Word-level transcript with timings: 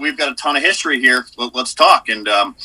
we've 0.00 0.16
got 0.16 0.30
a 0.30 0.34
ton 0.34 0.56
of 0.56 0.62
history 0.62 1.00
here. 1.00 1.26
Let, 1.36 1.54
us 1.54 1.74
talk. 1.74 2.08
And 2.08 2.28
um, 2.28 2.56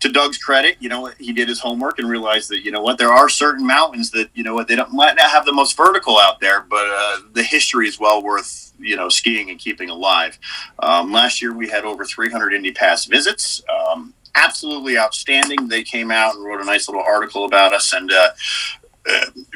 to 0.00 0.08
Doug's 0.08 0.38
credit, 0.38 0.76
you 0.80 0.88
know, 0.88 1.06
he 1.18 1.32
did 1.32 1.48
his 1.48 1.60
homework 1.60 1.98
and 1.98 2.08
realized 2.08 2.50
that, 2.50 2.64
you 2.64 2.70
know 2.70 2.82
what, 2.82 2.98
there 2.98 3.12
are 3.12 3.28
certain 3.28 3.66
mountains 3.66 4.10
that, 4.12 4.30
you 4.34 4.42
know 4.42 4.54
what, 4.54 4.68
they 4.68 4.76
don't 4.76 4.92
might 4.92 5.16
not 5.16 5.30
have 5.30 5.44
the 5.44 5.52
most 5.52 5.76
vertical 5.76 6.18
out 6.18 6.40
there, 6.40 6.60
but 6.62 6.86
uh, 6.88 7.18
the 7.32 7.42
history 7.42 7.88
is 7.88 7.98
well 7.98 8.22
worth, 8.22 8.72
you 8.78 8.96
know, 8.96 9.08
skiing 9.08 9.50
and 9.50 9.58
keeping 9.58 9.90
alive. 9.90 10.38
Um, 10.80 11.12
last 11.12 11.40
year 11.40 11.52
we 11.52 11.68
had 11.68 11.84
over 11.84 12.04
300 12.04 12.52
Indy 12.52 12.72
Pass 12.72 13.06
visits. 13.06 13.62
Um, 13.68 14.14
absolutely 14.34 14.98
outstanding. 14.98 15.68
They 15.68 15.82
came 15.82 16.10
out 16.10 16.34
and 16.34 16.44
wrote 16.44 16.60
a 16.60 16.64
nice 16.64 16.88
little 16.88 17.02
article 17.02 17.44
about 17.44 17.72
us, 17.72 17.92
and 17.92 18.10
uh, 18.12 18.30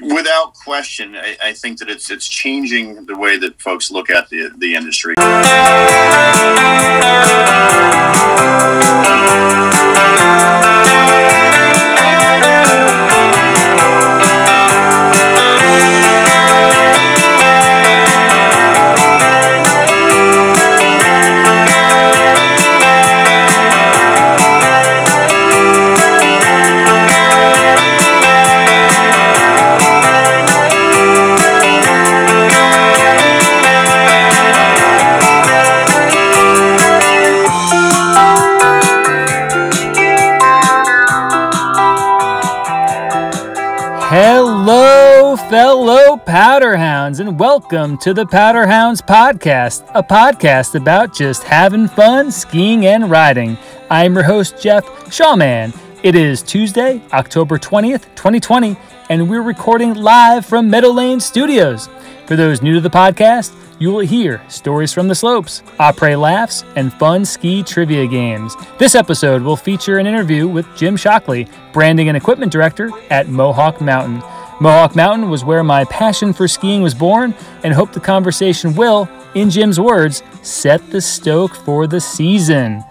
without 0.02 0.54
question, 0.54 1.16
I, 1.16 1.36
I, 1.42 1.52
think 1.52 1.78
that 1.78 1.88
it's 1.88 2.10
it's 2.10 2.28
changing 2.28 3.06
the 3.06 3.16
way 3.16 3.38
that 3.38 3.60
folks 3.60 3.90
look 3.90 4.10
at 4.10 4.28
the 4.28 4.50
the 4.58 4.74
industry. 4.74 5.14
Fellow 45.36 46.16
Powderhounds, 46.16 47.20
and 47.20 47.38
welcome 47.38 47.98
to 47.98 48.14
the 48.14 48.24
Powderhounds 48.24 49.02
Podcast, 49.02 49.84
a 49.94 50.02
podcast 50.02 50.74
about 50.74 51.14
just 51.14 51.42
having 51.42 51.86
fun 51.86 52.32
skiing 52.32 52.86
and 52.86 53.10
riding. 53.10 53.58
I'm 53.90 54.14
your 54.14 54.22
host, 54.22 54.60
Jeff 54.62 54.84
Shawman. 55.10 55.76
It 56.02 56.14
is 56.14 56.42
Tuesday, 56.42 57.02
October 57.12 57.58
20th, 57.58 58.04
2020, 58.14 58.76
and 59.10 59.28
we're 59.28 59.42
recording 59.42 59.94
live 59.94 60.46
from 60.46 60.70
Meadow 60.70 60.90
Lane 60.90 61.20
Studios. 61.20 61.88
For 62.26 62.34
those 62.34 62.62
new 62.62 62.74
to 62.74 62.80
the 62.80 62.88
podcast, 62.88 63.54
you 63.78 63.90
will 63.90 64.00
hear 64.00 64.42
stories 64.48 64.92
from 64.92 65.08
the 65.08 65.14
slopes, 65.14 65.62
après 65.78 66.18
laughs, 66.18 66.64
and 66.74 66.92
fun 66.94 67.24
ski 67.24 67.62
trivia 67.62 68.06
games. 68.06 68.56
This 68.78 68.94
episode 68.94 69.42
will 69.42 69.56
feature 69.56 69.98
an 69.98 70.06
interview 70.06 70.48
with 70.48 70.66
Jim 70.74 70.96
Shockley, 70.96 71.48
branding 71.72 72.08
and 72.08 72.16
equipment 72.16 72.50
director 72.50 72.90
at 73.10 73.28
Mohawk 73.28 73.80
Mountain. 73.80 74.22
Mohawk 74.60 74.96
Mountain 74.96 75.30
was 75.30 75.44
where 75.44 75.62
my 75.62 75.84
passion 75.84 76.32
for 76.32 76.48
skiing 76.48 76.82
was 76.82 76.94
born, 76.94 77.32
and 77.62 77.72
hope 77.72 77.92
the 77.92 78.00
conversation 78.00 78.74
will, 78.74 79.08
in 79.34 79.50
Jim's 79.50 79.78
words, 79.78 80.22
set 80.42 80.90
the 80.90 81.00
stoke 81.00 81.54
for 81.54 81.86
the 81.86 82.00
season. 82.00 82.82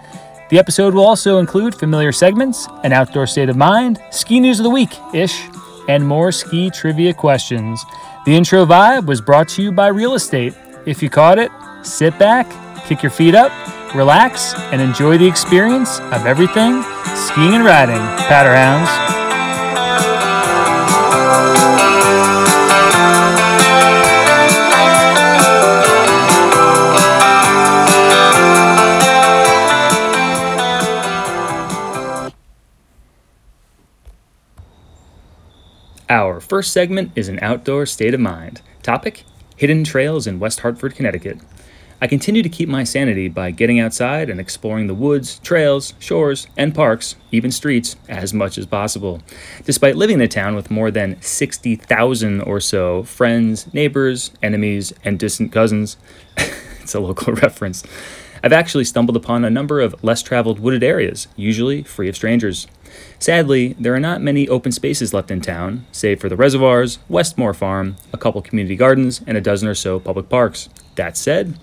The 0.48 0.58
episode 0.58 0.94
will 0.94 1.04
also 1.04 1.38
include 1.38 1.74
familiar 1.74 2.10
segments, 2.10 2.66
an 2.84 2.94
outdoor 2.94 3.26
state 3.26 3.50
of 3.50 3.56
mind, 3.56 4.00
ski 4.10 4.40
news 4.40 4.60
of 4.60 4.64
the 4.64 4.70
week 4.70 4.96
ish, 5.12 5.38
and 5.88 6.06
more 6.06 6.32
ski 6.32 6.70
trivia 6.70 7.12
questions. 7.12 7.84
The 8.24 8.34
intro 8.34 8.64
vibe 8.64 9.04
was 9.04 9.20
brought 9.20 9.48
to 9.50 9.62
you 9.62 9.70
by 9.70 9.88
Real 9.88 10.14
Estate. 10.14 10.54
If 10.86 11.02
you 11.02 11.10
caught 11.10 11.38
it, 11.38 11.50
sit 11.82 12.18
back, 12.18 12.46
kick 12.86 13.02
your 13.02 13.10
feet 13.10 13.34
up, 13.34 13.52
relax, 13.94 14.54
and 14.72 14.80
enjoy 14.80 15.18
the 15.18 15.26
experience 15.26 15.98
of 16.00 16.24
everything 16.24 16.82
skiing 17.14 17.54
and 17.54 17.64
riding. 17.64 18.00
Powderhounds. 18.26 19.17
First 36.48 36.72
segment 36.72 37.12
is 37.14 37.28
an 37.28 37.38
outdoor 37.42 37.84
state 37.84 38.14
of 38.14 38.20
mind. 38.20 38.62
Topic 38.82 39.24
Hidden 39.56 39.84
Trails 39.84 40.26
in 40.26 40.38
West 40.38 40.60
Hartford, 40.60 40.94
Connecticut. 40.94 41.38
I 42.00 42.06
continue 42.06 42.42
to 42.42 42.48
keep 42.48 42.68
my 42.68 42.84
sanity 42.84 43.28
by 43.28 43.50
getting 43.50 43.80
outside 43.80 44.30
and 44.30 44.38
exploring 44.40 44.86
the 44.86 44.94
woods, 44.94 45.40
trails, 45.40 45.94
shores, 45.98 46.46
and 46.56 46.74
parks, 46.74 47.16
even 47.32 47.50
streets, 47.50 47.96
as 48.08 48.32
much 48.32 48.56
as 48.56 48.66
possible. 48.66 49.20
Despite 49.64 49.96
living 49.96 50.14
in 50.14 50.22
a 50.22 50.28
town 50.28 50.54
with 50.54 50.70
more 50.70 50.92
than 50.92 51.20
60,000 51.20 52.40
or 52.40 52.60
so 52.60 53.02
friends, 53.02 53.72
neighbors, 53.74 54.30
enemies, 54.42 54.92
and 55.04 55.18
distant 55.18 55.50
cousins, 55.50 55.96
it's 56.80 56.94
a 56.94 57.00
local 57.00 57.32
reference, 57.42 57.82
I've 58.42 58.52
actually 58.52 58.84
stumbled 58.84 59.16
upon 59.16 59.44
a 59.44 59.50
number 59.50 59.80
of 59.80 60.02
less 60.04 60.22
traveled 60.22 60.60
wooded 60.60 60.84
areas, 60.84 61.26
usually 61.34 61.82
free 61.82 62.08
of 62.08 62.14
strangers. 62.14 62.68
Sadly, 63.20 63.74
there 63.80 63.94
are 63.94 64.00
not 64.00 64.22
many 64.22 64.48
open 64.48 64.70
spaces 64.70 65.12
left 65.12 65.30
in 65.30 65.40
town, 65.40 65.84
save 65.90 66.20
for 66.20 66.28
the 66.28 66.36
reservoirs, 66.36 67.00
Westmoor 67.08 67.52
Farm, 67.52 67.96
a 68.12 68.16
couple 68.16 68.40
community 68.42 68.76
gardens, 68.76 69.22
and 69.26 69.36
a 69.36 69.40
dozen 69.40 69.68
or 69.68 69.74
so 69.74 69.98
public 69.98 70.28
parks. 70.28 70.68
That 70.94 71.16
said, 71.16 71.58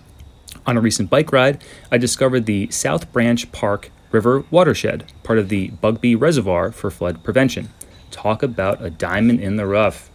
on 0.66 0.78
a 0.78 0.82
recent 0.82 1.10
bike 1.10 1.32
ride, 1.32 1.64
I 1.92 1.98
discovered 1.98 2.46
the 2.46 2.70
South 2.72 3.12
Branch 3.14 3.50
Park 3.54 3.90
River 4.12 4.44
Watershed, 4.52 5.06
part 5.24 5.40
of 5.40 5.48
the 5.48 5.70
Bugbee 5.82 6.20
Reservoir 6.20 6.74
for 6.74 6.92
flood 6.92 7.24
prevention. 7.24 7.70
Talk 8.12 8.44
about 8.44 8.84
a 8.84 8.90
diamond 8.90 9.40
in 9.40 9.56
the 9.56 9.66
rough. 9.66 10.10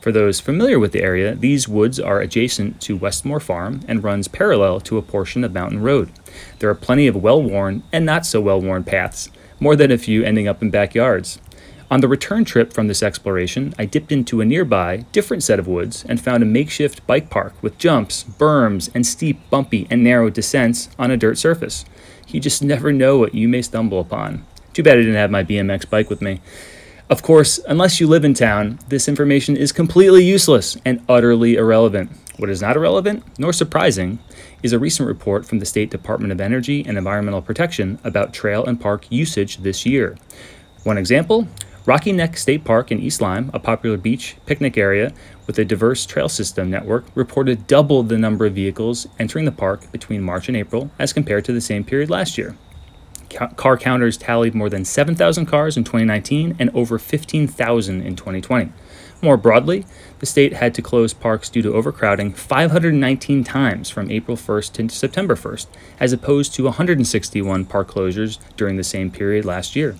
For 0.00 0.12
those 0.12 0.40
familiar 0.40 0.78
with 0.78 0.92
the 0.92 1.02
area, 1.02 1.34
these 1.34 1.68
woods 1.68 2.00
are 2.00 2.20
adjacent 2.20 2.80
to 2.82 2.96
Westmoor 2.96 3.40
Farm 3.40 3.80
and 3.88 4.04
runs 4.04 4.28
parallel 4.28 4.80
to 4.80 4.98
a 4.98 5.02
portion 5.02 5.42
of 5.42 5.54
Mountain 5.54 5.80
Road. 5.80 6.10
There 6.58 6.68
are 6.68 6.74
plenty 6.74 7.06
of 7.06 7.16
well 7.16 7.42
worn 7.42 7.82
and 7.92 8.04
not 8.04 8.26
so 8.26 8.40
well 8.40 8.60
worn 8.60 8.84
paths, 8.84 9.30
more 9.62 9.76
than 9.76 9.92
a 9.92 9.96
few 9.96 10.24
ending 10.24 10.48
up 10.48 10.60
in 10.60 10.70
backyards. 10.70 11.38
On 11.88 12.00
the 12.00 12.08
return 12.08 12.44
trip 12.44 12.72
from 12.72 12.88
this 12.88 13.00
exploration, 13.00 13.72
I 13.78 13.84
dipped 13.84 14.10
into 14.10 14.40
a 14.40 14.44
nearby, 14.44 15.04
different 15.12 15.44
set 15.44 15.60
of 15.60 15.68
woods 15.68 16.04
and 16.08 16.20
found 16.20 16.42
a 16.42 16.46
makeshift 16.46 17.06
bike 17.06 17.30
park 17.30 17.54
with 17.62 17.78
jumps, 17.78 18.24
berms, 18.24 18.90
and 18.92 19.06
steep, 19.06 19.38
bumpy, 19.50 19.86
and 19.88 20.02
narrow 20.02 20.30
descents 20.30 20.88
on 20.98 21.12
a 21.12 21.16
dirt 21.16 21.38
surface. 21.38 21.84
You 22.26 22.40
just 22.40 22.64
never 22.64 22.92
know 22.92 23.18
what 23.18 23.36
you 23.36 23.48
may 23.48 23.62
stumble 23.62 24.00
upon. 24.00 24.44
Too 24.72 24.82
bad 24.82 24.94
I 24.94 25.02
didn't 25.02 25.14
have 25.14 25.30
my 25.30 25.44
BMX 25.44 25.88
bike 25.88 26.10
with 26.10 26.22
me. 26.22 26.40
Of 27.08 27.22
course, 27.22 27.60
unless 27.68 28.00
you 28.00 28.08
live 28.08 28.24
in 28.24 28.34
town, 28.34 28.80
this 28.88 29.06
information 29.06 29.56
is 29.56 29.70
completely 29.70 30.24
useless 30.24 30.76
and 30.84 31.04
utterly 31.08 31.54
irrelevant. 31.54 32.10
What 32.36 32.50
is 32.50 32.62
not 32.62 32.76
irrelevant, 32.76 33.22
nor 33.38 33.52
surprising, 33.52 34.18
is 34.62 34.72
a 34.72 34.78
recent 34.78 35.08
report 35.08 35.46
from 35.46 35.58
the 35.58 35.66
State 35.66 35.90
Department 35.90 36.32
of 36.32 36.40
Energy 36.40 36.84
and 36.86 36.96
Environmental 36.96 37.42
Protection 37.42 37.98
about 38.04 38.32
trail 38.32 38.64
and 38.64 38.80
park 38.80 39.06
usage 39.10 39.58
this 39.58 39.84
year. 39.84 40.16
One 40.84 40.98
example 40.98 41.48
Rocky 41.84 42.12
Neck 42.12 42.36
State 42.36 42.64
Park 42.64 42.92
in 42.92 43.00
East 43.00 43.20
Lyme, 43.20 43.50
a 43.52 43.58
popular 43.58 43.96
beach 43.96 44.36
picnic 44.46 44.78
area 44.78 45.12
with 45.48 45.58
a 45.58 45.64
diverse 45.64 46.06
trail 46.06 46.28
system 46.28 46.70
network, 46.70 47.04
reported 47.16 47.66
double 47.66 48.04
the 48.04 48.16
number 48.16 48.46
of 48.46 48.54
vehicles 48.54 49.08
entering 49.18 49.46
the 49.46 49.52
park 49.52 49.90
between 49.90 50.22
March 50.22 50.46
and 50.46 50.56
April 50.56 50.92
as 51.00 51.12
compared 51.12 51.44
to 51.44 51.52
the 51.52 51.60
same 51.60 51.82
period 51.82 52.08
last 52.08 52.38
year. 52.38 52.56
Car 53.56 53.76
counters 53.76 54.16
tallied 54.16 54.54
more 54.54 54.68
than 54.68 54.84
7,000 54.84 55.46
cars 55.46 55.76
in 55.76 55.82
2019 55.82 56.54
and 56.58 56.70
over 56.70 56.98
15,000 56.98 58.02
in 58.02 58.14
2020. 58.14 58.72
More 59.24 59.36
broadly, 59.36 59.86
the 60.18 60.26
state 60.26 60.54
had 60.54 60.74
to 60.74 60.82
close 60.82 61.14
parks 61.14 61.48
due 61.48 61.62
to 61.62 61.72
overcrowding 61.72 62.32
519 62.32 63.44
times 63.44 63.88
from 63.88 64.10
April 64.10 64.36
1st 64.36 64.72
to 64.72 64.88
September 64.88 65.36
1st, 65.36 65.68
as 66.00 66.12
opposed 66.12 66.54
to 66.54 66.64
161 66.64 67.64
park 67.66 67.88
closures 67.88 68.40
during 68.56 68.76
the 68.76 68.82
same 68.82 69.12
period 69.12 69.44
last 69.44 69.76
year. 69.76 69.96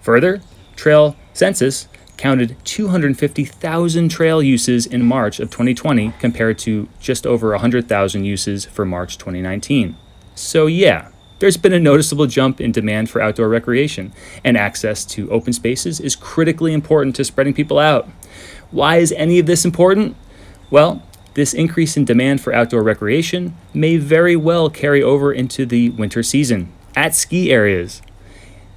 Further, 0.00 0.40
Trail 0.76 1.14
Census 1.34 1.88
counted 2.16 2.56
250,000 2.64 4.08
trail 4.08 4.42
uses 4.42 4.86
in 4.86 5.04
March 5.04 5.40
of 5.40 5.50
2020 5.50 6.14
compared 6.18 6.58
to 6.58 6.88
just 6.98 7.26
over 7.26 7.50
100,000 7.50 8.24
uses 8.24 8.64
for 8.64 8.86
March 8.86 9.18
2019. 9.18 9.94
So, 10.34 10.66
yeah, 10.66 11.10
there's 11.38 11.56
been 11.56 11.72
a 11.72 11.80
noticeable 11.80 12.26
jump 12.26 12.60
in 12.60 12.72
demand 12.72 13.10
for 13.10 13.20
outdoor 13.22 13.48
recreation, 13.48 14.12
and 14.44 14.56
access 14.56 15.04
to 15.06 15.30
open 15.30 15.52
spaces 15.52 16.00
is 16.00 16.16
critically 16.16 16.72
important 16.72 17.14
to 17.16 17.24
spreading 17.24 17.54
people 17.54 17.78
out. 17.78 18.08
Why 18.70 18.96
is 18.96 19.12
any 19.12 19.38
of 19.38 19.46
this 19.46 19.64
important? 19.64 20.16
Well, 20.70 21.02
this 21.34 21.54
increase 21.54 21.96
in 21.96 22.04
demand 22.04 22.40
for 22.40 22.52
outdoor 22.52 22.82
recreation 22.82 23.56
may 23.72 23.96
very 23.96 24.34
well 24.34 24.68
carry 24.68 25.02
over 25.02 25.32
into 25.32 25.64
the 25.64 25.90
winter 25.90 26.22
season 26.22 26.72
at 26.96 27.14
ski 27.14 27.52
areas. 27.52 28.02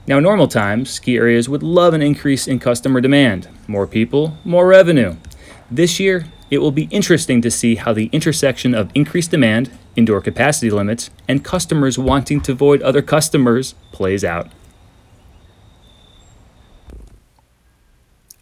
Now, 0.08 0.20
normal 0.20 0.48
times, 0.48 0.92
ski 0.92 1.18
areas 1.18 1.50
would 1.50 1.64
love 1.64 1.94
an 1.94 2.02
increase 2.02 2.48
in 2.48 2.60
customer 2.60 3.02
demand. 3.02 3.48
More 3.68 3.88
people, 3.88 4.38
more 4.44 4.68
revenue. 4.68 5.16
This 5.70 6.00
year, 6.00 6.26
it 6.50 6.60
will 6.60 6.72
be 6.72 6.90
interesting 6.92 7.42
to 7.42 7.50
see 7.50 7.76
how 7.76 7.94
the 7.94 8.10
intersection 8.12 8.76
of 8.76 8.92
increased 8.94 9.32
demand 9.32 9.72
indoor 9.96 10.22
capacity 10.22 10.70
limits, 10.70 11.10
and 11.28 11.44
customers 11.44 11.98
wanting 11.98 12.42
to 12.42 12.52
avoid 12.52 12.82
other 12.82 13.02
customers 13.02 13.76
plays 13.92 14.24
out. 14.24 14.48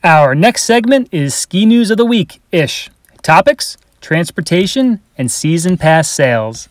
Our 0.04 0.34
next 0.34 0.64
segment 0.64 1.10
is 1.12 1.36
Ski 1.36 1.66
News 1.66 1.92
of 1.92 1.98
the 1.98 2.06
Week 2.06 2.42
ish. 2.52 2.90
Topics 3.22 3.78
transportation 4.00 5.02
and 5.18 5.30
season 5.30 5.78
pass 5.78 6.10
sales. 6.10 6.70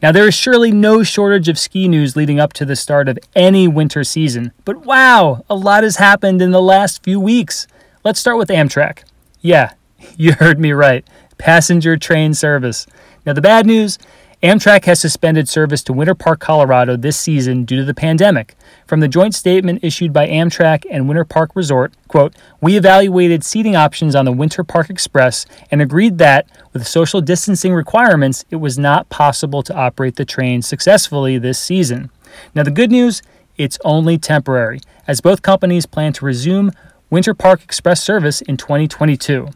Now, 0.00 0.12
there 0.12 0.28
is 0.28 0.34
surely 0.34 0.70
no 0.70 1.02
shortage 1.02 1.48
of 1.48 1.58
ski 1.58 1.88
news 1.88 2.14
leading 2.14 2.38
up 2.38 2.52
to 2.52 2.64
the 2.64 2.76
start 2.76 3.08
of 3.08 3.18
any 3.34 3.66
winter 3.66 4.04
season, 4.04 4.52
but 4.64 4.84
wow, 4.86 5.44
a 5.50 5.56
lot 5.56 5.82
has 5.82 5.96
happened 5.96 6.40
in 6.40 6.52
the 6.52 6.62
last 6.62 7.02
few 7.02 7.18
weeks. 7.18 7.66
Let's 8.04 8.20
start 8.20 8.38
with 8.38 8.48
Amtrak. 8.48 9.02
Yeah, 9.40 9.72
you 10.16 10.34
heard 10.34 10.60
me 10.60 10.70
right 10.70 11.04
passenger 11.38 11.96
train 11.96 12.34
service. 12.34 12.86
Now, 13.28 13.34
the 13.34 13.42
bad 13.42 13.66
news 13.66 13.98
Amtrak 14.42 14.86
has 14.86 15.00
suspended 15.00 15.50
service 15.50 15.82
to 15.82 15.92
Winter 15.92 16.14
Park, 16.14 16.40
Colorado 16.40 16.96
this 16.96 17.18
season 17.18 17.66
due 17.66 17.76
to 17.76 17.84
the 17.84 17.92
pandemic. 17.92 18.56
From 18.86 19.00
the 19.00 19.06
joint 19.06 19.34
statement 19.34 19.80
issued 19.84 20.14
by 20.14 20.26
Amtrak 20.26 20.86
and 20.90 21.06
Winter 21.06 21.26
Park 21.26 21.50
Resort, 21.54 21.92
quote, 22.08 22.34
"We 22.62 22.78
evaluated 22.78 23.44
seating 23.44 23.76
options 23.76 24.14
on 24.14 24.24
the 24.24 24.32
Winter 24.32 24.64
Park 24.64 24.88
Express 24.88 25.44
and 25.70 25.82
agreed 25.82 26.16
that 26.16 26.46
with 26.72 26.86
social 26.86 27.20
distancing 27.20 27.74
requirements, 27.74 28.46
it 28.48 28.56
was 28.56 28.78
not 28.78 29.10
possible 29.10 29.62
to 29.62 29.76
operate 29.76 30.16
the 30.16 30.24
train 30.24 30.62
successfully 30.62 31.36
this 31.36 31.58
season." 31.58 32.08
Now 32.54 32.62
the 32.62 32.70
good 32.70 32.90
news, 32.90 33.20
it's 33.58 33.78
only 33.84 34.16
temporary, 34.16 34.80
as 35.06 35.20
both 35.20 35.42
companies 35.42 35.84
plan 35.84 36.14
to 36.14 36.24
resume 36.24 36.72
Winter 37.10 37.34
Park 37.34 37.62
Express 37.62 38.02
service 38.02 38.40
in 38.40 38.56
2022. 38.56 39.48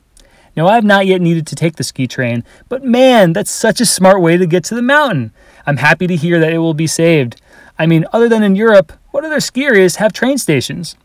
Now, 0.55 0.69
I 0.69 0.75
have 0.75 0.85
not 0.85 1.07
yet 1.07 1.21
needed 1.21 1.47
to 1.47 1.55
take 1.55 1.77
the 1.77 1.85
ski 1.85 2.07
train, 2.07 2.45
but 2.69 2.85
man, 2.85 3.33
that's 3.33 3.51
such 3.51 3.81
a 3.81 3.87
smart 3.87 4.21
way 4.21 4.37
to 4.37 4.47
get 4.47 4.65
to 4.65 4.75
the 4.75 4.83
mountain. 4.83 5.33
I'm 5.67 5.79
happy 5.79 6.07
to 6.07 6.17
hear 6.17 6.39
that 6.41 6.53
it 6.53 6.59
will 6.59 6.75
be 6.75 6.87
saved. 6.87 7.41
I 7.79 7.87
mean, 7.87 8.05
other 8.13 8.29
than 8.29 8.43
in 8.43 8.55
Europe, 8.55 8.93
what 9.11 9.25
other 9.25 9.41
ski 9.41 9.65
areas 9.65 9.97
have 9.97 10.13
train 10.13 10.39
stations? 10.39 10.97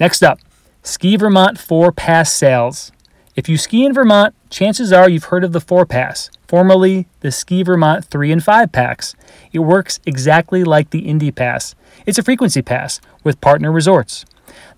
Next 0.00 0.22
up, 0.22 0.38
Ski 0.82 1.16
Vermont 1.16 1.58
4 1.58 1.92
Pass 1.92 2.32
sales. 2.32 2.92
If 3.34 3.48
you 3.48 3.58
ski 3.58 3.84
in 3.84 3.92
Vermont, 3.92 4.34
chances 4.48 4.92
are 4.92 5.10
you've 5.10 5.24
heard 5.24 5.44
of 5.44 5.52
the 5.52 5.60
4 5.60 5.84
Pass, 5.84 6.30
formerly 6.48 7.06
the 7.20 7.30
Ski 7.30 7.62
Vermont 7.62 8.04
3 8.04 8.32
and 8.32 8.42
5 8.42 8.72
packs. 8.72 9.14
It 9.52 9.58
works 9.58 10.00
exactly 10.06 10.64
like 10.64 10.90
the 10.90 11.00
Indy 11.00 11.30
Pass. 11.30 11.74
It's 12.06 12.18
a 12.18 12.22
frequency 12.22 12.62
pass 12.62 13.00
with 13.24 13.40
partner 13.40 13.70
resorts. 13.70 14.24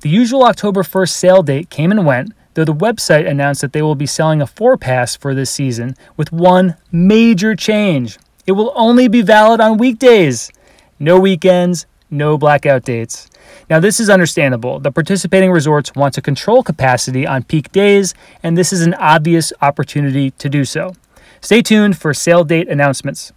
The 0.01 0.09
usual 0.09 0.45
October 0.45 0.83
1st 0.83 1.11
sale 1.11 1.43
date 1.43 1.71
came 1.71 1.91
and 1.91 2.07
went, 2.07 2.33
though 2.59 2.65
the 2.65 2.75
website 2.75 3.25
announced 3.25 3.61
that 3.61 3.73
they 3.73 3.83
will 3.83 3.95
be 3.95 4.05
selling 4.05 4.43
a 4.43 4.47
four 4.47 4.77
pass 4.77 5.15
for 5.15 5.33
this 5.33 5.49
season 5.49 5.95
with 6.17 6.33
one 6.33 6.75
major 6.91 7.55
change. 7.55 8.19
It 8.49 8.53
will 8.53 8.73
only 8.75 9.07
be 9.07 9.23
valid 9.23 9.61
on 9.61 9.79
weekdays. 9.79 10.51
No 10.99 11.21
weekends, 11.21 11.87
no 12.11 12.37
blackout 12.37 12.83
dates. 12.83 13.31
Now, 13.71 13.79
this 13.79 14.01
is 14.01 14.11
understandable. 14.11 14.81
The 14.81 14.91
participating 14.91 15.53
resorts 15.53 15.95
want 15.95 16.15
to 16.15 16.21
control 16.21 16.65
capacity 16.65 17.25
on 17.25 17.45
peak 17.45 17.71
days, 17.71 18.13
and 18.43 18.59
this 18.59 18.73
is 18.73 18.81
an 18.81 18.95
obvious 18.95 19.53
opportunity 19.63 20.33
to 20.33 20.49
do 20.49 20.65
so. 20.65 20.97
Stay 21.41 21.63
tuned 21.63 21.97
for 21.97 22.13
sale 22.13 22.43
date 22.43 22.69
announcements. 22.69 23.33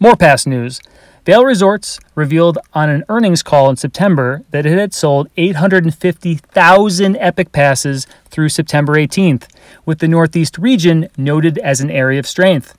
More 0.00 0.16
pass 0.16 0.44
news. 0.44 0.80
Vail 1.24 1.44
Resorts 1.46 1.98
revealed 2.14 2.58
on 2.74 2.90
an 2.90 3.02
earnings 3.08 3.42
call 3.42 3.70
in 3.70 3.76
September 3.76 4.42
that 4.50 4.66
it 4.66 4.78
had 4.78 4.92
sold 4.92 5.30
850,000 5.38 7.16
Epic 7.16 7.50
passes 7.50 8.06
through 8.26 8.50
September 8.50 8.92
18th, 8.92 9.46
with 9.86 10.00
the 10.00 10.08
Northeast 10.08 10.58
region 10.58 11.08
noted 11.16 11.56
as 11.58 11.80
an 11.80 11.90
area 11.90 12.18
of 12.18 12.26
strength. 12.26 12.76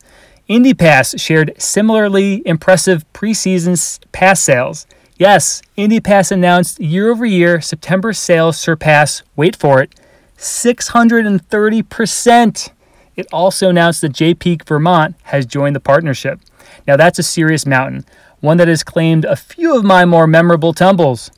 IndyPass 0.47 1.19
shared 1.19 1.53
similarly 1.57 2.44
impressive 2.45 3.03
preseason 3.13 4.00
pass 4.12 4.42
sales. 4.42 4.86
Yes, 5.18 5.63
IndyPass 5.75 6.31
announced 6.31 6.80
year 6.80 7.09
over 7.09 7.25
year 7.25 7.62
September 7.62 8.13
sales 8.13 8.57
surpass, 8.57 9.24
wait 9.36 9.56
for 9.56 9.81
it, 9.81 9.95
630%. 10.38 12.69
It 13.15 13.25
also 13.33 13.69
announced 13.69 14.01
that 14.01 14.09
Jay 14.09 14.36
Peak 14.36 14.65
Vermont 14.65 15.15
has 15.24 15.47
joined 15.47 15.75
the 15.75 15.80
partnership. 15.80 16.39
Now, 16.88 16.98
that's 16.98 17.19
a 17.19 17.24
serious 17.24 17.66
mountain 17.66 18.06
one 18.42 18.57
that 18.57 18.68
has 18.68 18.83
claimed 18.83 19.25
a 19.25 19.36
few 19.36 19.75
of 19.75 19.83
my 19.83 20.06
more 20.06 20.27
memorable 20.27 20.72
tumbles. 20.72 21.31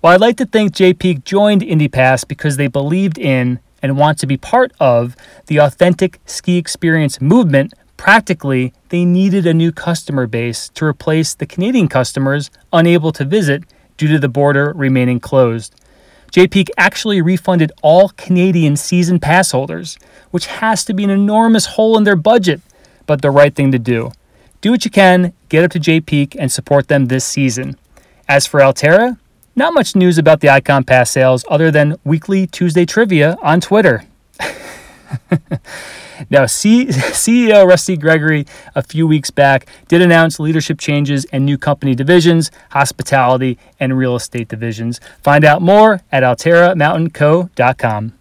Well, 0.00 0.14
I'd 0.14 0.20
like 0.20 0.36
to 0.38 0.46
think 0.46 0.76
Peak 0.98 1.24
joined 1.24 1.60
IndyPass 1.60 2.26
because 2.26 2.56
they 2.56 2.68
believed 2.68 3.18
in 3.18 3.60
and 3.82 3.98
want 3.98 4.18
to 4.20 4.26
be 4.26 4.36
part 4.36 4.72
of 4.80 5.14
the 5.46 5.58
authentic 5.58 6.20
ski 6.24 6.56
experience 6.56 7.20
movement, 7.20 7.74
practically, 7.96 8.72
they 8.88 9.04
needed 9.04 9.46
a 9.46 9.52
new 9.52 9.72
customer 9.72 10.26
base 10.26 10.70
to 10.70 10.84
replace 10.84 11.34
the 11.34 11.46
Canadian 11.46 11.88
customers 11.88 12.50
unable 12.72 13.12
to 13.12 13.24
visit 13.24 13.64
due 13.96 14.08
to 14.08 14.18
the 14.18 14.28
border 14.28 14.72
remaining 14.74 15.20
closed. 15.20 15.74
Peak 16.32 16.70
actually 16.78 17.20
refunded 17.20 17.72
all 17.82 18.10
Canadian 18.10 18.76
season 18.76 19.18
pass 19.18 19.50
holders, 19.50 19.98
which 20.30 20.46
has 20.46 20.84
to 20.84 20.94
be 20.94 21.04
an 21.04 21.10
enormous 21.10 21.66
hole 21.66 21.98
in 21.98 22.04
their 22.04 22.16
budget, 22.16 22.60
but 23.06 23.22
the 23.22 23.30
right 23.30 23.54
thing 23.54 23.72
to 23.72 23.78
do. 23.78 24.12
Do 24.60 24.72
what 24.72 24.84
you 24.84 24.90
can, 24.90 25.32
get 25.48 25.64
up 25.64 25.70
to 25.72 25.78
Jay 25.78 26.00
Peak, 26.00 26.34
and 26.38 26.50
support 26.50 26.88
them 26.88 27.06
this 27.06 27.24
season. 27.24 27.76
As 28.28 28.44
for 28.46 28.58
Alterra, 28.60 29.16
not 29.54 29.72
much 29.72 29.94
news 29.94 30.18
about 30.18 30.40
the 30.40 30.50
Icon 30.50 30.82
Pass 30.84 31.10
sales 31.10 31.44
other 31.48 31.70
than 31.70 31.96
weekly 32.04 32.46
Tuesday 32.46 32.84
trivia 32.84 33.36
on 33.40 33.60
Twitter. 33.60 34.04
now, 36.30 36.46
C- 36.46 36.86
CEO 36.86 37.66
Rusty 37.66 37.96
Gregory, 37.96 38.46
a 38.74 38.82
few 38.82 39.06
weeks 39.06 39.30
back, 39.30 39.66
did 39.86 40.02
announce 40.02 40.40
leadership 40.40 40.78
changes 40.78 41.24
and 41.32 41.46
new 41.46 41.56
company 41.56 41.94
divisions, 41.94 42.50
hospitality, 42.70 43.58
and 43.78 43.96
real 43.96 44.16
estate 44.16 44.48
divisions. 44.48 45.00
Find 45.22 45.44
out 45.44 45.62
more 45.62 46.02
at 46.10 46.24
alterramountainco.com. 46.24 48.12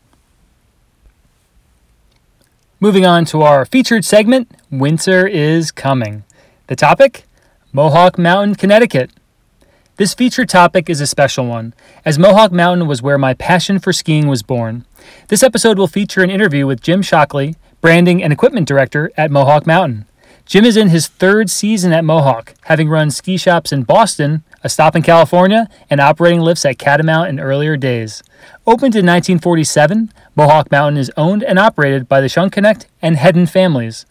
Moving 2.79 3.07
on 3.07 3.25
to 3.25 3.41
our 3.41 3.65
featured 3.65 4.05
segment 4.05 4.51
Winter 4.69 5.25
is 5.25 5.71
Coming. 5.71 6.23
The 6.67 6.75
topic? 6.75 7.23
Mohawk 7.71 8.17
Mountain, 8.17 8.55
Connecticut. 8.55 9.09
This 9.95 10.13
featured 10.13 10.49
topic 10.49 10.89
is 10.89 10.99
a 10.99 11.07
special 11.07 11.45
one, 11.45 11.73
as 12.03 12.19
Mohawk 12.19 12.51
Mountain 12.51 12.87
was 12.89 13.01
where 13.01 13.17
my 13.17 13.33
passion 13.33 13.79
for 13.79 13.93
skiing 13.93 14.27
was 14.27 14.43
born. 14.43 14.83
This 15.29 15.43
episode 15.43 15.77
will 15.77 15.87
feature 15.87 16.23
an 16.23 16.29
interview 16.29 16.67
with 16.67 16.81
Jim 16.81 17.01
Shockley, 17.01 17.55
branding 17.79 18.21
and 18.21 18.33
equipment 18.33 18.67
director 18.67 19.09
at 19.15 19.31
Mohawk 19.31 19.65
Mountain. 19.65 20.07
Jim 20.45 20.65
is 20.65 20.75
in 20.75 20.89
his 20.89 21.07
third 21.07 21.49
season 21.49 21.93
at 21.93 22.03
Mohawk, 22.03 22.53
having 22.63 22.89
run 22.89 23.11
ski 23.11 23.37
shops 23.37 23.71
in 23.71 23.83
Boston, 23.83 24.43
a 24.61 24.67
stop 24.67 24.93
in 24.93 25.03
California, 25.03 25.69
and 25.89 26.01
operating 26.01 26.41
lifts 26.41 26.65
at 26.65 26.77
Catamount 26.77 27.29
in 27.29 27.39
earlier 27.39 27.77
days. 27.77 28.23
Opened 28.65 28.93
in 28.93 29.05
1947, 29.05 30.11
Mohawk 30.35 30.69
Mountain 30.69 30.97
is 30.97 31.11
owned 31.15 31.43
and 31.43 31.57
operated 31.57 32.09
by 32.09 32.19
the 32.19 32.27
Schoenknecht 32.27 32.87
and 33.01 33.15
Hedden 33.15 33.45
families. 33.45 34.05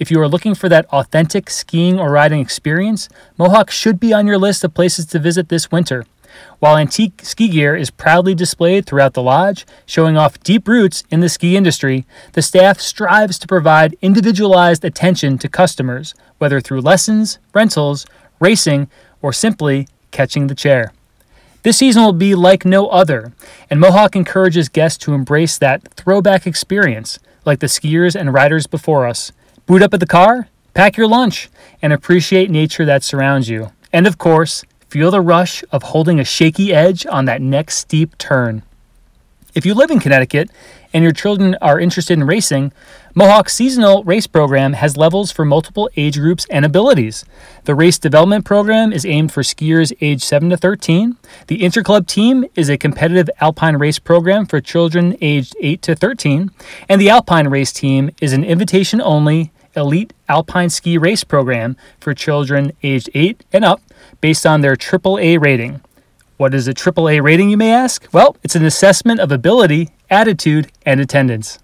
If 0.00 0.10
you 0.10 0.18
are 0.22 0.28
looking 0.28 0.54
for 0.54 0.70
that 0.70 0.86
authentic 0.86 1.50
skiing 1.50 2.00
or 2.00 2.10
riding 2.10 2.40
experience, 2.40 3.10
Mohawk 3.36 3.70
should 3.70 4.00
be 4.00 4.14
on 4.14 4.26
your 4.26 4.38
list 4.38 4.64
of 4.64 4.72
places 4.72 5.04
to 5.06 5.18
visit 5.18 5.50
this 5.50 5.70
winter. 5.70 6.06
While 6.58 6.78
antique 6.78 7.20
ski 7.22 7.48
gear 7.48 7.76
is 7.76 7.90
proudly 7.90 8.34
displayed 8.34 8.86
throughout 8.86 9.12
the 9.12 9.22
lodge, 9.22 9.66
showing 9.84 10.16
off 10.16 10.40
deep 10.40 10.66
roots 10.66 11.04
in 11.10 11.20
the 11.20 11.28
ski 11.28 11.54
industry, 11.54 12.06
the 12.32 12.40
staff 12.40 12.80
strives 12.80 13.38
to 13.40 13.46
provide 13.46 13.94
individualized 14.00 14.86
attention 14.86 15.36
to 15.36 15.50
customers, 15.50 16.14
whether 16.38 16.62
through 16.62 16.80
lessons, 16.80 17.38
rentals, 17.52 18.06
racing, 18.38 18.88
or 19.20 19.34
simply 19.34 19.86
catching 20.12 20.46
the 20.46 20.54
chair. 20.54 20.94
This 21.62 21.76
season 21.76 22.02
will 22.02 22.14
be 22.14 22.34
like 22.34 22.64
no 22.64 22.88
other, 22.88 23.34
and 23.68 23.78
Mohawk 23.78 24.16
encourages 24.16 24.70
guests 24.70 24.96
to 25.04 25.12
embrace 25.12 25.58
that 25.58 25.86
throwback 25.92 26.46
experience, 26.46 27.18
like 27.44 27.58
the 27.58 27.66
skiers 27.66 28.18
and 28.18 28.32
riders 28.32 28.66
before 28.66 29.06
us, 29.06 29.30
Boot 29.70 29.82
up 29.82 29.94
at 29.94 30.00
the 30.00 30.04
car, 30.06 30.48
pack 30.74 30.96
your 30.96 31.06
lunch, 31.06 31.48
and 31.80 31.92
appreciate 31.92 32.50
nature 32.50 32.84
that 32.84 33.04
surrounds 33.04 33.48
you. 33.48 33.70
And 33.92 34.04
of 34.04 34.18
course, 34.18 34.64
feel 34.88 35.12
the 35.12 35.20
rush 35.20 35.62
of 35.70 35.84
holding 35.84 36.18
a 36.18 36.24
shaky 36.24 36.74
edge 36.74 37.06
on 37.06 37.26
that 37.26 37.40
next 37.40 37.76
steep 37.76 38.18
turn. 38.18 38.64
If 39.54 39.64
you 39.64 39.74
live 39.74 39.92
in 39.92 40.00
Connecticut 40.00 40.50
and 40.92 41.04
your 41.04 41.12
children 41.12 41.56
are 41.62 41.78
interested 41.78 42.14
in 42.14 42.26
racing, 42.26 42.72
Mohawk's 43.14 43.54
seasonal 43.54 44.02
race 44.02 44.26
program 44.26 44.72
has 44.72 44.96
levels 44.96 45.30
for 45.30 45.44
multiple 45.44 45.88
age 45.96 46.18
groups 46.18 46.46
and 46.50 46.64
abilities. 46.64 47.24
The 47.62 47.76
race 47.76 47.98
development 48.00 48.44
program 48.44 48.92
is 48.92 49.06
aimed 49.06 49.30
for 49.30 49.42
skiers 49.42 49.92
age 50.00 50.24
7 50.24 50.50
to 50.50 50.56
13. 50.56 51.16
The 51.46 51.60
Interclub 51.60 52.08
team 52.08 52.44
is 52.56 52.68
a 52.68 52.76
competitive 52.76 53.30
alpine 53.40 53.76
race 53.76 54.00
program 54.00 54.46
for 54.46 54.60
children 54.60 55.16
aged 55.20 55.54
8 55.60 55.80
to 55.82 55.94
13. 55.94 56.50
And 56.88 57.00
the 57.00 57.10
Alpine 57.10 57.46
race 57.46 57.72
team 57.72 58.10
is 58.20 58.32
an 58.32 58.42
invitation 58.42 59.00
only 59.00 59.52
elite 59.76 60.12
alpine 60.28 60.70
ski 60.70 60.98
race 60.98 61.24
program 61.24 61.76
for 61.98 62.14
children 62.14 62.72
aged 62.82 63.10
8 63.14 63.44
and 63.52 63.64
up 63.64 63.80
based 64.20 64.46
on 64.46 64.60
their 64.60 64.76
AAA 64.76 65.40
rating. 65.40 65.80
What 66.36 66.54
is 66.54 66.66
a 66.68 66.74
AAA 66.74 67.22
rating, 67.22 67.50
you 67.50 67.56
may 67.56 67.72
ask? 67.72 68.06
Well, 68.12 68.36
it's 68.42 68.56
an 68.56 68.64
assessment 68.64 69.20
of 69.20 69.30
ability, 69.30 69.90
attitude, 70.08 70.72
and 70.86 71.00
attendance. 71.00 71.58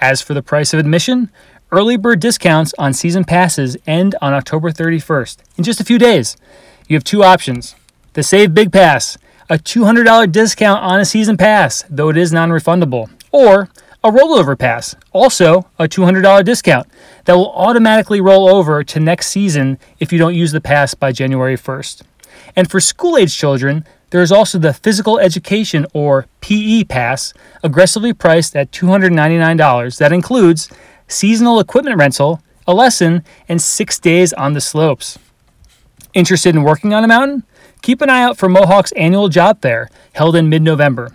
As 0.00 0.20
for 0.22 0.34
the 0.34 0.42
price 0.42 0.72
of 0.72 0.80
admission, 0.80 1.30
Early 1.72 1.96
bird 1.96 2.18
discounts 2.18 2.74
on 2.78 2.92
season 2.92 3.22
passes 3.22 3.76
end 3.86 4.16
on 4.20 4.32
October 4.32 4.72
31st, 4.72 5.36
in 5.56 5.62
just 5.62 5.80
a 5.80 5.84
few 5.84 6.00
days. 6.00 6.36
You 6.88 6.96
have 6.96 7.04
two 7.04 7.22
options 7.22 7.76
the 8.14 8.24
Save 8.24 8.54
Big 8.54 8.72
Pass, 8.72 9.16
a 9.48 9.54
$200 9.54 10.32
discount 10.32 10.82
on 10.82 10.98
a 10.98 11.04
season 11.04 11.36
pass, 11.36 11.84
though 11.88 12.08
it 12.08 12.16
is 12.16 12.32
non 12.32 12.50
refundable, 12.50 13.08
or 13.30 13.68
a 14.02 14.10
rollover 14.10 14.58
pass, 14.58 14.96
also 15.12 15.66
a 15.78 15.84
$200 15.84 16.44
discount 16.44 16.88
that 17.24 17.34
will 17.34 17.52
automatically 17.52 18.20
roll 18.20 18.48
over 18.48 18.82
to 18.82 19.00
next 19.00 19.28
season 19.28 19.78
if 19.98 20.12
you 20.12 20.18
don't 20.18 20.34
use 20.34 20.52
the 20.52 20.60
pass 20.60 20.94
by 20.94 21.12
January 21.12 21.56
1st. 21.56 22.02
And 22.56 22.70
for 22.70 22.80
school 22.80 23.16
age 23.16 23.36
children, 23.36 23.84
there 24.10 24.22
is 24.22 24.32
also 24.32 24.58
the 24.58 24.72
Physical 24.72 25.18
Education 25.18 25.86
or 25.92 26.26
PE 26.40 26.84
Pass, 26.84 27.32
aggressively 27.62 28.12
priced 28.12 28.56
at 28.56 28.72
$299. 28.72 29.98
That 29.98 30.12
includes 30.12 30.68
seasonal 31.06 31.60
equipment 31.60 31.96
rental, 31.96 32.42
a 32.66 32.74
lesson, 32.74 33.22
and 33.48 33.60
six 33.60 33.98
days 33.98 34.32
on 34.32 34.54
the 34.54 34.60
slopes. 34.60 35.18
Interested 36.12 36.56
in 36.56 36.64
working 36.64 36.92
on 36.92 37.04
a 37.04 37.08
mountain? 37.08 37.44
Keep 37.82 38.02
an 38.02 38.10
eye 38.10 38.22
out 38.22 38.36
for 38.36 38.48
Mohawk's 38.48 38.92
annual 38.92 39.28
job 39.28 39.62
fair, 39.62 39.88
held 40.12 40.34
in 40.34 40.48
mid 40.48 40.62
November. 40.62 41.12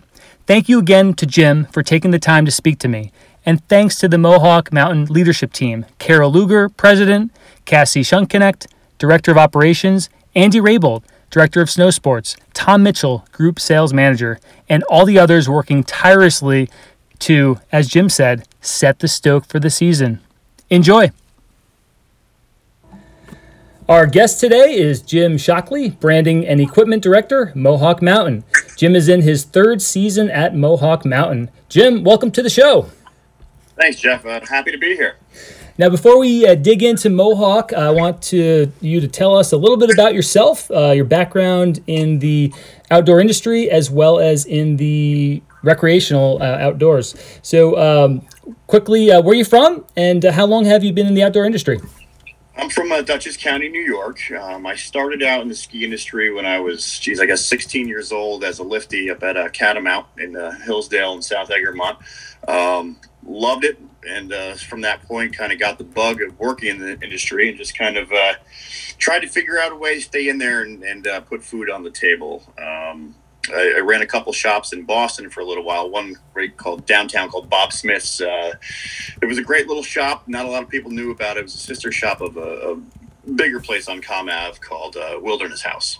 Thank 0.47 0.69
you 0.69 0.77
again 0.77 1.15
to 1.15 1.25
Jim 1.25 1.65
for 1.71 1.81
taking 1.81 2.11
the 2.11 2.19
time 2.19 2.45
to 2.45 2.51
speak 2.51 2.77
to 2.79 2.87
me. 2.87 3.11
And 3.47 3.67
thanks 3.67 3.97
to 3.97 4.07
the 4.07 4.19
Mohawk 4.19 4.71
Mountain 4.71 5.05
leadership 5.05 5.51
team 5.51 5.87
Carol 5.97 6.31
Luger, 6.31 6.69
President, 6.69 7.31
Cassie 7.65 8.03
Schoenknecht, 8.03 8.67
Director 8.99 9.31
of 9.31 9.37
Operations, 9.39 10.07
Andy 10.35 10.59
Raybold, 10.59 11.03
Director 11.31 11.61
of 11.61 11.71
Snow 11.71 11.89
Sports, 11.89 12.37
Tom 12.53 12.83
Mitchell, 12.83 13.25
Group 13.31 13.59
Sales 13.59 13.91
Manager, 13.91 14.39
and 14.69 14.83
all 14.83 15.05
the 15.05 15.17
others 15.17 15.49
working 15.49 15.83
tirelessly 15.83 16.69
to, 17.19 17.59
as 17.71 17.87
Jim 17.87 18.07
said, 18.07 18.47
set 18.61 18.99
the 18.99 19.07
stoke 19.07 19.45
for 19.45 19.59
the 19.59 19.71
season. 19.71 20.19
Enjoy! 20.69 21.11
Our 23.87 24.07
guest 24.07 24.39
today 24.39 24.73
is 24.73 25.03
Jim 25.03 25.37
Shockley, 25.37 25.91
Branding 25.91 26.43
and 26.47 26.59
Equipment 26.59 27.03
Director, 27.03 27.51
Mohawk 27.53 28.01
Mountain. 28.01 28.43
Jim 28.75 28.95
is 28.95 29.07
in 29.07 29.21
his 29.21 29.43
third 29.43 29.79
season 29.79 30.27
at 30.31 30.55
Mohawk 30.55 31.05
Mountain. 31.05 31.51
Jim, 31.69 32.03
welcome 32.03 32.31
to 32.31 32.41
the 32.41 32.49
show. 32.49 32.89
Thanks, 33.75 33.99
Jeff. 33.99 34.25
Uh, 34.25 34.39
happy 34.49 34.71
to 34.71 34.79
be 34.79 34.95
here. 34.95 35.17
Now, 35.77 35.89
before 35.89 36.17
we 36.17 36.47
uh, 36.47 36.55
dig 36.55 36.81
into 36.81 37.11
Mohawk, 37.11 37.73
I 37.73 37.91
want 37.91 38.23
to 38.23 38.71
you 38.81 39.01
to 39.01 39.07
tell 39.07 39.37
us 39.37 39.51
a 39.51 39.57
little 39.57 39.77
bit 39.77 39.91
about 39.91 40.15
yourself, 40.15 40.71
uh, 40.71 40.89
your 40.89 41.05
background 41.05 41.83
in 41.85 42.17
the 42.17 42.51
outdoor 42.89 43.21
industry, 43.21 43.69
as 43.69 43.91
well 43.91 44.17
as 44.17 44.45
in 44.45 44.77
the 44.77 45.43
recreational 45.61 46.41
uh, 46.41 46.57
outdoors. 46.57 47.13
So, 47.43 47.77
um, 47.77 48.25
quickly, 48.65 49.11
uh, 49.11 49.21
where 49.21 49.33
are 49.33 49.35
you 49.35 49.45
from, 49.45 49.85
and 49.95 50.25
uh, 50.25 50.31
how 50.31 50.47
long 50.47 50.65
have 50.65 50.83
you 50.83 50.91
been 50.91 51.05
in 51.05 51.13
the 51.13 51.21
outdoor 51.21 51.45
industry? 51.45 51.79
I'm 52.57 52.69
from 52.69 52.89
uh, 52.89 53.01
Dutchess 53.01 53.35
County, 53.35 53.67
New 53.67 53.81
York. 53.81 54.31
Um, 54.31 54.65
I 54.65 54.75
started 54.75 55.21
out 55.21 55.41
in 55.41 55.49
the 55.49 55.55
ski 55.55 55.83
industry 55.83 56.31
when 56.31 56.45
I 56.45 56.57
was, 56.59 56.99
geez, 56.99 57.19
I 57.19 57.25
guess 57.25 57.45
16 57.45 57.85
years 57.85 58.13
old 58.13 58.45
as 58.45 58.59
a 58.59 58.63
lifty 58.63 59.11
up 59.11 59.21
at 59.23 59.35
uh, 59.35 59.49
Catamount 59.49 60.05
in 60.17 60.37
uh, 60.37 60.51
Hillsdale 60.63 61.13
in 61.13 61.21
South 61.21 61.51
Egremont. 61.51 61.97
Um, 62.47 62.97
loved 63.25 63.65
it, 63.65 63.77
and 64.07 64.31
uh, 64.31 64.53
from 64.55 64.79
that 64.81 65.03
point, 65.03 65.35
kind 65.35 65.51
of 65.51 65.59
got 65.59 65.77
the 65.77 65.83
bug 65.83 66.21
of 66.21 66.39
working 66.39 66.69
in 66.69 66.79
the 66.79 66.93
industry 67.01 67.49
and 67.49 67.57
just 67.57 67.77
kind 67.77 67.97
of 67.97 68.09
uh, 68.13 68.35
tried 68.97 69.19
to 69.19 69.27
figure 69.27 69.59
out 69.59 69.73
a 69.73 69.75
way 69.75 69.95
to 69.95 70.01
stay 70.01 70.29
in 70.29 70.37
there 70.37 70.61
and, 70.61 70.81
and 70.83 71.07
uh, 71.07 71.19
put 71.19 71.43
food 71.43 71.69
on 71.69 71.83
the 71.83 71.91
table. 71.91 72.41
Um, 72.57 73.15
I, 73.53 73.75
I, 73.77 73.79
ran 73.79 74.01
a 74.01 74.05
couple 74.05 74.31
shops 74.33 74.73
in 74.73 74.83
Boston 74.83 75.29
for 75.29 75.41
a 75.41 75.45
little 75.45 75.63
while. 75.63 75.89
One 75.89 76.15
great 76.33 76.57
called 76.57 76.85
downtown 76.85 77.29
called 77.29 77.49
Bob 77.49 77.73
Smith's. 77.73 78.21
Uh, 78.21 78.53
it 79.21 79.25
was 79.25 79.37
a 79.37 79.43
great 79.43 79.67
little 79.67 79.83
shop. 79.83 80.27
Not 80.27 80.45
a 80.45 80.49
lot 80.49 80.63
of 80.63 80.69
people 80.69 80.91
knew 80.91 81.11
about 81.11 81.37
it. 81.37 81.41
It 81.41 81.43
was 81.43 81.55
a 81.55 81.59
sister 81.59 81.91
shop 81.91 82.21
of 82.21 82.37
a, 82.37 82.41
a 82.71 83.31
bigger 83.31 83.59
place 83.59 83.87
on 83.87 84.01
Com 84.01 84.29
Ave 84.29 84.59
called 84.59 84.97
uh, 84.97 85.19
Wilderness 85.21 85.61
House. 85.61 85.99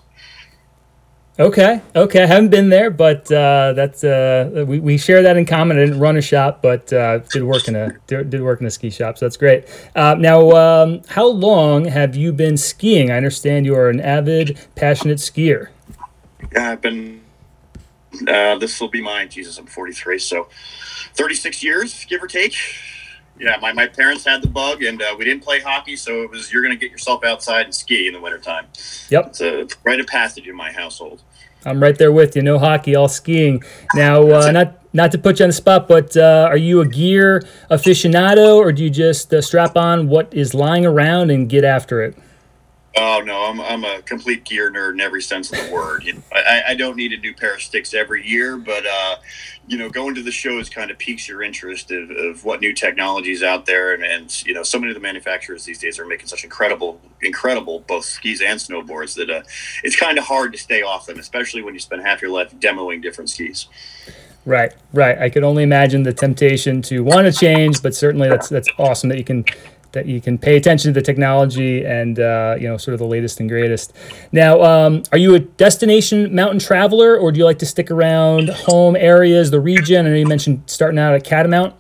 Okay, 1.37 1.81
okay. 1.93 2.23
I 2.23 2.27
haven't 2.27 2.47
been 2.47 2.69
there, 2.69 2.89
but 2.89 3.29
uh, 3.29 3.73
that's 3.73 4.05
uh, 4.05 4.63
we, 4.65 4.79
we 4.79 4.97
share 4.97 5.21
that 5.21 5.35
in 5.35 5.45
common. 5.45 5.77
I 5.77 5.81
didn't 5.81 5.99
run 5.99 6.15
a 6.15 6.21
shop, 6.21 6.61
but 6.61 6.93
uh, 6.93 7.17
did 7.17 7.43
work 7.43 7.67
in 7.67 7.75
a 7.75 7.91
did, 8.07 8.41
work 8.41 8.61
in 8.61 8.67
a 8.67 8.71
ski 8.71 8.89
shop, 8.89 9.17
so 9.17 9.25
that's 9.25 9.35
great. 9.35 9.67
Uh, 9.97 10.15
now, 10.17 10.51
um, 10.51 11.01
how 11.09 11.27
long 11.27 11.83
have 11.83 12.15
you 12.15 12.31
been 12.31 12.55
skiing? 12.55 13.11
I 13.11 13.17
understand 13.17 13.65
you 13.65 13.75
are 13.75 13.89
an 13.89 13.99
avid, 13.99 14.57
passionate 14.75 15.17
skier. 15.17 15.67
Yeah, 16.53 16.71
I've 16.71 16.81
been 16.81 17.21
uh, 18.27 18.57
this 18.57 18.79
will 18.79 18.89
be 18.89 19.01
mine. 19.01 19.29
Jesus, 19.29 19.57
I'm 19.57 19.65
43, 19.65 20.19
so 20.19 20.47
36 21.13 21.63
years, 21.63 22.05
give 22.05 22.21
or 22.21 22.27
take. 22.27 22.55
Yeah, 23.37 23.57
my, 23.61 23.73
my 23.73 23.87
parents 23.87 24.25
had 24.25 24.41
the 24.41 24.47
bug, 24.47 24.81
and 24.83 25.01
uh, 25.01 25.13
we 25.17 25.25
didn't 25.25 25.43
play 25.43 25.59
hockey, 25.59 25.97
so 25.97 26.21
it 26.21 26.29
was 26.29 26.53
you're 26.53 26.61
going 26.61 26.73
to 26.73 26.79
get 26.79 26.91
yourself 26.91 27.23
outside 27.25 27.65
and 27.65 27.75
ski 27.75 28.07
in 28.07 28.13
the 28.13 28.21
wintertime. 28.21 28.67
Yep. 29.09 29.27
It's 29.27 29.41
a 29.41 29.67
rite 29.83 29.99
of 29.99 30.07
passage 30.07 30.47
in 30.47 30.55
my 30.55 30.71
household. 30.71 31.21
I'm 31.65 31.81
right 31.81 31.97
there 31.97 32.11
with 32.11 32.35
you. 32.35 32.43
No 32.43 32.59
hockey, 32.59 32.95
all 32.95 33.07
skiing. 33.07 33.63
Now, 33.95 34.21
uh, 34.31 34.51
not 34.51 34.79
not 34.93 35.11
to 35.11 35.17
put 35.17 35.39
you 35.39 35.43
on 35.43 35.49
the 35.49 35.53
spot, 35.53 35.87
but 35.87 36.15
uh, 36.15 36.47
are 36.49 36.57
you 36.57 36.79
a 36.79 36.87
gear 36.87 37.41
aficionado, 37.69 38.55
or 38.55 38.71
do 38.71 38.83
you 38.83 38.89
just 38.89 39.33
uh, 39.33 39.41
strap 39.41 39.75
on 39.75 40.07
what 40.07 40.33
is 40.33 40.53
lying 40.53 40.85
around 40.85 41.31
and 41.31 41.49
get 41.49 41.65
after 41.65 42.01
it? 42.03 42.15
Oh 42.97 43.21
no, 43.25 43.45
I'm 43.45 43.59
I'm 43.59 43.83
a 43.83 44.01
complete 44.03 44.45
gear 44.45 44.71
nerd 44.71 44.93
in 44.93 45.01
every 45.01 45.21
sense 45.21 45.51
of 45.51 45.57
the 45.57 45.73
word. 45.73 46.05
You 46.05 46.13
know, 46.13 46.21
I, 46.31 46.63
I 46.69 46.75
don't 46.75 46.95
need 46.95 47.11
a 47.11 47.17
new 47.17 47.33
pair 47.33 47.55
of 47.55 47.61
sticks 47.61 47.93
every 47.93 48.25
year, 48.25 48.55
but 48.55 48.85
uh, 48.85 49.17
you 49.67 49.77
know, 49.77 49.89
going 49.89 50.15
to 50.15 50.23
the 50.23 50.31
shows 50.31 50.69
kind 50.69 50.89
of 50.89 50.97
piques 50.97 51.27
your 51.27 51.43
interest 51.43 51.91
of, 51.91 52.09
of 52.11 52.45
what 52.45 52.61
new 52.61 52.71
technologies 52.71 53.43
out 53.43 53.65
there, 53.65 53.93
and, 53.93 54.03
and 54.03 54.45
you 54.45 54.53
know, 54.53 54.63
so 54.63 54.79
many 54.79 54.91
of 54.91 54.95
the 54.95 55.01
manufacturers 55.01 55.65
these 55.65 55.79
days 55.79 55.99
are 55.99 56.05
making 56.05 56.27
such 56.27 56.45
incredible, 56.45 57.01
incredible 57.21 57.81
both 57.81 58.05
skis 58.05 58.41
and 58.41 58.57
snowboards 58.59 59.13
that 59.15 59.29
uh, 59.29 59.41
it's 59.83 59.97
kind 59.97 60.17
of 60.17 60.23
hard 60.23 60.53
to 60.53 60.57
stay 60.57 60.81
off 60.81 61.05
them, 61.05 61.19
especially 61.19 61.61
when 61.61 61.73
you 61.73 61.81
spend 61.81 62.01
half 62.01 62.21
your 62.21 62.31
life 62.31 62.55
demoing 62.59 63.01
different 63.01 63.29
skis. 63.29 63.67
Right, 64.45 64.73
right. 64.93 65.17
I 65.17 65.29
could 65.29 65.43
only 65.43 65.63
imagine 65.63 66.03
the 66.03 66.13
temptation 66.13 66.81
to 66.83 67.03
want 67.03 67.25
to 67.25 67.33
change, 67.33 67.81
but 67.81 67.95
certainly 67.95 68.29
that's 68.29 68.47
that's 68.47 68.69
awesome 68.77 69.09
that 69.09 69.17
you 69.17 69.23
can 69.23 69.43
that 69.95 70.05
you 70.05 70.21
can 70.21 70.37
pay 70.37 70.55
attention 70.55 70.93
to 70.93 70.99
the 70.99 71.03
technology 71.03 71.83
and 71.83 72.19
uh, 72.19 72.55
you 72.59 72.67
know 72.67 72.77
sort 72.77 72.93
of 72.93 72.99
the 72.99 73.07
latest 73.07 73.39
and 73.39 73.49
greatest. 73.49 73.93
Now, 74.31 74.61
um, 74.61 75.01
are 75.11 75.17
you 75.17 75.33
a 75.33 75.39
destination 75.39 76.35
mountain 76.35 76.59
traveler, 76.59 77.17
or 77.17 77.31
do 77.31 77.39
you 77.39 77.45
like 77.45 77.59
to 77.59 77.65
stick 77.65 77.89
around 77.89 78.49
home 78.49 78.95
areas, 78.95 79.49
the 79.49 79.59
region? 79.59 80.05
I 80.05 80.09
know 80.09 80.15
you 80.15 80.27
mentioned 80.27 80.63
starting 80.67 80.99
out 80.99 81.15
at 81.15 81.23
Catamount. 81.23 81.73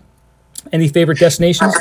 Any 0.71 0.87
favorite 0.87 1.19
destinations? 1.19 1.75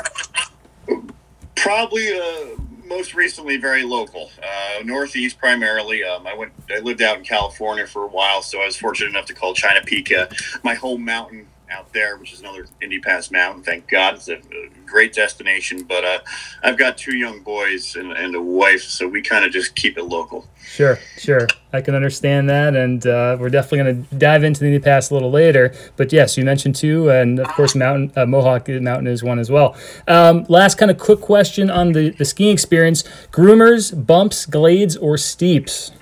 Probably 1.57 2.12
uh, 2.12 2.61
most 2.85 3.14
recently 3.14 3.57
very 3.57 3.83
local, 3.83 4.31
uh, 4.43 4.83
Northeast 4.85 5.38
primarily. 5.38 6.05
Um, 6.05 6.26
I 6.26 6.35
went, 6.35 6.53
I 6.71 6.81
lived 6.81 7.00
out 7.00 7.17
in 7.17 7.25
California 7.25 7.87
for 7.87 8.05
a 8.05 8.09
while, 8.09 8.43
so 8.43 8.61
I 8.61 8.67
was 8.67 8.76
fortunate 8.76 9.09
enough 9.09 9.25
to 9.26 9.35
call 9.35 9.55
China 9.55 9.81
Peak 9.83 10.12
uh, 10.12 10.26
my 10.62 10.75
home 10.75 11.03
mountain 11.03 11.47
out 11.75 11.93
there, 11.93 12.16
which 12.16 12.33
is 12.33 12.40
another 12.40 12.66
Indy 12.81 13.00
Pass 13.00 13.31
mountain. 13.31 13.62
Thank 13.62 13.88
God, 13.88 14.14
it's 14.14 14.28
a, 14.28 14.37
a 14.37 14.69
great 14.87 15.12
destination. 15.12 15.85
But 15.85 16.04
uh, 16.04 16.19
I've 16.62 16.78
got 16.78 16.97
two 16.97 17.16
young 17.16 17.43
boys 17.43 17.97
and, 17.97 18.12
and 18.12 18.35
a 18.35 18.40
wife, 18.40 18.83
so 18.83 19.09
we 19.09 19.23
kind 19.23 19.45
of 19.45 19.52
just 19.52 19.75
keep 19.75 19.99
it 19.99 20.04
local. 20.04 20.47
Sure, 20.64 20.99
sure, 21.19 21.47
I 21.73 21.81
can 21.81 21.95
understand 21.95 22.49
that, 22.49 22.75
and 22.75 23.07
uh, 23.07 23.37
we're 23.38 23.50
definitely 23.50 23.78
going 23.78 24.07
to 24.07 24.14
dive 24.16 24.45
into 24.45 24.61
the 24.61 24.66
Indy 24.66 24.78
Pass 24.78 25.11
a 25.11 25.14
little 25.14 25.31
later. 25.31 25.75
But 25.97 26.12
yes, 26.12 26.37
you 26.37 26.45
mentioned 26.45 26.76
two, 26.76 27.11
and 27.11 27.38
of 27.38 27.49
course, 27.49 27.75
Mountain 27.75 28.12
uh, 28.16 28.26
Mohawk 28.26 28.69
Mountain 28.69 29.07
is 29.07 29.23
one 29.23 29.38
as 29.38 29.50
well. 29.50 29.76
Um, 30.09 30.47
last 30.49 30.78
kind 30.78 30.90
of 30.90 30.99
quick 30.99 31.21
question 31.21 31.71
on 31.71 31.93
the 31.93 32.11
the 32.11 32.25
skiing 32.25 32.52
experience: 32.52 33.02
groomers, 33.31 34.07
bumps, 34.07 34.47
glades, 34.47 34.97
or 34.97 35.19
steeps. 35.19 35.93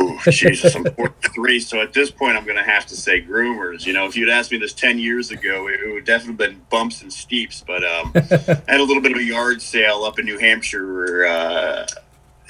Ooh, 0.00 0.18
Jesus, 0.30 0.74
I'm 0.74 0.84
43, 0.84 1.60
so 1.60 1.80
at 1.80 1.92
this 1.92 2.10
point, 2.10 2.36
I'm 2.36 2.44
going 2.44 2.56
to 2.56 2.62
have 2.62 2.86
to 2.86 2.96
say 2.96 3.22
groomers. 3.22 3.86
You 3.86 3.92
know, 3.92 4.06
if 4.06 4.16
you'd 4.16 4.28
asked 4.28 4.50
me 4.52 4.58
this 4.58 4.72
10 4.72 4.98
years 4.98 5.30
ago, 5.30 5.68
it, 5.68 5.80
would 5.92 6.04
definitely 6.04 6.46
been 6.46 6.60
bumps 6.70 7.02
and 7.02 7.12
steeps. 7.12 7.64
But 7.66 7.84
um, 7.84 8.12
I 8.14 8.62
had 8.68 8.80
a 8.80 8.84
little 8.84 9.02
bit 9.02 9.12
of 9.12 9.18
a 9.18 9.24
yard 9.24 9.62
sale 9.62 10.04
up 10.04 10.18
in 10.18 10.24
New 10.24 10.38
Hampshire 10.38 10.92
where 10.92 11.26
uh, 11.26 11.86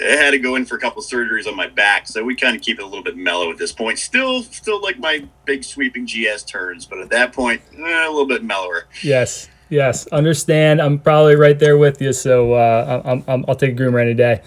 I 0.00 0.04
had 0.04 0.30
to 0.30 0.38
go 0.38 0.56
in 0.56 0.64
for 0.64 0.76
a 0.76 0.80
couple 0.80 1.02
surgeries 1.02 1.46
on 1.46 1.56
my 1.56 1.66
back, 1.66 2.06
so 2.06 2.22
we 2.22 2.34
kind 2.34 2.54
of 2.54 2.62
keep 2.62 2.78
it 2.78 2.82
a 2.82 2.86
little 2.86 3.04
bit 3.04 3.16
mellow 3.16 3.50
at 3.50 3.58
this 3.58 3.72
point. 3.72 3.98
Still, 3.98 4.42
still 4.42 4.80
like 4.80 4.98
my 4.98 5.24
big 5.44 5.64
sweeping 5.64 6.06
GS 6.06 6.44
turns, 6.44 6.86
but 6.86 6.98
at 6.98 7.10
that 7.10 7.32
point, 7.32 7.62
eh, 7.76 7.80
a 7.80 8.08
little 8.08 8.26
bit 8.26 8.44
mellower. 8.44 8.86
Yes. 9.02 9.48
Yes, 9.70 10.06
understand. 10.08 10.80
I'm 10.80 10.98
probably 10.98 11.36
right 11.36 11.58
there 11.58 11.76
with 11.76 12.00
you, 12.00 12.14
so 12.14 12.54
uh, 12.54 13.20
i 13.28 13.34
will 13.34 13.54
take 13.54 13.72
a 13.72 13.74
groomer 13.74 14.00
any 14.00 14.14
day. 14.14 14.40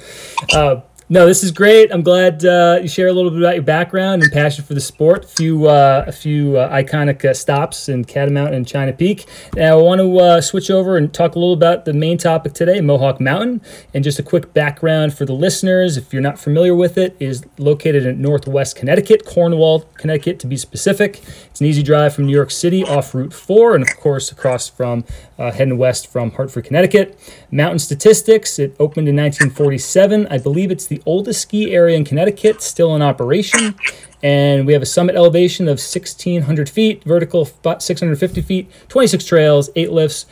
Uh, 0.51 0.81
No, 1.11 1.25
this 1.25 1.43
is 1.43 1.51
great. 1.51 1.91
I'm 1.91 2.03
glad 2.03 2.45
uh, 2.45 2.79
you 2.81 2.87
share 2.87 3.07
a 3.07 3.11
little 3.11 3.31
bit 3.31 3.41
about 3.41 3.55
your 3.55 3.63
background 3.63 4.23
and 4.23 4.31
passion 4.31 4.63
for 4.63 4.73
the 4.73 4.79
sport. 4.79 5.25
A 5.25 5.27
few, 5.27 5.67
uh, 5.67 6.05
a 6.07 6.11
few 6.13 6.55
uh, 6.55 6.73
iconic 6.73 7.25
uh, 7.25 7.33
stops 7.33 7.89
in 7.89 8.05
Catamount 8.05 8.53
and 8.53 8.65
China 8.65 8.93
Peak. 8.93 9.25
Now, 9.53 9.77
I 9.77 9.81
want 9.81 9.99
to 9.99 10.17
uh, 10.17 10.39
switch 10.39 10.71
over 10.71 10.95
and 10.95 11.13
talk 11.13 11.35
a 11.35 11.37
little 11.37 11.53
about 11.53 11.83
the 11.83 11.91
main 11.91 12.17
topic 12.17 12.53
today, 12.53 12.79
Mohawk 12.79 13.19
Mountain, 13.19 13.59
and 13.93 14.05
just 14.05 14.19
a 14.19 14.23
quick 14.23 14.53
background 14.53 15.13
for 15.13 15.25
the 15.25 15.33
listeners. 15.33 15.97
If 15.97 16.13
you're 16.13 16.21
not 16.21 16.39
familiar 16.39 16.73
with 16.73 16.97
it, 16.97 17.17
is 17.19 17.43
located 17.57 18.05
in 18.05 18.21
Northwest 18.21 18.77
Connecticut, 18.77 19.25
Cornwall, 19.25 19.81
Connecticut, 19.95 20.39
to 20.39 20.47
be 20.47 20.55
specific. 20.55 21.21
It's 21.47 21.59
an 21.59 21.65
easy 21.65 21.83
drive 21.83 22.15
from 22.15 22.25
New 22.25 22.33
York 22.33 22.51
City 22.51 22.85
off 22.85 23.13
Route 23.13 23.33
Four, 23.33 23.75
and 23.75 23.83
of 23.85 23.97
course 23.97 24.31
across 24.31 24.69
from 24.69 25.03
uh, 25.41 25.51
heading 25.51 25.77
west 25.77 26.07
from 26.07 26.31
Hartford, 26.31 26.65
Connecticut. 26.65 27.17
Mountain 27.51 27.79
statistics: 27.79 28.59
It 28.59 28.75
opened 28.79 29.07
in 29.07 29.15
1947. 29.15 30.27
I 30.27 30.37
believe 30.37 30.71
it's 30.71 30.85
the 30.85 31.01
oldest 31.05 31.41
ski 31.41 31.73
area 31.73 31.97
in 31.97 32.05
Connecticut, 32.05 32.61
still 32.61 32.95
in 32.95 33.01
operation. 33.01 33.75
And 34.23 34.67
we 34.67 34.73
have 34.73 34.83
a 34.83 34.85
summit 34.85 35.15
elevation 35.15 35.67
of 35.67 35.79
1,600 35.79 36.69
feet, 36.69 37.03
vertical 37.03 37.45
650 37.45 38.41
feet, 38.41 38.71
26 38.87 39.25
trails, 39.25 39.71
8 39.75 39.91
lifts, 39.91 40.27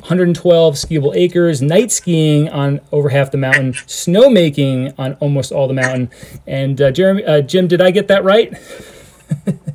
112 0.00 0.74
skiable 0.74 1.16
acres, 1.16 1.62
night 1.62 1.90
skiing 1.90 2.50
on 2.50 2.80
over 2.92 3.08
half 3.08 3.30
the 3.30 3.38
mountain, 3.38 3.72
snowmaking 3.72 4.92
on 4.98 5.14
almost 5.14 5.52
all 5.52 5.66
the 5.66 5.74
mountain. 5.74 6.10
And 6.46 6.80
uh, 6.82 6.90
Jeremy, 6.90 7.24
uh, 7.24 7.40
Jim, 7.40 7.66
did 7.66 7.80
I 7.80 7.90
get 7.90 8.08
that 8.08 8.22
right? 8.22 8.52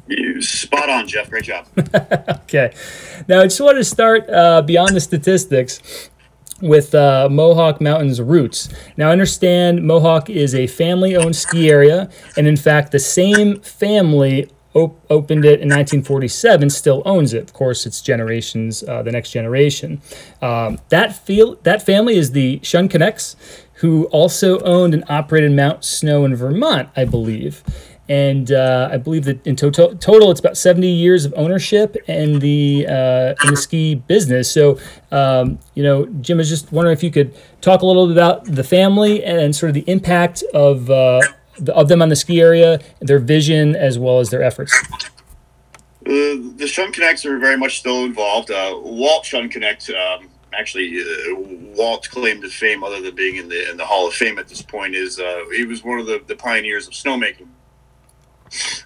You 0.08 0.42
spot 0.42 0.90
on, 0.90 1.08
Jeff. 1.08 1.30
Great 1.30 1.46
job. 1.46 1.68
okay. 2.44 2.74
Now 3.28 3.42
I 3.42 3.44
just 3.44 3.62
wanted 3.62 3.80
to 3.80 3.84
start 3.84 4.30
uh, 4.30 4.62
beyond 4.62 4.96
the 4.96 5.02
statistics 5.02 6.10
with 6.62 6.94
uh, 6.94 7.30
Mohawk 7.30 7.82
Mountain's 7.82 8.22
roots. 8.22 8.70
Now, 8.98 9.10
I 9.10 9.12
understand 9.12 9.84
Mohawk 9.84 10.30
is 10.30 10.54
a 10.54 10.68
family 10.68 11.16
owned 11.16 11.36
ski 11.36 11.70
area, 11.70 12.10
and 12.38 12.48
in 12.48 12.58
fact, 12.58 12.92
the 12.92 13.00
same 13.00 13.60
family 13.62 14.50
op- 14.74 15.00
opened 15.10 15.46
it 15.46 15.62
in 15.62 15.70
1947, 15.70 16.70
still 16.70 17.02
owns 17.06 17.34
it. 17.34 17.44
Of 17.44 17.54
course, 17.54 17.86
it's 17.86 18.02
generations, 18.02 18.84
uh, 18.84 19.04
the 19.04 19.12
next 19.12 19.32
generation. 19.32 20.02
Um, 20.42 20.80
that, 20.90 21.16
feel, 21.16 21.56
that 21.64 21.86
family 21.86 22.18
is 22.18 22.32
the 22.32 22.60
Schoenknechts, 22.60 23.36
who 23.76 24.06
also 24.06 24.60
owned 24.60 24.94
and 24.94 25.06
operated 25.08 25.54
Mount 25.54 25.86
Snow 25.86 26.26
in 26.26 26.36
Vermont, 26.36 26.90
I 26.98 27.06
believe 27.06 27.64
and 28.10 28.52
uh, 28.52 28.90
I 28.92 28.98
believe 28.98 29.24
that 29.26 29.46
in 29.46 29.56
total, 29.56 29.96
total 29.96 30.32
it's 30.32 30.40
about 30.40 30.58
70 30.58 30.88
years 30.88 31.26
of 31.26 31.34
ownership 31.38 31.96
in 32.10 32.40
the 32.40 32.88
uh, 32.88 33.36
in 33.46 33.52
the 33.52 33.56
ski 33.56 33.96
business. 33.96 34.52
So, 34.52 34.80
um, 35.12 35.60
you 35.76 35.84
know, 35.84 36.08
Jim 36.20 36.38
I 36.38 36.40
was 36.40 36.50
just 36.50 36.72
wondering 36.72 36.98
if 36.98 37.04
you 37.04 37.12
could 37.12 37.38
talk 37.62 37.84
a 37.84 37.86
little 37.86 38.08
bit 38.08 38.14
about 38.14 38.46
the 38.46 38.64
family 38.64 39.24
and 39.24 39.56
sort 39.56 39.70
of 39.70 39.76
the 39.76 39.84
impact 39.88 40.44
of 40.56 40.90
uh, 40.90 41.22
the, 41.60 41.74
of 41.76 41.88
them 41.88 42.02
on 42.02 42.10
the 42.10 42.16
ski 42.16 42.42
area, 42.42 42.80
their 43.00 43.20
vision 43.20 43.76
as 43.76 44.00
well 44.00 44.20
as 44.20 44.32
their 44.32 44.42
efforts. 44.42 44.74
Uh, 46.02 46.42
the 46.56 46.66
Schoenknechts 46.66 47.26
are 47.26 47.38
very 47.38 47.58
much 47.58 47.78
still 47.78 48.06
involved. 48.06 48.50
Uh, 48.50 48.74
Walt 48.76 49.24
Schoenknecht. 49.24 49.94
Um, 49.94 50.30
actually, 50.58 51.00
uh, 51.00 51.36
Walt's 51.76 52.08
claim 52.08 52.42
to 52.42 52.50
fame, 52.50 52.84
other 52.84 53.02
than 53.02 53.14
being 53.14 53.36
in 53.36 53.50
the 53.50 53.70
in 53.70 53.78
the 53.78 53.86
Hall 53.86 54.08
of 54.08 54.16
Fame 54.16 54.40
at 54.40 54.48
this 54.48 54.64
point, 54.64 54.96
is 54.96 55.22
he 55.56 55.64
was 55.64 55.84
one 55.84 56.00
of 56.00 56.08
the, 56.08 56.24
the 56.26 56.36
pioneers 56.36 56.88
of 56.88 56.94
snowmaking 56.94 57.46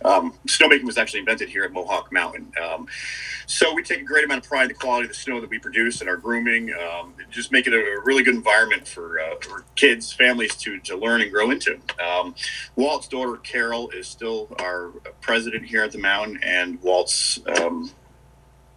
um, 0.06 0.34
snowmaking 0.48 0.84
was 0.84 0.98
actually 0.98 1.22
invented 1.22 1.50
here 1.50 1.64
at 1.64 1.72
Mohawk 1.72 2.12
Mountain. 2.12 2.52
Um, 2.62 2.88
so 3.46 3.74
we 3.74 3.84
take 3.84 4.02
a 4.02 4.04
great 4.04 4.26
amount 4.26 4.44
of 4.44 4.50
pride 4.50 4.64
in 4.64 4.68
the 4.70 4.74
quality 4.76 5.06
of 5.06 5.10
the 5.10 5.16
snow 5.16 5.42
that 5.42 5.50
we 5.50 5.60
produce 5.60 6.02
and 6.02 6.10
our 6.10 6.18
grooming, 6.18 6.74
um, 6.74 7.14
just 7.30 7.52
make 7.52 7.68
it 7.68 7.74
a 7.74 8.02
really 8.04 8.24
good 8.24 8.36
environment 8.36 8.88
for, 8.88 9.20
uh, 9.20 9.36
for 9.42 9.66
kids, 9.76 10.12
families 10.14 10.56
to, 10.56 10.80
to 10.80 10.98
learn 10.98 11.22
and 11.22 11.32
grow 11.32 11.52
into. 11.52 11.80
Um, 12.04 12.36
Walt's 12.76 13.08
daughter, 13.08 13.38
Carol, 13.38 13.90
is 13.90 14.08
still 14.08 14.48
our 14.60 14.92
president 15.22 15.66
here 15.66 15.84
at 15.84 15.92
the 15.92 16.00
mountain, 16.00 16.40
and 16.44 16.82
Walt's 16.82 17.40
um, 17.60 17.92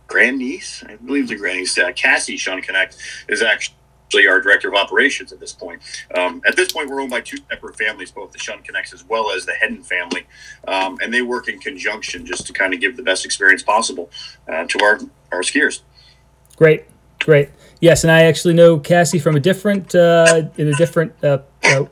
grandniece, 0.06 0.84
I 0.86 0.96
believe 0.96 1.28
the 1.28 1.36
grandniece, 1.36 1.78
uh, 1.78 1.92
Cassie 1.92 2.36
Schoenknecht, 2.36 2.96
is 3.28 3.42
actually 3.42 3.75
actually 4.06 4.28
our 4.28 4.40
director 4.40 4.68
of 4.68 4.75
operations 4.75 5.32
at 5.32 5.40
this 5.40 5.52
point. 5.52 5.80
Um, 6.16 6.40
at 6.46 6.56
this 6.56 6.72
point, 6.72 6.88
we're 6.88 7.00
owned 7.00 7.10
by 7.10 7.20
two 7.20 7.38
separate 7.50 7.76
families, 7.76 8.10
both 8.10 8.32
the 8.32 8.38
Schoenknechts 8.38 8.94
as 8.94 9.04
well 9.04 9.32
as 9.32 9.44
the 9.44 9.52
Hedden 9.52 9.82
family, 9.82 10.26
um, 10.68 10.98
and 11.02 11.12
they 11.12 11.22
work 11.22 11.48
in 11.48 11.58
conjunction 11.58 12.25
just 12.25 12.46
to 12.46 12.52
kind 12.52 12.72
of 12.72 12.80
give 12.80 12.96
the 12.96 13.02
best 13.02 13.25
experience 13.25 13.62
possible 13.62 14.10
uh, 14.48 14.64
to 14.64 14.78
our 14.82 15.00
our 15.32 15.40
skiers. 15.40 15.80
Great, 16.56 16.84
great. 17.20 17.50
Yes, 17.80 18.04
and 18.04 18.10
I 18.10 18.22
actually 18.22 18.54
know 18.54 18.78
Cassie 18.78 19.18
from 19.18 19.36
a 19.36 19.40
different 19.40 19.94
uh, 19.94 20.48
in 20.56 20.68
a 20.68 20.75
different 20.75 21.12
uh, 21.22 21.38
uh 21.64 21.86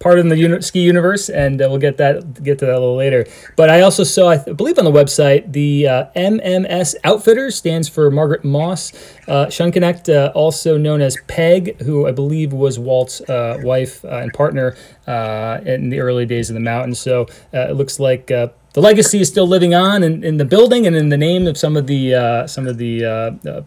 part 0.00 0.18
of 0.18 0.28
the 0.28 0.36
uni- 0.36 0.62
ski 0.62 0.80
universe, 0.80 1.28
and 1.28 1.62
uh, 1.62 1.66
we'll 1.68 1.78
get 1.78 1.98
that 1.98 2.42
get 2.42 2.58
to 2.58 2.66
that 2.66 2.74
a 2.74 2.80
little 2.80 2.96
later. 2.96 3.26
But 3.54 3.70
I 3.70 3.82
also 3.82 4.02
saw, 4.02 4.30
I 4.30 4.38
th- 4.38 4.56
believe, 4.56 4.78
on 4.78 4.84
the 4.84 4.90
website, 4.90 5.52
the 5.52 5.86
uh, 5.86 6.04
MMS 6.16 6.96
Outfitters 7.04 7.54
stands 7.54 7.88
for 7.88 8.10
Margaret 8.10 8.42
Moss 8.42 8.92
uh, 9.28 9.46
Schoenknecht, 9.46 10.08
uh, 10.08 10.32
also 10.34 10.76
known 10.76 11.00
as 11.00 11.16
Peg, 11.28 11.80
who 11.82 12.08
I 12.08 12.12
believe 12.12 12.52
was 12.52 12.78
Walt's 12.78 13.20
uh, 13.20 13.60
wife 13.62 14.04
uh, 14.04 14.08
and 14.08 14.32
partner 14.32 14.76
uh, 15.06 15.60
in 15.64 15.90
the 15.90 16.00
early 16.00 16.26
days 16.26 16.50
of 16.50 16.54
the 16.54 16.60
mountain. 16.60 16.94
So 16.94 17.26
it 17.52 17.76
looks 17.76 18.00
like 18.00 18.26
the 18.26 18.52
legacy 18.74 19.20
is 19.20 19.28
still 19.28 19.46
living 19.46 19.74
on 19.74 20.02
in, 20.02 20.24
in 20.24 20.38
the 20.38 20.44
building 20.44 20.86
and 20.86 20.96
in 20.96 21.10
the 21.10 21.18
name 21.18 21.46
of 21.46 21.58
some 21.58 21.76
of 21.76 21.86
the 21.86 22.46
some 22.46 22.66
of 22.66 22.78
the 22.78 23.64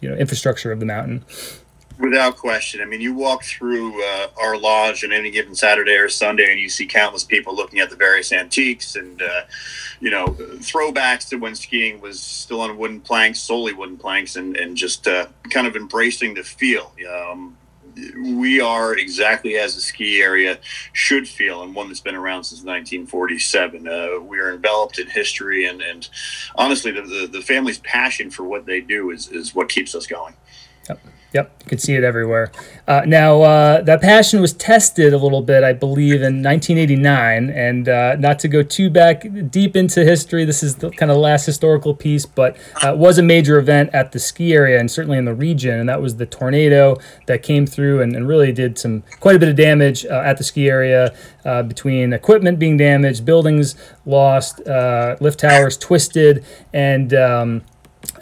you 0.00 0.08
know 0.08 0.16
infrastructure 0.16 0.72
of 0.72 0.80
the 0.80 0.86
mountain. 0.86 1.24
Without 1.98 2.36
question. 2.36 2.80
I 2.80 2.84
mean, 2.84 3.00
you 3.00 3.12
walk 3.12 3.42
through 3.42 4.00
uh, 4.04 4.28
our 4.40 4.56
lodge 4.56 5.02
on 5.02 5.12
any 5.12 5.32
given 5.32 5.54
Saturday 5.54 5.96
or 5.96 6.08
Sunday, 6.08 6.52
and 6.52 6.60
you 6.60 6.68
see 6.68 6.86
countless 6.86 7.24
people 7.24 7.56
looking 7.56 7.80
at 7.80 7.90
the 7.90 7.96
various 7.96 8.32
antiques 8.32 8.94
and, 8.94 9.20
uh, 9.20 9.42
you 9.98 10.10
know, 10.10 10.26
throwbacks 10.28 11.28
to 11.30 11.36
when 11.36 11.56
skiing 11.56 12.00
was 12.00 12.20
still 12.20 12.60
on 12.60 12.78
wooden 12.78 13.00
planks, 13.00 13.40
solely 13.40 13.72
wooden 13.72 13.96
planks, 13.96 14.36
and, 14.36 14.56
and 14.56 14.76
just 14.76 15.08
uh, 15.08 15.26
kind 15.50 15.66
of 15.66 15.74
embracing 15.74 16.34
the 16.34 16.44
feel. 16.44 16.92
Um, 17.10 17.56
we 18.16 18.60
are 18.60 18.96
exactly 18.96 19.56
as 19.56 19.76
a 19.76 19.80
ski 19.80 20.22
area 20.22 20.58
should 20.92 21.28
feel, 21.28 21.62
and 21.62 21.74
one 21.74 21.88
that's 21.88 22.00
been 22.00 22.14
around 22.14 22.44
since 22.44 22.60
1947. 22.60 23.88
Uh, 23.88 24.20
we 24.20 24.38
are 24.38 24.52
enveloped 24.52 24.98
in 24.98 25.08
history, 25.08 25.66
and, 25.66 25.82
and 25.82 26.08
honestly, 26.54 26.90
the, 26.90 27.02
the, 27.02 27.28
the 27.32 27.40
family's 27.40 27.78
passion 27.78 28.30
for 28.30 28.44
what 28.44 28.66
they 28.66 28.80
do 28.80 29.10
is, 29.10 29.28
is 29.28 29.54
what 29.54 29.68
keeps 29.68 29.94
us 29.94 30.06
going. 30.06 30.34
Yep. 30.88 31.00
Yep, 31.34 31.56
you 31.60 31.66
could 31.66 31.80
see 31.82 31.94
it 31.94 32.04
everywhere. 32.04 32.50
Uh, 32.86 33.02
now, 33.06 33.42
uh, 33.42 33.82
that 33.82 34.00
passion 34.00 34.40
was 34.40 34.54
tested 34.54 35.12
a 35.12 35.18
little 35.18 35.42
bit, 35.42 35.62
I 35.62 35.74
believe, 35.74 36.22
in 36.22 36.42
1989. 36.42 37.50
And 37.50 37.86
uh, 37.86 38.16
not 38.16 38.38
to 38.38 38.48
go 38.48 38.62
too 38.62 38.88
back 38.88 39.26
deep 39.50 39.76
into 39.76 40.04
history, 40.04 40.46
this 40.46 40.62
is 40.62 40.76
the 40.76 40.88
kind 40.90 41.12
of 41.12 41.18
last 41.18 41.44
historical 41.44 41.94
piece, 41.94 42.24
but 42.24 42.56
uh, 42.82 42.94
it 42.94 42.96
was 42.98 43.18
a 43.18 43.22
major 43.22 43.58
event 43.58 43.90
at 43.92 44.12
the 44.12 44.18
ski 44.18 44.54
area 44.54 44.80
and 44.80 44.90
certainly 44.90 45.18
in 45.18 45.26
the 45.26 45.34
region. 45.34 45.78
And 45.78 45.86
that 45.90 46.00
was 46.00 46.16
the 46.16 46.24
tornado 46.24 46.96
that 47.26 47.42
came 47.42 47.66
through 47.66 48.00
and, 48.00 48.16
and 48.16 48.26
really 48.26 48.50
did 48.50 48.78
some 48.78 49.02
quite 49.20 49.36
a 49.36 49.38
bit 49.38 49.50
of 49.50 49.56
damage 49.56 50.06
uh, 50.06 50.22
at 50.24 50.38
the 50.38 50.44
ski 50.44 50.70
area 50.70 51.14
uh, 51.44 51.62
between 51.62 52.14
equipment 52.14 52.58
being 52.58 52.78
damaged, 52.78 53.26
buildings 53.26 53.74
lost, 54.06 54.60
lift 55.20 55.40
towers 55.40 55.76
twisted, 55.76 56.42
and 56.72 57.12
um, 57.12 57.62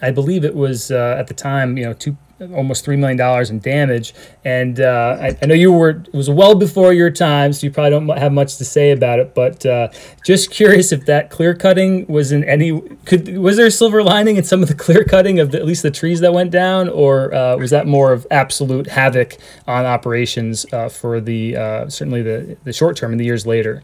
I 0.03 0.11
believe 0.11 0.45
it 0.45 0.57
was 0.57 0.91
at 0.91 1.29
the 1.29 1.35
time, 1.35 1.79
you 1.79 1.85
know, 1.85 1.93
two 1.93 2.17
almost 2.41 2.85
three 2.85 2.97
million 2.97 3.17
dollars 3.17 3.51
in 3.51 3.61
damage. 3.61 4.15
And 4.45 4.81
uh, 4.81 5.17
I, 5.21 5.37
I, 5.41 5.47
know 5.47 5.55
you 5.55 5.73
were 5.73 5.91
it 5.91 6.13
was 6.13 6.29
well 6.29 6.55
before 6.55 6.93
your 6.93 7.11
time, 7.11 7.53
so 7.53 7.67
you 7.67 7.73
probably 7.73 7.91
don't 7.91 8.19
have 8.19 8.33
much 8.33 8.57
to 8.57 8.65
say 8.65 8.91
about 8.91 9.19
it. 9.19 9.35
But 9.35 9.65
uh, 9.65 9.89
just 10.25 10.51
curious 10.51 10.93
if 10.93 11.07
that 11.07 11.31
clear 11.31 11.55
cutting 11.55 12.07
was 12.07 12.33
in 12.33 12.45
any 12.45 12.81
could 13.05 13.39
was 13.39 13.57
there 13.57 13.67
a 13.67 13.71
silver 13.71 14.03
lining 14.03 14.37
in 14.37 14.45
some 14.45 14.63
of 14.63 14.69
the 14.69 14.75
clear 14.75 15.05
cutting 15.05 15.41
of 15.41 15.51
the, 15.53 15.59
at 15.59 15.67
least 15.67 15.83
the 15.83 15.91
trees 15.91 16.21
that 16.21 16.33
went 16.33 16.51
down, 16.51 16.89
or 16.89 17.33
uh, 17.35 17.57
was 17.57 17.71
that 17.71 17.87
more 17.87 18.13
of 18.13 18.27
absolute 18.31 18.87
havoc 18.87 19.37
on 19.67 19.85
operations 19.85 20.67
uh, 20.73 20.89
for 20.89 21.21
the 21.21 21.57
uh, 21.57 21.89
certainly 21.89 22.23
the 22.23 22.57
the 22.65 22.73
short 22.73 22.97
term 22.97 23.13
and 23.13 23.21
the 23.21 23.25
years 23.25 23.47
later? 23.47 23.83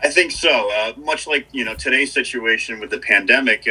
I 0.00 0.10
think 0.10 0.32
so. 0.32 0.70
Uh, 0.72 0.92
much 0.98 1.26
like 1.26 1.46
you 1.52 1.64
know 1.64 1.74
today's 1.74 2.12
situation 2.12 2.78
with 2.78 2.90
the 2.90 2.98
pandemic 2.98 3.66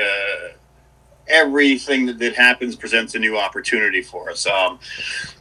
everything 1.28 2.06
that, 2.06 2.20
that 2.20 2.36
happens 2.36 2.76
presents 2.76 3.16
a 3.16 3.20
new 3.20 3.38
opportunity 3.38 4.02
for 4.02 4.30
us. 4.30 4.46
Um, 4.48 4.80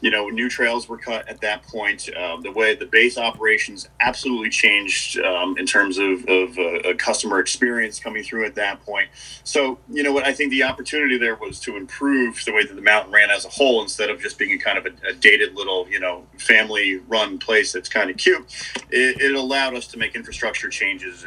you 0.01 0.11
know, 0.11 0.29
new 0.29 0.49
trails 0.49 0.89
were 0.89 0.99
cut 0.99 1.29
at 1.29 1.41
that 1.41 1.63
point. 1.65 2.09
Uh, 2.17 2.41
the 2.41 2.53
way 2.53 2.75
the 2.75 2.87
base 2.87 3.19
operations 3.19 3.89
absolutely 4.01 4.51
changed 4.51 5.19
um, 5.21 5.57
in 5.59 5.67
terms 5.67 5.99
of, 5.99 6.25
of 6.27 6.59
uh, 6.59 6.91
a 6.91 6.95
customer 6.95 7.39
experience 7.41 7.99
coming 7.99 8.23
through 8.23 8.47
at 8.47 8.55
that 8.55 8.85
point. 8.85 9.09
So, 9.45 9.79
you 9.91 10.03
know 10.03 10.13
what, 10.13 10.25
I 10.25 10.33
think 10.33 10.51
the 10.51 10.63
opportunity 10.63 11.19
there 11.19 11.37
was 11.37 11.61
to 11.61 11.77
improve 11.77 12.43
the 12.45 12.53
way 12.53 12.65
that 12.65 12.75
the 12.75 12.83
mountain 12.83 13.13
ran 13.13 13.31
as 13.31 13.45
a 13.45 13.49
whole 13.49 13.83
instead 13.83 14.11
of 14.11 14.21
just 14.21 14.39
being 14.39 14.59
kind 14.59 14.79
of 14.79 14.87
a, 14.87 15.09
a 15.09 15.13
dated 15.15 15.55
little, 15.55 15.89
you 15.89 16.01
know, 16.01 16.27
family 16.39 16.99
run 17.09 17.39
place 17.39 17.73
that's 17.73 17.89
kind 17.89 18.11
of 18.11 18.17
cute. 18.17 18.45
It, 18.91 19.21
it 19.21 19.35
allowed 19.35 19.75
us 19.75 19.87
to 19.89 19.99
make 19.99 20.15
infrastructure 20.15 20.69
changes. 20.69 21.27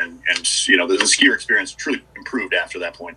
And, 0.00 0.20
and, 0.28 0.68
you 0.68 0.76
know 0.76 0.86
the, 0.86 0.96
the 0.96 1.04
skier 1.04 1.34
experience 1.34 1.72
truly 1.72 2.02
improved 2.16 2.54
after 2.54 2.78
that 2.78 2.94
point. 2.94 3.16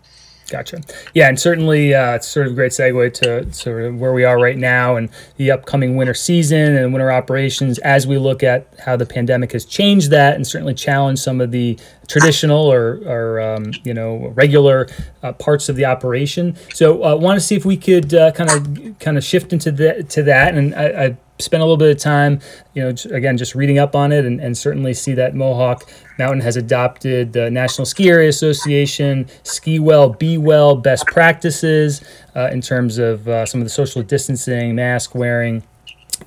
Gotcha. 0.49 0.81
Yeah, 1.15 1.27
and 1.27 1.39
certainly 1.39 1.95
uh, 1.95 2.15
it's 2.15 2.27
sort 2.27 2.45
of 2.45 2.53
a 2.53 2.55
great 2.55 2.71
segue 2.71 3.13
to 3.15 3.51
sort 3.51 3.83
of 3.83 3.99
where 3.99 4.13
we 4.13 4.23
are 4.23 4.39
right 4.39 4.57
now 4.57 4.95
and 4.95 5.09
the 5.37 5.49
upcoming 5.49 5.95
winter 5.95 6.13
season 6.13 6.77
and 6.77 6.93
winter 6.93 7.11
operations 7.11 7.79
as 7.79 8.05
we 8.05 8.19
look 8.19 8.43
at 8.43 8.71
how 8.79 8.95
the 8.95 9.07
pandemic 9.07 9.53
has 9.53 9.65
changed 9.65 10.11
that 10.11 10.35
and 10.35 10.45
certainly 10.45 10.75
challenged 10.75 11.23
some 11.23 11.41
of 11.41 11.49
the 11.49 11.79
traditional 12.07 12.71
or, 12.71 13.01
or 13.07 13.41
um, 13.41 13.73
you 13.83 13.93
know 13.93 14.27
regular 14.35 14.87
uh, 15.23 15.33
parts 15.33 15.67
of 15.67 15.75
the 15.77 15.85
operation. 15.85 16.55
So 16.75 17.01
I 17.01 17.13
uh, 17.13 17.15
want 17.15 17.39
to 17.39 17.45
see 17.45 17.55
if 17.55 17.65
we 17.65 17.75
could 17.75 18.11
kind 18.11 18.51
of 18.51 18.99
kind 18.99 19.17
of 19.17 19.23
shift 19.23 19.51
into 19.51 19.71
that 19.71 20.09
to 20.11 20.23
that, 20.23 20.53
and 20.53 20.75
I, 20.75 21.05
I 21.05 21.17
spent 21.39 21.61
a 21.61 21.65
little 21.65 21.77
bit 21.77 21.91
of 21.91 21.97
time, 21.97 22.39
you 22.73 22.83
know, 22.83 22.93
again, 23.11 23.37
just 23.37 23.55
reading 23.55 23.77
up 23.77 23.95
on 23.95 24.11
it 24.11 24.25
and, 24.25 24.39
and 24.39 24.57
certainly 24.57 24.93
see 24.93 25.13
that 25.13 25.35
Mohawk 25.35 25.89
Mountain 26.17 26.41
has 26.41 26.55
adopted 26.55 27.33
the 27.33 27.51
National 27.51 27.85
Ski 27.85 28.09
Area 28.09 28.29
Association 28.29 29.27
Ski 29.43 29.79
Well, 29.79 30.09
Be 30.09 30.37
Well 30.37 30.75
best 30.75 31.05
practices 31.07 32.01
uh, 32.35 32.49
in 32.51 32.61
terms 32.61 32.97
of 32.97 33.27
uh, 33.27 33.45
some 33.45 33.59
of 33.59 33.65
the 33.65 33.69
social 33.71 34.01
distancing, 34.01 34.75
mask 34.75 35.13
wearing, 35.13 35.63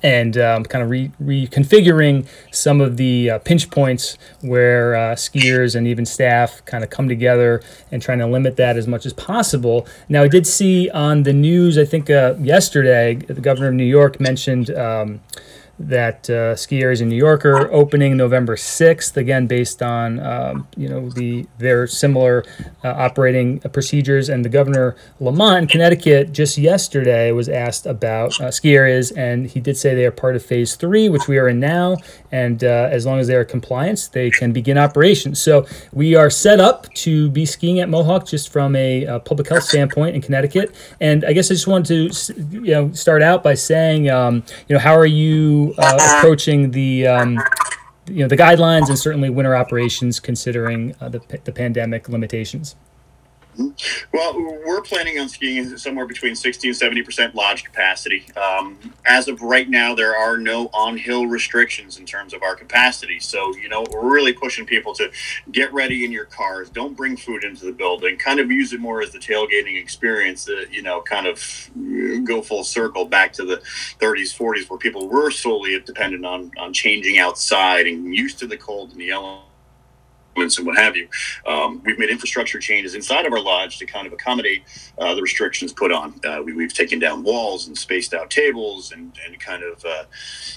and 0.03 0.37
um, 0.37 0.63
kind 0.63 0.83
of 0.83 0.89
re- 0.89 1.11
reconfiguring 1.21 2.27
some 2.51 2.81
of 2.81 2.97
the 2.97 3.31
uh, 3.31 3.39
pinch 3.39 3.69
points 3.69 4.17
where 4.41 4.95
uh, 4.95 5.15
skiers 5.15 5.75
and 5.75 5.87
even 5.87 6.05
staff 6.05 6.63
kind 6.65 6.83
of 6.83 6.89
come 6.89 7.07
together 7.07 7.61
and 7.91 8.01
trying 8.01 8.19
to 8.19 8.27
limit 8.27 8.55
that 8.57 8.77
as 8.77 8.87
much 8.87 9.05
as 9.05 9.13
possible. 9.13 9.87
Now, 10.07 10.23
I 10.23 10.27
did 10.27 10.45
see 10.45 10.89
on 10.89 11.23
the 11.23 11.33
news, 11.33 11.77
I 11.77 11.85
think 11.85 12.09
uh, 12.09 12.35
yesterday, 12.39 13.15
the 13.15 13.41
governor 13.41 13.69
of 13.69 13.73
New 13.73 13.83
York 13.83 14.19
mentioned. 14.19 14.69
Um, 14.71 15.21
that 15.79 16.29
uh, 16.29 16.55
ski 16.55 16.81
areas 16.81 17.01
in 17.01 17.09
New 17.09 17.15
York 17.15 17.45
are 17.45 17.71
opening 17.71 18.17
November 18.17 18.55
6th, 18.55 19.15
again 19.15 19.47
based 19.47 19.81
on 19.81 20.19
um, 20.19 20.67
you 20.75 20.89
know 20.89 21.09
the 21.09 21.47
their 21.57 21.87
similar 21.87 22.43
uh, 22.83 22.89
operating 22.89 23.59
procedures. 23.59 24.29
And 24.29 24.43
the 24.43 24.49
governor 24.49 24.95
Lamont 25.19 25.63
in 25.63 25.67
Connecticut 25.67 26.33
just 26.33 26.57
yesterday 26.57 27.31
was 27.31 27.47
asked 27.47 27.85
about 27.85 28.39
uh, 28.41 28.51
ski 28.51 28.75
areas, 28.75 29.11
and 29.11 29.47
he 29.47 29.59
did 29.59 29.77
say 29.77 29.95
they 29.95 30.05
are 30.05 30.11
part 30.11 30.35
of 30.35 30.43
Phase 30.43 30.75
Three, 30.75 31.09
which 31.09 31.27
we 31.27 31.37
are 31.37 31.47
in 31.47 31.59
now. 31.59 31.97
And 32.31 32.63
uh, 32.63 32.89
as 32.91 33.05
long 33.05 33.19
as 33.19 33.27
they 33.27 33.35
are 33.35 33.45
compliant, 33.45 34.09
they 34.11 34.29
can 34.29 34.51
begin 34.51 34.77
operations. 34.77 35.41
So 35.41 35.65
we 35.93 36.15
are 36.15 36.29
set 36.29 36.59
up 36.59 36.93
to 36.95 37.29
be 37.31 37.45
skiing 37.45 37.79
at 37.79 37.89
Mohawk 37.89 38.27
just 38.27 38.51
from 38.51 38.75
a 38.75 39.05
uh, 39.05 39.19
public 39.19 39.47
health 39.47 39.63
standpoint 39.63 40.15
in 40.15 40.21
Connecticut. 40.21 40.75
And 40.99 41.23
I 41.23 41.33
guess 41.33 41.49
I 41.49 41.53
just 41.53 41.67
wanted 41.67 42.11
to 42.11 42.33
you 42.51 42.71
know 42.71 42.91
start 42.91 43.21
out 43.21 43.43
by 43.43 43.53
saying 43.53 44.09
um, 44.09 44.43
you 44.67 44.73
know 44.75 44.79
how 44.79 44.93
are 44.93 45.05
you 45.05 45.68
uh, 45.77 46.15
approaching 46.17 46.71
the 46.71 47.07
um, 47.07 47.39
you 48.07 48.19
know 48.19 48.27
the 48.27 48.37
guidelines 48.37 48.89
and 48.89 48.97
certainly 48.97 49.29
winter 49.29 49.55
operations 49.55 50.19
considering 50.19 50.95
uh, 50.99 51.09
the, 51.09 51.21
the 51.43 51.51
pandemic 51.51 52.09
limitations 52.09 52.75
well, 54.13 54.35
we're 54.65 54.81
planning 54.81 55.19
on 55.19 55.29
skiing 55.29 55.77
somewhere 55.77 56.05
between 56.05 56.35
60 56.35 56.69
and 56.69 56.77
70 56.77 57.03
percent 57.03 57.35
lodge 57.35 57.63
capacity. 57.63 58.25
Um, 58.35 58.77
as 59.05 59.27
of 59.27 59.41
right 59.41 59.69
now, 59.69 59.93
there 59.95 60.15
are 60.15 60.37
no 60.37 60.69
on-hill 60.73 61.27
restrictions 61.27 61.97
in 61.97 62.05
terms 62.05 62.33
of 62.33 62.43
our 62.43 62.55
capacity. 62.55 63.19
So, 63.19 63.55
you 63.55 63.69
know, 63.69 63.85
we're 63.91 64.09
really 64.09 64.33
pushing 64.33 64.65
people 64.65 64.93
to 64.95 65.11
get 65.51 65.73
ready 65.73 66.05
in 66.05 66.11
your 66.11 66.25
cars. 66.25 66.69
Don't 66.69 66.95
bring 66.95 67.17
food 67.17 67.43
into 67.43 67.65
the 67.65 67.71
building. 67.71 68.17
Kind 68.17 68.39
of 68.39 68.51
use 68.51 68.73
it 68.73 68.79
more 68.79 69.01
as 69.01 69.11
the 69.11 69.19
tailgating 69.19 69.79
experience. 69.79 70.45
That 70.45 70.67
you 70.71 70.81
know, 70.81 71.01
kind 71.01 71.27
of 71.27 71.69
go 72.25 72.41
full 72.41 72.63
circle 72.63 73.05
back 73.05 73.33
to 73.33 73.45
the 73.45 73.57
30s, 73.99 74.35
40s, 74.37 74.69
where 74.69 74.79
people 74.79 75.07
were 75.09 75.31
solely 75.31 75.79
dependent 75.79 76.25
on 76.25 76.51
on 76.57 76.73
changing 76.73 77.19
outside 77.19 77.87
and 77.87 78.15
used 78.15 78.39
to 78.39 78.47
the 78.47 78.57
cold 78.57 78.91
and 78.91 78.99
the 78.99 79.11
elements 79.11 79.48
and 80.35 80.65
what 80.65 80.77
have 80.77 80.95
you. 80.95 81.07
Um, 81.45 81.81
we've 81.85 81.99
made 81.99 82.09
infrastructure 82.09 82.59
changes 82.59 82.95
inside 82.95 83.25
of 83.25 83.33
our 83.33 83.41
lodge 83.41 83.77
to 83.79 83.85
kind 83.85 84.07
of 84.07 84.13
accommodate 84.13 84.63
uh, 84.97 85.13
the 85.13 85.21
restrictions 85.21 85.73
put 85.73 85.91
on. 85.91 86.19
Uh, 86.23 86.41
we, 86.43 86.63
have 86.63 86.73
taken 86.73 86.99
down 86.99 87.23
walls 87.23 87.67
and 87.67 87.77
spaced 87.77 88.13
out 88.13 88.29
tables 88.29 88.91
and, 88.91 89.17
and 89.25 89.39
kind 89.39 89.63
of 89.63 89.83
uh, 89.85 90.03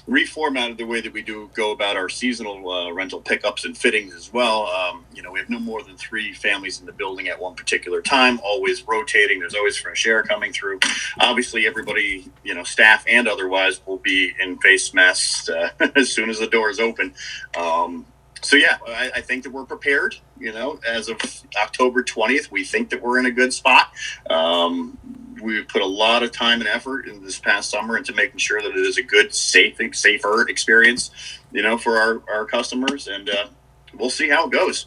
reformatted 0.08 0.78
the 0.78 0.84
way 0.84 1.00
that 1.00 1.12
we 1.12 1.22
do 1.22 1.50
go 1.54 1.72
about 1.72 1.96
our 1.96 2.08
seasonal 2.08 2.70
uh, 2.70 2.92
rental 2.92 3.20
pickups 3.20 3.64
and 3.64 3.76
fittings 3.76 4.14
as 4.14 4.32
well. 4.32 4.66
Um, 4.68 5.04
you 5.14 5.22
know, 5.22 5.32
we 5.32 5.40
have 5.40 5.50
no 5.50 5.58
more 5.58 5.82
than 5.82 5.96
three 5.96 6.32
families 6.32 6.80
in 6.80 6.86
the 6.86 6.92
building 6.92 7.28
at 7.28 7.40
one 7.40 7.54
particular 7.54 8.00
time, 8.00 8.40
always 8.44 8.86
rotating. 8.86 9.40
There's 9.40 9.54
always 9.54 9.76
fresh 9.76 10.06
air 10.06 10.22
coming 10.22 10.52
through. 10.52 10.80
Obviously, 11.20 11.66
everybody, 11.66 12.30
you 12.44 12.54
know, 12.54 12.62
staff 12.62 13.04
and 13.08 13.26
otherwise, 13.26 13.80
will 13.86 13.98
be 13.98 14.32
in 14.40 14.58
face 14.58 14.94
masks 14.94 15.48
uh, 15.48 15.70
as 15.96 16.12
soon 16.12 16.30
as 16.30 16.38
the 16.38 16.46
doors 16.46 16.78
open. 16.78 17.14
Um, 17.56 18.06
so 18.42 18.56
yeah, 18.56 18.78
I, 18.86 19.10
I, 19.16 19.20
think 19.20 19.44
that 19.44 19.50
we're 19.50 19.64
prepared. 19.64 20.16
You 20.38 20.52
know, 20.52 20.80
as 20.86 21.08
of 21.08 21.18
October 21.62 22.02
twentieth, 22.02 22.50
we 22.50 22.64
think 22.64 22.90
that 22.90 23.00
we're 23.00 23.18
in 23.18 23.26
a 23.26 23.30
good 23.30 23.52
spot. 23.52 23.92
Um, 24.28 24.98
we 25.40 25.62
put 25.62 25.82
a 25.82 25.86
lot 25.86 26.22
of 26.22 26.32
time 26.32 26.60
and 26.60 26.68
effort 26.68 27.08
in 27.08 27.22
this 27.22 27.38
past 27.38 27.70
summer 27.70 27.96
into 27.96 28.12
making 28.14 28.38
sure 28.38 28.60
that 28.60 28.70
it 28.70 28.76
is 28.76 28.98
a 28.98 29.02
good, 29.02 29.34
safe, 29.34 29.78
safer 29.92 30.48
experience. 30.48 31.10
You 31.52 31.62
know, 31.62 31.78
for 31.78 31.98
our 31.98 32.22
our 32.32 32.44
customers, 32.44 33.06
and 33.06 33.30
uh, 33.30 33.46
we'll 33.94 34.10
see 34.10 34.28
how 34.28 34.46
it 34.46 34.50
goes. 34.50 34.86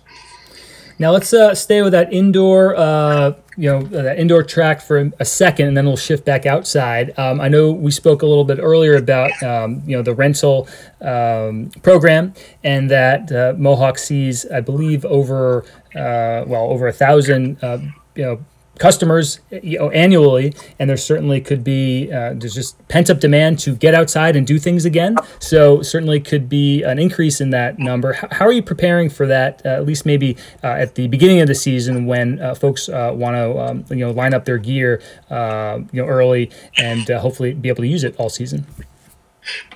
Now 0.97 1.11
let's 1.11 1.33
uh, 1.33 1.53
stay 1.55 1.81
with 1.81 1.91
that 1.91 2.13
indoor, 2.13 2.75
uh, 2.75 3.33
you 3.57 3.69
know, 3.69 3.81
that 3.83 4.17
indoor 4.17 4.43
track 4.43 4.81
for 4.81 5.11
a 5.19 5.25
second, 5.25 5.67
and 5.67 5.75
then 5.77 5.85
we'll 5.85 5.97
shift 5.97 6.23
back 6.25 6.45
outside. 6.45 7.17
Um, 7.19 7.41
I 7.41 7.49
know 7.49 7.71
we 7.71 7.91
spoke 7.91 8.21
a 8.21 8.25
little 8.25 8.45
bit 8.45 8.59
earlier 8.61 8.95
about, 8.95 9.31
um, 9.43 9.83
you 9.85 9.97
know, 9.97 10.03
the 10.03 10.13
rental 10.13 10.69
um, 11.01 11.69
program, 11.83 12.33
and 12.63 12.89
that 12.91 13.31
uh, 13.31 13.53
Mohawk 13.57 13.97
sees, 13.97 14.45
I 14.49 14.61
believe, 14.61 15.03
over, 15.05 15.63
uh, 15.95 16.45
well, 16.47 16.71
over 16.71 16.87
a 16.87 16.93
thousand, 16.93 17.61
uh, 17.61 17.79
you 18.15 18.23
know 18.23 18.45
customers 18.79 19.39
you 19.51 19.79
know, 19.79 19.89
annually, 19.91 20.53
and 20.79 20.89
there 20.89 20.97
certainly 20.97 21.41
could 21.41 21.63
be 21.63 22.11
uh, 22.11 22.33
there's 22.35 22.53
just 22.53 22.75
pent 22.87 23.09
up 23.09 23.19
demand 23.19 23.59
to 23.59 23.75
get 23.75 23.93
outside 23.93 24.35
and 24.35 24.45
do 24.45 24.59
things 24.59 24.85
again. 24.85 25.15
So 25.39 25.81
certainly 25.81 26.19
could 26.19 26.49
be 26.49 26.83
an 26.83 26.99
increase 26.99 27.41
in 27.41 27.49
that 27.51 27.79
number. 27.79 28.13
How, 28.13 28.27
how 28.31 28.45
are 28.45 28.51
you 28.51 28.63
preparing 28.63 29.09
for 29.09 29.27
that? 29.27 29.61
Uh, 29.65 29.69
at 29.69 29.85
least 29.85 30.05
maybe 30.05 30.37
uh, 30.63 30.67
at 30.67 30.95
the 30.95 31.07
beginning 31.07 31.41
of 31.41 31.47
the 31.47 31.55
season 31.55 32.05
when 32.05 32.39
uh, 32.39 32.55
folks 32.55 32.89
uh, 32.89 33.11
want 33.13 33.35
to 33.35 33.59
um, 33.59 33.85
you 33.89 34.05
know 34.05 34.11
line 34.11 34.33
up 34.33 34.45
their 34.45 34.57
gear 34.57 35.01
uh, 35.29 35.79
you 35.91 36.01
know 36.01 36.07
early 36.07 36.51
and 36.77 37.07
hopefully 37.07 37.53
be 37.53 37.69
able 37.69 37.83
to 37.83 37.87
use 37.87 38.03
it 38.03 38.15
all 38.17 38.29
season. 38.29 38.65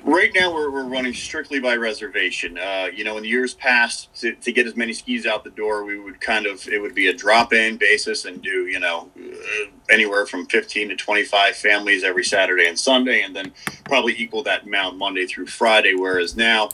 Right 0.04 0.32
now, 0.34 0.54
we're, 0.54 0.72
we're 0.72 0.86
running 0.86 1.14
strictly 1.14 1.60
by 1.60 1.76
reservation. 1.76 2.58
Uh, 2.58 2.88
you 2.94 3.04
know, 3.04 3.18
in 3.18 3.24
years 3.24 3.54
past, 3.54 4.14
to, 4.22 4.34
to, 4.34 4.52
get 4.52 4.66
as 4.66 4.76
many 4.76 4.94
skis 4.94 5.26
out 5.26 5.44
the 5.44 5.50
door, 5.52 5.84
we 5.84 6.00
would 6.00 6.20
kind 6.22 6.46
of, 6.46 6.68
it 6.68 6.82
would 6.82 6.96
be 6.96 7.08
a 7.08 7.14
drop 7.14 7.54
in 7.54 7.78
basis 7.78 8.26
and 8.26 8.42
do, 8.42 8.68
you 8.68 8.80
know, 8.80 9.10
uh, 9.20 9.70
anywhere 9.90 10.26
from 10.26 10.46
15 10.48 10.90
to 10.90 10.96
25 10.96 11.56
families 11.56 12.04
every 12.04 12.24
Saturday 12.24 12.68
and 12.68 12.78
Sunday, 12.78 13.22
and 13.22 13.36
then 13.36 13.52
probably 13.86 14.16
equal 14.18 14.44
that 14.44 14.64
amount 14.64 14.98
Monday 14.98 15.26
through 15.26 15.48
Friday. 15.48 15.94
Whereas 15.96 16.36
now, 16.36 16.70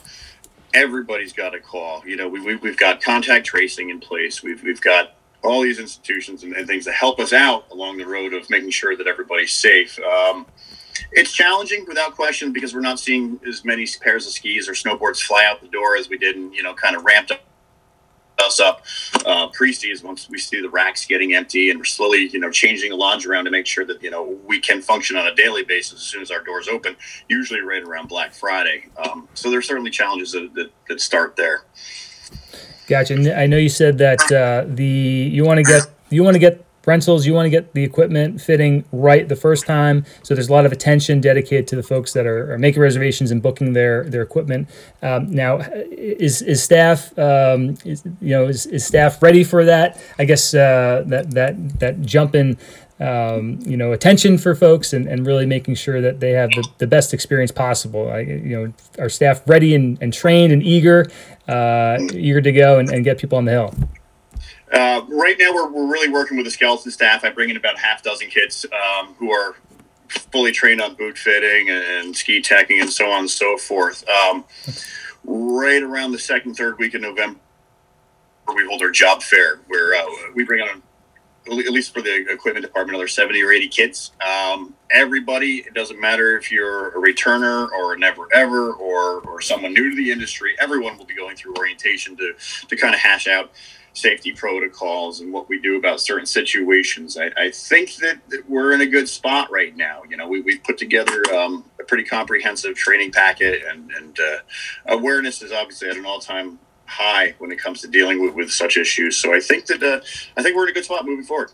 everybody's 0.74 1.32
got 1.32 1.54
a 1.54 1.60
call. 1.60 2.02
You 2.06 2.16
know, 2.16 2.28
we, 2.28 2.40
we, 2.40 2.56
we've 2.56 2.78
got 2.78 3.02
contact 3.02 3.46
tracing 3.46 3.90
in 3.90 4.00
place, 4.00 4.42
we've, 4.42 4.62
we've 4.62 4.80
got 4.80 5.12
all 5.42 5.62
these 5.62 5.78
institutions 5.78 6.42
and, 6.42 6.54
and, 6.54 6.66
things 6.66 6.84
that 6.84 6.94
help 6.94 7.20
us 7.20 7.32
out 7.32 7.66
along 7.70 7.98
the 7.98 8.06
road 8.06 8.34
of 8.34 8.48
making 8.50 8.70
sure 8.70 8.96
that 8.96 9.06
everybody's 9.06 9.52
safe. 9.52 9.98
Um, 10.00 10.46
it's 11.12 11.32
challenging 11.32 11.84
without 11.86 12.14
question 12.14 12.52
because 12.52 12.74
we're 12.74 12.80
not 12.80 12.98
seeing 12.98 13.40
as 13.46 13.64
many 13.64 13.86
pairs 14.00 14.26
of 14.26 14.32
skis 14.32 14.68
or 14.68 14.72
snowboards 14.72 15.22
fly 15.22 15.44
out 15.44 15.60
the 15.60 15.68
door 15.68 15.96
as 15.96 16.08
we 16.08 16.18
did 16.18 16.36
and 16.36 16.54
you 16.54 16.62
know 16.62 16.74
kind 16.74 16.96
of 16.96 17.04
ramped 17.04 17.30
up 17.30 17.40
us 18.44 18.60
up 18.60 18.84
uh, 19.24 19.48
pre-season 19.48 20.06
once 20.06 20.28
we 20.28 20.38
see 20.38 20.60
the 20.60 20.68
racks 20.68 21.06
getting 21.06 21.34
empty 21.34 21.70
and 21.70 21.78
we're 21.78 21.84
slowly 21.84 22.28
you 22.28 22.38
know 22.38 22.50
changing 22.50 22.90
the 22.90 22.96
lodge 22.96 23.26
around 23.26 23.44
to 23.44 23.50
make 23.50 23.66
sure 23.66 23.84
that 23.84 24.02
you 24.02 24.10
know 24.10 24.38
we 24.46 24.60
can 24.60 24.82
function 24.82 25.16
on 25.16 25.26
a 25.26 25.34
daily 25.34 25.64
basis 25.64 25.94
as 25.94 26.02
soon 26.02 26.22
as 26.22 26.30
our 26.30 26.42
doors 26.42 26.68
open 26.68 26.94
usually 27.28 27.60
right 27.60 27.82
around 27.82 28.08
black 28.08 28.32
friday. 28.32 28.86
Um, 28.98 29.28
so 29.34 29.50
there's 29.50 29.66
certainly 29.66 29.90
challenges 29.90 30.32
that, 30.32 30.52
that, 30.54 30.70
that 30.88 31.00
start 31.00 31.36
there. 31.36 31.64
Gotcha. 32.86 33.14
And 33.14 33.28
i 33.28 33.46
know 33.46 33.56
you 33.56 33.68
said 33.68 33.98
that 33.98 34.20
uh, 34.30 34.64
the 34.68 34.84
you 34.84 35.44
want 35.44 35.58
to 35.58 35.64
get 35.64 35.86
you 36.10 36.22
want 36.22 36.34
to 36.34 36.38
get 36.38 36.65
rentals, 36.86 37.26
you 37.26 37.34
want 37.34 37.46
to 37.46 37.50
get 37.50 37.74
the 37.74 37.82
equipment 37.82 38.40
fitting 38.40 38.84
right 38.92 39.28
the 39.28 39.36
first 39.36 39.66
time. 39.66 40.04
So 40.22 40.34
there's 40.34 40.48
a 40.48 40.52
lot 40.52 40.64
of 40.64 40.72
attention 40.72 41.20
dedicated 41.20 41.66
to 41.68 41.76
the 41.76 41.82
folks 41.82 42.12
that 42.14 42.26
are, 42.26 42.52
are 42.52 42.58
making 42.58 42.80
reservations 42.80 43.30
and 43.30 43.42
booking 43.42 43.72
their 43.72 44.04
their 44.04 44.22
equipment. 44.22 44.68
Um, 45.02 45.30
now, 45.30 45.58
is 45.90 46.42
is 46.42 46.62
staff 46.62 47.16
um, 47.18 47.76
is, 47.84 48.04
you 48.20 48.30
know 48.30 48.46
is, 48.46 48.66
is 48.66 48.86
staff 48.86 49.22
ready 49.22 49.44
for 49.44 49.64
that? 49.64 50.00
I 50.18 50.24
guess 50.24 50.54
uh, 50.54 51.04
that 51.06 51.32
that 51.32 51.80
that 51.80 52.02
jump 52.02 52.34
in. 52.34 52.56
Um, 52.98 53.58
you 53.66 53.76
know, 53.76 53.92
attention 53.92 54.38
for 54.38 54.54
folks 54.54 54.94
and, 54.94 55.06
and 55.06 55.26
really 55.26 55.44
making 55.44 55.74
sure 55.74 56.00
that 56.00 56.20
they 56.20 56.30
have 56.30 56.48
the, 56.52 56.66
the 56.78 56.86
best 56.86 57.12
experience 57.12 57.52
possible. 57.52 58.10
I, 58.10 58.20
you 58.20 58.56
know, 58.56 58.72
our 58.98 59.10
staff 59.10 59.42
ready 59.46 59.74
and, 59.74 59.98
and 60.00 60.14
trained 60.14 60.50
and 60.50 60.62
eager, 60.62 61.06
uh, 61.46 61.98
eager 62.14 62.40
to 62.40 62.52
go 62.52 62.78
and, 62.78 62.88
and 62.88 63.04
get 63.04 63.18
people 63.18 63.36
on 63.36 63.44
the 63.44 63.52
hill. 63.52 63.74
Uh, 64.72 65.02
right 65.08 65.36
now, 65.38 65.52
we're, 65.54 65.70
we're 65.70 65.90
really 65.90 66.08
working 66.08 66.36
with 66.36 66.46
the 66.46 66.50
skeleton 66.50 66.90
staff. 66.90 67.24
I 67.24 67.30
bring 67.30 67.50
in 67.50 67.56
about 67.56 67.78
half 67.78 68.02
dozen 68.02 68.28
kids 68.28 68.66
um, 68.72 69.14
who 69.14 69.30
are 69.30 69.56
fully 70.08 70.52
trained 70.52 70.80
on 70.80 70.94
boot 70.94 71.16
fitting 71.16 71.70
and, 71.70 71.84
and, 71.84 72.16
ski 72.16 72.40
teching 72.40 72.80
and 72.80 72.90
so 72.90 73.10
on 73.10 73.20
and 73.20 73.30
so 73.30 73.56
forth. 73.56 74.04
Um, 74.08 74.44
right 75.24 75.82
around 75.82 76.12
the 76.12 76.18
second, 76.18 76.54
third 76.54 76.78
week 76.78 76.94
of 76.94 77.00
November, 77.00 77.38
we 78.54 78.64
hold 78.64 78.82
our 78.82 78.90
job 78.90 79.22
fair 79.22 79.56
where 79.66 79.94
uh, 79.94 80.04
we 80.34 80.44
bring 80.44 80.62
on 80.62 80.82
at 81.48 81.72
least 81.72 81.94
for 81.94 82.02
the 82.02 82.28
equipment 82.28 82.64
department, 82.64 82.96
another 82.96 83.06
70 83.06 83.40
or 83.42 83.52
80 83.52 83.68
kids. 83.68 84.12
Um, 84.20 84.74
everybody, 84.90 85.58
it 85.58 85.74
doesn't 85.74 86.00
matter 86.00 86.36
if 86.36 86.50
you're 86.50 86.88
a 86.88 86.94
returner 86.94 87.70
or 87.70 87.94
a 87.94 87.98
never 87.98 88.26
ever 88.34 88.72
or, 88.72 89.20
or 89.20 89.40
someone 89.40 89.72
new 89.72 89.90
to 89.90 89.96
the 89.96 90.10
industry, 90.10 90.56
everyone 90.58 90.98
will 90.98 91.04
be 91.04 91.14
going 91.14 91.36
through 91.36 91.54
orientation 91.56 92.16
to, 92.16 92.34
to 92.68 92.76
kind 92.76 92.94
of 92.94 93.00
hash 93.00 93.28
out 93.28 93.52
safety 93.96 94.30
protocols 94.30 95.20
and 95.20 95.32
what 95.32 95.48
we 95.48 95.58
do 95.60 95.76
about 95.76 96.00
certain 96.00 96.26
situations. 96.26 97.16
I, 97.16 97.30
I 97.36 97.50
think 97.50 97.96
that, 97.96 98.18
that, 98.28 98.48
we're 98.48 98.72
in 98.72 98.82
a 98.82 98.86
good 98.86 99.08
spot 99.08 99.50
right 99.50 99.74
now. 99.74 100.02
You 100.08 100.18
know, 100.18 100.28
we, 100.28 100.42
we've 100.42 100.62
put 100.62 100.76
together 100.76 101.22
um, 101.34 101.64
a 101.80 101.84
pretty 101.84 102.04
comprehensive 102.04 102.76
training 102.76 103.12
packet, 103.12 103.62
and, 103.66 103.90
and 103.92 104.18
uh, 104.20 104.38
awareness 104.94 105.40
is 105.42 105.50
obviously 105.50 105.88
at 105.88 105.96
an 105.96 106.04
all 106.04 106.20
time 106.20 106.58
high 106.84 107.34
when 107.38 107.50
it 107.50 107.58
comes 107.58 107.80
to 107.80 107.88
dealing 107.88 108.22
with, 108.22 108.34
with 108.34 108.50
such 108.50 108.76
issues. 108.76 109.16
So 109.16 109.34
I 109.34 109.40
think 109.40 109.66
that 109.66 109.82
uh, 109.82 110.00
I 110.36 110.42
think 110.42 110.56
we're 110.56 110.64
in 110.64 110.70
a 110.70 110.74
good 110.74 110.84
spot 110.84 111.06
moving 111.06 111.24
forward. 111.24 111.50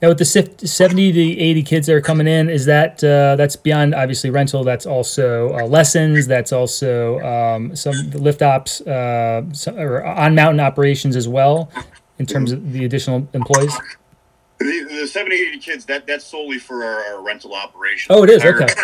Now, 0.00 0.08
with 0.08 0.18
the 0.18 0.24
70 0.24 1.12
to 1.12 1.20
80 1.20 1.62
kids 1.64 1.86
that 1.88 1.94
are 1.94 2.00
coming 2.00 2.28
in, 2.28 2.48
is 2.48 2.66
that 2.66 3.02
uh, 3.02 3.34
that's 3.34 3.56
beyond 3.56 3.96
obviously 3.96 4.30
rental? 4.30 4.62
That's 4.62 4.86
also 4.86 5.52
uh, 5.58 5.66
lessons. 5.66 6.28
That's 6.28 6.52
also 6.52 7.18
um, 7.20 7.74
some 7.74 8.10
lift 8.12 8.40
ops 8.40 8.80
uh, 8.82 9.42
or 9.76 10.04
on 10.04 10.36
mountain 10.36 10.60
operations 10.60 11.16
as 11.16 11.26
well, 11.26 11.68
in 12.20 12.26
terms 12.26 12.52
of 12.52 12.72
the 12.72 12.84
additional 12.84 13.28
employees. 13.32 13.76
The, 14.60 14.86
the 14.88 15.06
70, 15.06 15.34
80 15.34 15.58
kids, 15.58 15.84
that 15.86 16.06
that's 16.06 16.24
solely 16.24 16.58
for 16.58 16.84
our, 16.84 17.04
our 17.14 17.22
rental 17.22 17.54
operations. 17.54 18.06
Oh, 18.10 18.22
it 18.22 18.30
is? 18.30 18.44
Okay. 18.44 18.66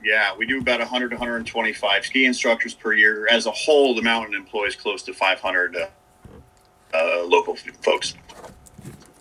Yeah, 0.00 0.34
we 0.36 0.46
do 0.46 0.60
about 0.60 0.78
100 0.78 1.08
to 1.08 1.16
125 1.16 2.06
ski 2.06 2.24
instructors 2.24 2.72
per 2.72 2.92
year. 2.92 3.26
As 3.28 3.46
a 3.46 3.50
whole, 3.50 3.96
the 3.96 4.00
mountain 4.00 4.34
employs 4.34 4.76
close 4.76 5.02
to 5.02 5.12
500 5.12 5.76
uh, 5.76 5.86
uh, 6.94 7.24
local 7.26 7.56
folks. 7.82 8.14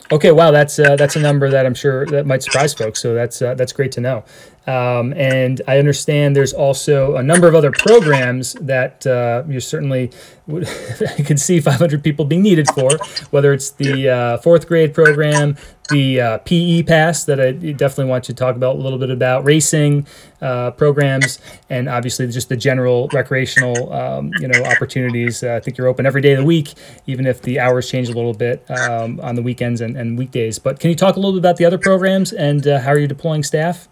Okay, 0.10 0.32
wow, 0.32 0.52
that's 0.52 0.80
uh, 0.80 0.96
that's 0.96 1.18
a 1.18 1.20
number 1.20 1.50
that 1.50 1.66
I'm 1.66 1.74
sure 1.74 2.06
that 2.08 2.26
might 2.26 2.42
surprise 2.42 2.74
folks. 2.74 3.02
So 3.02 3.14
that's 3.14 3.42
uh, 3.42 3.56
that's 3.56 3.74
great 3.74 3.92
to 3.94 4.02
know. 4.02 4.24
Um, 4.68 5.14
and 5.14 5.62
I 5.66 5.80
understand 5.80 6.36
there's 6.36 6.54
also 6.54 7.16
a 7.16 7.24
number 7.24 7.48
of 7.48 7.56
other 7.56 7.72
programs 7.72 8.54
that 8.54 9.08
uh, 9.08 9.44
you 9.48 9.62
certainly 9.62 10.12
would, 10.46 10.68
I 11.18 11.22
can 11.24 11.38
see 11.38 11.62
500 11.62 12.04
people 12.04 12.26
being 12.26 12.42
needed 12.42 12.68
for, 12.70 12.90
whether 13.32 13.54
it's 13.54 13.72
the 13.72 14.10
uh, 14.10 14.38
fourth 14.40 14.68
grade 14.68 14.94
program, 14.94 15.56
the 15.90 16.20
uh, 16.20 16.38
PE 16.40 16.84
pass 16.84 17.24
that 17.24 17.40
I 17.40 17.52
definitely 17.52 18.10
want 18.10 18.28
you 18.28 18.34
to 18.34 18.38
talk 18.38 18.58
about 18.58 18.76
a 18.76 18.80
little 18.80 19.00
bit 19.00 19.10
about, 19.10 19.46
racing 19.46 20.06
uh, 20.42 20.72
programs, 20.72 21.40
and 21.70 21.88
obviously 21.88 22.28
just 22.28 22.50
the 22.50 22.58
general 22.58 23.10
recreational 23.14 23.94
um, 23.94 24.32
you 24.40 24.50
know 24.50 24.64
opportunities. 24.64 25.44
Uh, 25.44 25.56
I 25.56 25.60
think 25.62 25.78
you're 25.78 25.88
open 25.88 26.06
every 26.06 26.22
day 26.22 26.34
of 26.34 26.40
the 26.40 26.46
week, 26.46 26.74
even 27.06 27.26
if 27.26 27.42
the 27.42 27.60
hours 27.60 27.90
change 27.90 28.10
a 28.10 28.14
little 28.14 28.34
bit 28.34 28.70
um, 28.70 29.22
on 29.22 29.36
the 29.36 29.42
weekends 29.42 29.80
and, 29.80 29.96
and 29.96 30.18
weekdays. 30.18 30.60
But 30.60 30.82
can 30.82 30.90
you 30.90 30.96
talk 30.96 31.16
a 31.16 31.20
little 31.20 31.34
bit 31.34 31.40
about 31.40 31.56
the 31.56 31.66
other 31.66 31.78
programs 31.78 32.34
and 32.34 32.68
uh, 32.68 32.82
how 32.82 32.92
are 32.92 33.00
you 33.00 33.08
deploying 33.08 33.44
staff? 33.44 33.88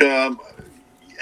Um, 0.00 0.40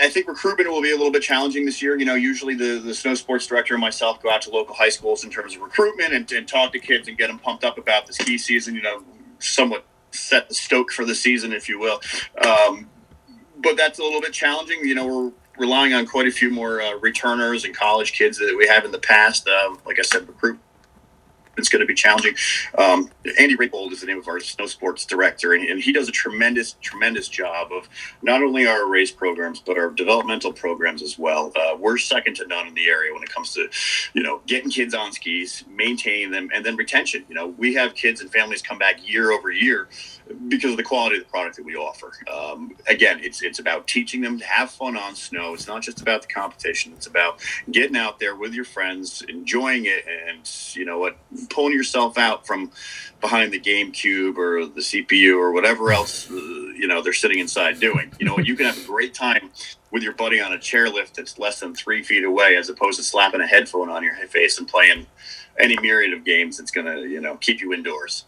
I 0.00 0.08
think 0.08 0.28
recruitment 0.28 0.70
will 0.70 0.82
be 0.82 0.92
a 0.92 0.96
little 0.96 1.10
bit 1.10 1.22
challenging 1.22 1.64
this 1.64 1.82
year. 1.82 1.98
You 1.98 2.04
know, 2.04 2.14
usually 2.14 2.54
the, 2.54 2.78
the 2.78 2.94
snow 2.94 3.14
sports 3.14 3.46
director 3.46 3.74
and 3.74 3.80
myself 3.80 4.22
go 4.22 4.30
out 4.30 4.42
to 4.42 4.50
local 4.50 4.74
high 4.74 4.90
schools 4.90 5.24
in 5.24 5.30
terms 5.30 5.56
of 5.56 5.62
recruitment 5.62 6.12
and, 6.12 6.30
and 6.30 6.46
talk 6.46 6.72
to 6.72 6.78
kids 6.78 7.08
and 7.08 7.18
get 7.18 7.28
them 7.28 7.38
pumped 7.38 7.64
up 7.64 7.78
about 7.78 8.06
the 8.06 8.12
ski 8.12 8.38
season, 8.38 8.74
you 8.74 8.82
know, 8.82 9.02
somewhat 9.40 9.84
set 10.12 10.48
the 10.48 10.54
stoke 10.54 10.92
for 10.92 11.04
the 11.04 11.14
season, 11.14 11.52
if 11.52 11.68
you 11.68 11.78
will. 11.78 12.00
Um, 12.46 12.88
but 13.58 13.76
that's 13.76 13.98
a 13.98 14.02
little 14.02 14.20
bit 14.20 14.32
challenging. 14.32 14.80
You 14.84 14.94
know, 14.94 15.06
we're 15.06 15.32
relying 15.58 15.94
on 15.94 16.06
quite 16.06 16.28
a 16.28 16.30
few 16.30 16.50
more 16.50 16.80
uh, 16.80 16.94
returners 16.98 17.64
and 17.64 17.76
college 17.76 18.12
kids 18.12 18.38
that 18.38 18.54
we 18.56 18.68
have 18.68 18.84
in 18.84 18.92
the 18.92 19.00
past. 19.00 19.48
Um, 19.48 19.80
like 19.84 19.98
I 19.98 20.02
said, 20.02 20.28
recruit 20.28 20.60
it's 21.58 21.68
going 21.68 21.80
to 21.80 21.86
be 21.86 21.94
challenging. 21.94 22.34
Um, 22.76 23.10
Andy 23.38 23.56
Raybold 23.56 23.92
is 23.92 24.00
the 24.00 24.06
name 24.06 24.18
of 24.18 24.28
our 24.28 24.40
snow 24.40 24.66
sports 24.66 25.04
director, 25.04 25.52
and, 25.52 25.64
and, 25.64 25.78
he 25.78 25.92
does 25.92 26.08
a 26.08 26.12
tremendous, 26.12 26.74
tremendous 26.80 27.28
job 27.28 27.72
of 27.72 27.88
not 28.22 28.42
only 28.42 28.66
our 28.66 28.88
race 28.88 29.12
programs 29.12 29.60
but 29.60 29.78
our 29.78 29.90
developmental 29.90 30.52
programs 30.52 31.02
as 31.02 31.18
well. 31.18 31.52
Uh, 31.56 31.76
we're 31.78 31.96
second 31.96 32.34
to 32.34 32.46
none 32.46 32.66
in 32.66 32.74
the 32.74 32.88
area 32.88 33.12
when 33.12 33.22
it 33.22 33.28
comes 33.28 33.52
to, 33.54 33.68
you 34.12 34.22
know, 34.22 34.40
getting 34.46 34.70
kids 34.70 34.94
on 34.94 35.12
skis, 35.12 35.64
maintaining 35.68 36.30
them, 36.30 36.48
and 36.54 36.64
then 36.64 36.76
retention. 36.76 37.24
You 37.28 37.34
know, 37.34 37.48
we 37.58 37.74
have 37.74 37.94
kids 37.94 38.20
and 38.20 38.30
families 38.30 38.60
come 38.60 38.78
back 38.78 39.08
year 39.08 39.30
over 39.30 39.50
year 39.50 39.88
because 40.48 40.72
of 40.72 40.76
the 40.76 40.82
quality 40.82 41.16
of 41.16 41.24
the 41.24 41.28
product 41.28 41.56
that 41.56 41.64
we 41.64 41.76
offer. 41.76 42.12
Um, 42.32 42.76
again, 42.86 43.20
it's 43.22 43.42
it's 43.42 43.58
about 43.58 43.86
teaching 43.86 44.20
them 44.20 44.38
to 44.38 44.44
have 44.44 44.70
fun 44.70 44.96
on 44.96 45.14
snow. 45.14 45.54
It's 45.54 45.66
not 45.66 45.82
just 45.82 46.00
about 46.00 46.22
the 46.22 46.28
competition. 46.28 46.92
It's 46.94 47.06
about 47.06 47.40
getting 47.70 47.96
out 47.96 48.18
there 48.18 48.36
with 48.36 48.54
your 48.54 48.64
friends, 48.64 49.22
enjoying 49.28 49.86
it, 49.86 50.04
and 50.28 50.48
you 50.74 50.84
know 50.84 50.98
what, 50.98 51.16
pulling 51.50 51.72
yourself 51.72 52.18
out 52.18 52.46
from 52.46 52.70
behind 53.20 53.52
the 53.52 53.60
GameCube 53.60 54.36
or 54.36 54.66
the 54.66 54.80
CPU 54.80 55.36
or 55.36 55.52
whatever 55.52 55.92
else 55.92 56.30
uh, 56.30 56.34
you 56.34 56.86
know 56.86 57.02
they're 57.02 57.12
sitting 57.12 57.38
inside 57.38 57.80
doing. 57.80 58.12
You 58.18 58.26
know, 58.26 58.38
you 58.38 58.56
can 58.56 58.66
have 58.66 58.78
a 58.78 58.86
great 58.86 59.14
time 59.14 59.50
with 59.90 60.02
your 60.02 60.12
buddy 60.12 60.40
on 60.40 60.52
a 60.52 60.58
chairlift 60.58 61.14
that's 61.14 61.38
less 61.38 61.60
than 61.60 61.74
three 61.74 62.02
feet 62.02 62.24
away, 62.24 62.56
as 62.56 62.68
opposed 62.68 62.98
to 62.98 63.04
slapping 63.04 63.40
a 63.40 63.46
headphone 63.46 63.88
on 63.88 64.02
your 64.02 64.14
face 64.28 64.58
and 64.58 64.68
playing 64.68 65.06
any 65.58 65.76
myriad 65.80 66.12
of 66.12 66.24
games 66.24 66.58
that's 66.58 66.70
going 66.70 66.86
to 66.86 67.08
you 67.08 67.20
know 67.20 67.36
keep 67.36 67.60
you 67.60 67.72
indoors. 67.72 68.24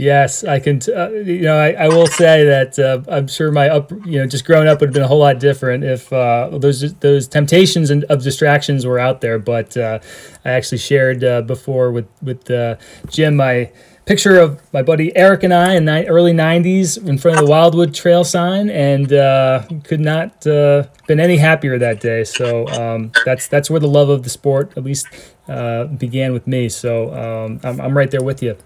Yes, 0.00 0.44
I 0.44 0.60
can. 0.60 0.78
T- 0.78 0.94
uh, 0.94 1.10
you 1.10 1.42
know, 1.42 1.58
I, 1.58 1.72
I 1.72 1.88
will 1.88 2.06
say 2.06 2.46
that 2.46 2.78
uh, 2.78 3.02
I'm 3.06 3.28
sure 3.28 3.52
my 3.52 3.68
up, 3.68 3.92
you 4.06 4.18
know, 4.18 4.26
just 4.26 4.46
growing 4.46 4.66
up 4.66 4.80
would 4.80 4.88
have 4.88 4.94
been 4.94 5.02
a 5.02 5.06
whole 5.08 5.18
lot 5.18 5.38
different 5.38 5.84
if 5.84 6.10
uh, 6.10 6.48
those 6.54 6.94
those 6.94 7.28
temptations 7.28 7.90
and 7.90 8.04
of 8.04 8.22
distractions 8.22 8.86
were 8.86 8.98
out 8.98 9.20
there. 9.20 9.38
But 9.38 9.76
uh, 9.76 9.98
I 10.42 10.52
actually 10.52 10.78
shared 10.78 11.22
uh, 11.22 11.42
before 11.42 11.92
with 11.92 12.08
with 12.22 12.50
uh, 12.50 12.76
Jim 13.10 13.36
my 13.36 13.70
picture 14.06 14.40
of 14.40 14.62
my 14.72 14.80
buddy 14.80 15.14
Eric 15.14 15.42
and 15.42 15.52
I 15.52 15.74
in 15.74 15.84
the 15.84 16.06
early 16.06 16.32
'90s 16.32 17.06
in 17.06 17.18
front 17.18 17.38
of 17.38 17.44
the 17.44 17.50
Wildwood 17.50 17.94
Trail 17.94 18.24
sign, 18.24 18.70
and 18.70 19.10
could 19.84 20.00
not 20.00 20.40
been 20.40 21.20
any 21.20 21.36
happier 21.36 21.76
that 21.78 22.00
day. 22.00 22.24
So 22.24 22.66
um, 22.68 23.12
that's 23.26 23.48
that's 23.48 23.68
where 23.68 23.80
the 23.80 23.88
love 23.88 24.08
of 24.08 24.22
the 24.22 24.30
sport, 24.30 24.72
at 24.78 24.82
least, 24.82 25.08
began 25.98 26.32
with 26.32 26.46
me. 26.46 26.70
So 26.70 27.12
um, 27.12 27.60
I'm, 27.62 27.78
I'm 27.82 27.94
right 27.94 28.10
there 28.10 28.24
with 28.24 28.42
you. 28.42 28.56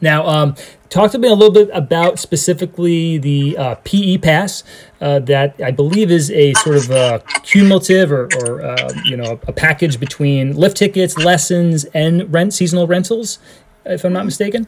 Now, 0.00 0.26
um, 0.26 0.54
talk 0.88 1.10
to 1.12 1.18
me 1.18 1.28
a 1.28 1.34
little 1.34 1.52
bit 1.52 1.70
about 1.72 2.18
specifically 2.18 3.18
the 3.18 3.56
uh, 3.56 3.74
PE 3.84 4.18
pass 4.18 4.64
uh, 5.00 5.18
that 5.20 5.54
I 5.62 5.70
believe 5.70 6.10
is 6.10 6.30
a 6.30 6.54
sort 6.54 6.76
of 6.76 6.90
a 6.90 7.22
cumulative 7.42 8.12
or, 8.12 8.28
or 8.40 8.62
uh, 8.62 8.92
you 9.04 9.16
know 9.16 9.40
a 9.46 9.52
package 9.52 9.98
between 9.98 10.56
lift 10.56 10.76
tickets, 10.76 11.16
lessons, 11.18 11.84
and 11.86 12.32
rent 12.32 12.54
seasonal 12.54 12.86
rentals, 12.86 13.38
if 13.84 14.04
I'm 14.04 14.12
not 14.12 14.24
mistaken. 14.24 14.66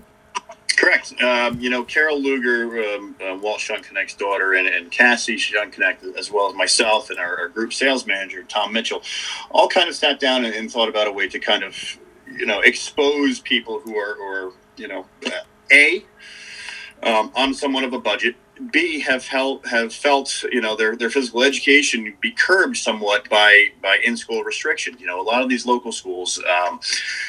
Correct. 0.76 1.22
Um, 1.22 1.60
you 1.60 1.70
know, 1.70 1.84
Carol 1.84 2.20
Luger, 2.20 2.82
um, 2.94 3.14
uh, 3.24 3.38
Walt 3.40 3.60
Schoenknecht's 3.60 4.14
daughter, 4.14 4.54
and, 4.54 4.66
and 4.66 4.90
Cassie 4.90 5.36
Schoenknecht, 5.36 6.16
as 6.16 6.32
well 6.32 6.48
as 6.48 6.54
myself 6.54 7.10
and 7.10 7.18
our, 7.18 7.38
our, 7.38 7.48
group 7.48 7.72
sales 7.72 8.06
manager, 8.06 8.42
Tom 8.42 8.72
Mitchell, 8.72 9.02
all 9.50 9.68
kind 9.68 9.88
of 9.88 9.94
sat 9.94 10.18
down 10.18 10.44
and, 10.44 10.52
and, 10.52 10.70
thought 10.70 10.88
about 10.88 11.06
a 11.06 11.12
way 11.12 11.28
to 11.28 11.38
kind 11.38 11.62
of, 11.62 11.76
you 12.26 12.44
know, 12.44 12.60
expose 12.60 13.38
people 13.40 13.80
who 13.80 13.96
are, 13.96 14.14
who 14.16 14.22
are 14.22 14.52
you 14.76 14.88
know, 14.88 15.06
a 15.72 16.04
um, 17.02 17.30
on 17.34 17.54
somewhat 17.54 17.84
of 17.84 17.92
a 17.92 17.98
budget. 17.98 18.36
B 18.70 19.00
have 19.00 19.24
felt 19.24 19.66
have 19.66 19.92
felt 19.92 20.44
you 20.52 20.60
know 20.60 20.76
their 20.76 20.96
their 20.96 21.10
physical 21.10 21.42
education 21.42 22.16
be 22.20 22.30
curbed 22.30 22.76
somewhat 22.76 23.28
by 23.28 23.68
by 23.82 23.98
in 24.04 24.16
school 24.16 24.44
restrictions. 24.44 25.00
You 25.00 25.06
know, 25.06 25.20
a 25.20 25.22
lot 25.22 25.42
of 25.42 25.48
these 25.48 25.66
local 25.66 25.90
schools, 25.90 26.40
um, 26.48 26.78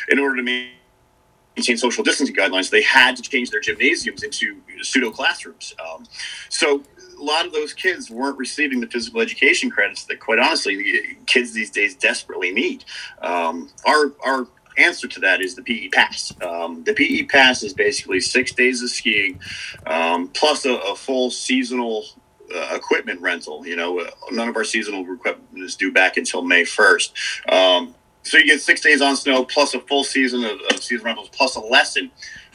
in 0.09 0.19
order 0.19 0.35
to 0.35 0.43
maintain 0.43 1.77
social 1.77 2.03
distancing 2.03 2.35
guidelines, 2.35 2.69
they 2.69 2.83
had 2.83 3.15
to 3.15 3.23
change 3.23 3.49
their 3.49 3.59
gymnasiums 3.59 4.21
into 4.21 4.61
pseudo 4.83 5.09
classrooms. 5.09 5.73
Um, 5.79 6.05
so 6.49 6.83
a 7.19 7.23
lot 7.23 7.45
of 7.45 7.53
those 7.53 7.73
kids 7.73 8.11
weren't 8.11 8.37
receiving 8.37 8.79
the 8.79 8.87
physical 8.87 9.21
education 9.21 9.69
credits 9.69 10.03
that, 10.05 10.19
quite 10.19 10.39
honestly, 10.39 11.17
kids 11.25 11.53
these 11.53 11.71
days 11.71 11.95
desperately 11.95 12.51
need. 12.51 12.85
Um, 13.21 13.69
our 13.85 14.11
our 14.23 14.47
answer 14.77 15.07
to 15.07 15.19
that 15.21 15.41
is 15.41 15.55
the 15.55 15.61
PE 15.61 15.89
Pass. 15.89 16.33
Um, 16.41 16.83
the 16.83 16.93
PE 16.93 17.23
Pass 17.23 17.63
is 17.63 17.73
basically 17.73 18.19
six 18.19 18.51
days 18.53 18.81
of 18.81 18.89
skiing 18.89 19.39
um, 19.85 20.29
plus 20.29 20.65
a, 20.65 20.73
a, 20.73 20.95
full 20.95 21.31
seasonal 21.31 22.05
uh, 22.53 22.75
equipment 22.75 23.21
rental. 23.21 23.65
You 23.65 23.75
know, 23.75 23.99
uh, 23.99 24.09
none 24.31 24.49
of 24.49 24.55
our 24.55 24.63
seasonal 24.63 25.01
equipment 25.01 25.63
is 25.63 25.75
due 25.75 25.91
back 25.91 26.17
until 26.17 26.41
May 26.41 26.63
1st. 26.63 27.51
Um, 27.51 27.95
so 28.25 28.39
you 28.39 28.45
get 28.45 28.59
six 28.59 28.81
days 28.81 29.01
on 29.01 29.15
snow 29.15 29.45
plus 29.45 29.75
a 29.75 29.79
full 29.81 30.03
season 30.03 30.43
of, 30.43 30.59
of 30.71 30.83
season 30.83 31.05
rentals 31.05 31.29
plus 31.29 31.55
a 31.55 31.59
lesson, 31.59 32.09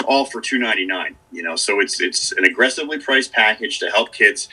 all 0.04 0.24
for 0.24 0.40
two 0.40 0.58
ninety 0.58 0.84
nine. 0.84 1.14
You 1.30 1.44
know, 1.44 1.54
so 1.54 1.78
it's 1.78 2.00
it's 2.00 2.32
an 2.32 2.44
aggressively 2.44 2.98
priced 2.98 3.32
package 3.32 3.78
to 3.78 3.88
help 3.88 4.12
kids 4.12 4.48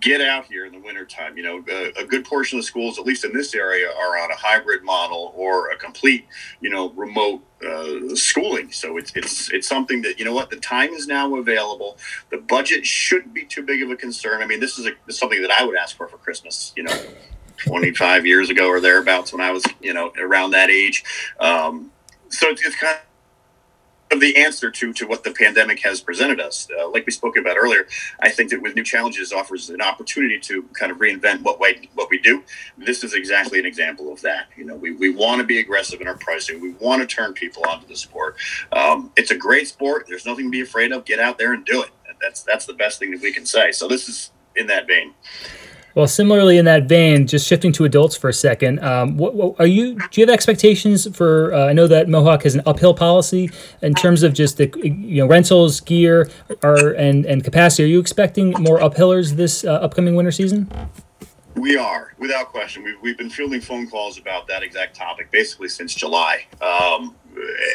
get 0.00 0.20
out 0.20 0.46
here 0.46 0.66
in 0.66 0.72
the 0.72 0.78
wintertime. 0.78 1.36
You 1.36 1.42
know, 1.42 1.64
a, 1.68 2.02
a, 2.02 2.04
good 2.04 2.24
portion 2.24 2.58
of 2.58 2.64
the 2.64 2.66
schools, 2.66 2.98
at 2.98 3.04
least 3.04 3.24
in 3.24 3.32
this 3.32 3.54
area, 3.54 3.88
are 3.88 4.18
on 4.18 4.30
a 4.30 4.34
hybrid 4.36 4.82
model 4.82 5.32
or 5.36 5.70
a 5.70 5.76
complete, 5.76 6.26
you 6.60 6.70
know, 6.70 6.90
remote 6.90 7.42
uh, 7.66 8.14
schooling. 8.14 8.70
So 8.72 8.96
it's 8.96 9.12
it's 9.14 9.50
it's 9.52 9.68
something 9.68 10.02
that 10.02 10.18
you 10.18 10.24
know 10.24 10.34
what 10.34 10.50
the 10.50 10.56
time 10.56 10.90
is 10.90 11.06
now 11.06 11.34
available. 11.36 11.98
The 12.30 12.38
budget 12.38 12.86
shouldn't 12.86 13.34
be 13.34 13.44
too 13.44 13.62
big 13.62 13.82
of 13.82 13.90
a 13.90 13.96
concern. 13.96 14.42
I 14.42 14.46
mean, 14.46 14.60
this 14.60 14.78
is 14.78 14.86
a, 14.86 15.12
something 15.12 15.40
that 15.42 15.50
I 15.50 15.64
would 15.64 15.76
ask 15.76 15.96
for 15.96 16.08
for 16.08 16.18
Christmas. 16.18 16.72
You 16.76 16.84
know. 16.84 16.96
25 17.66 18.26
years 18.26 18.50
ago 18.50 18.66
or 18.66 18.80
thereabouts 18.80 19.32
when 19.32 19.40
I 19.40 19.52
was, 19.52 19.64
you 19.80 19.94
know, 19.94 20.12
around 20.18 20.50
that 20.50 20.70
age. 20.70 21.04
Um, 21.38 21.92
so 22.28 22.48
it's, 22.48 22.66
it's 22.66 22.74
kind 22.74 22.96
of 22.96 23.02
of 24.14 24.20
the 24.20 24.36
answer 24.36 24.70
to 24.70 24.92
to 24.92 25.06
what 25.06 25.24
the 25.24 25.32
pandemic 25.32 25.80
has 25.80 26.00
presented 26.00 26.40
us. 26.40 26.68
Uh, 26.78 26.88
like 26.90 27.04
we 27.06 27.12
spoke 27.12 27.36
about 27.36 27.56
earlier, 27.56 27.86
I 28.20 28.30
think 28.30 28.50
that 28.50 28.62
with 28.62 28.74
new 28.74 28.84
challenges 28.84 29.32
offers 29.32 29.70
an 29.70 29.82
opportunity 29.82 30.38
to 30.40 30.62
kind 30.72 30.90
of 30.90 30.98
reinvent 30.98 31.42
what 31.42 31.60
way 31.60 31.88
what 31.94 32.08
we 32.10 32.18
do. 32.18 32.42
This 32.78 33.04
is 33.04 33.14
exactly 33.14 33.58
an 33.58 33.66
example 33.66 34.12
of 34.12 34.20
that. 34.22 34.46
You 34.56 34.64
know, 34.64 34.76
we, 34.76 34.92
we 34.92 35.10
want 35.14 35.40
to 35.40 35.46
be 35.46 35.58
aggressive 35.58 36.00
in 36.00 36.08
our 36.08 36.16
pricing. 36.16 36.60
We 36.60 36.72
want 36.74 37.02
to 37.02 37.06
turn 37.06 37.34
people 37.34 37.62
onto 37.68 37.86
the 37.86 37.96
sport. 37.96 38.36
Um, 38.72 39.10
it's 39.16 39.30
a 39.30 39.36
great 39.36 39.68
sport. 39.68 40.06
There's 40.08 40.26
nothing 40.26 40.46
to 40.46 40.50
be 40.50 40.60
afraid 40.62 40.92
of. 40.92 41.04
Get 41.04 41.20
out 41.20 41.38
there 41.38 41.52
and 41.52 41.64
do 41.64 41.82
it. 41.82 41.90
That's 42.20 42.42
that's 42.42 42.64
the 42.64 42.74
best 42.74 42.98
thing 42.98 43.10
that 43.10 43.20
we 43.20 43.32
can 43.32 43.44
say. 43.44 43.72
So 43.72 43.88
this 43.88 44.08
is 44.08 44.30
in 44.56 44.66
that 44.68 44.86
vein. 44.86 45.14
Well, 45.94 46.08
similarly 46.08 46.58
in 46.58 46.64
that 46.64 46.88
vein, 46.88 47.26
just 47.26 47.46
shifting 47.46 47.72
to 47.72 47.84
adults 47.84 48.16
for 48.16 48.28
a 48.28 48.32
second, 48.32 48.82
um, 48.82 49.16
what, 49.16 49.34
what, 49.34 49.54
are 49.60 49.66
you? 49.66 49.94
Do 49.94 50.20
you 50.20 50.26
have 50.26 50.34
expectations 50.34 51.06
for? 51.16 51.54
Uh, 51.54 51.68
I 51.68 51.72
know 51.72 51.86
that 51.86 52.08
Mohawk 52.08 52.42
has 52.42 52.56
an 52.56 52.62
uphill 52.66 52.94
policy 52.94 53.48
in 53.80 53.94
terms 53.94 54.24
of 54.24 54.34
just 54.34 54.56
the 54.56 54.72
you 54.82 55.22
know 55.22 55.26
rentals, 55.26 55.80
gear, 55.80 56.28
or 56.64 56.92
and 56.92 57.24
and 57.26 57.44
capacity. 57.44 57.84
Are 57.84 57.86
you 57.86 58.00
expecting 58.00 58.50
more 58.58 58.80
uphillers 58.80 59.32
this 59.32 59.64
uh, 59.64 59.74
upcoming 59.74 60.16
winter 60.16 60.32
season? 60.32 60.68
We 61.54 61.76
are, 61.76 62.14
without 62.18 62.48
question. 62.48 62.82
We've, 62.82 63.00
we've 63.00 63.16
been 63.16 63.30
fielding 63.30 63.60
phone 63.60 63.88
calls 63.88 64.18
about 64.18 64.48
that 64.48 64.64
exact 64.64 64.96
topic 64.96 65.30
basically 65.30 65.68
since 65.68 65.94
July. 65.94 66.46
Um, 66.60 67.14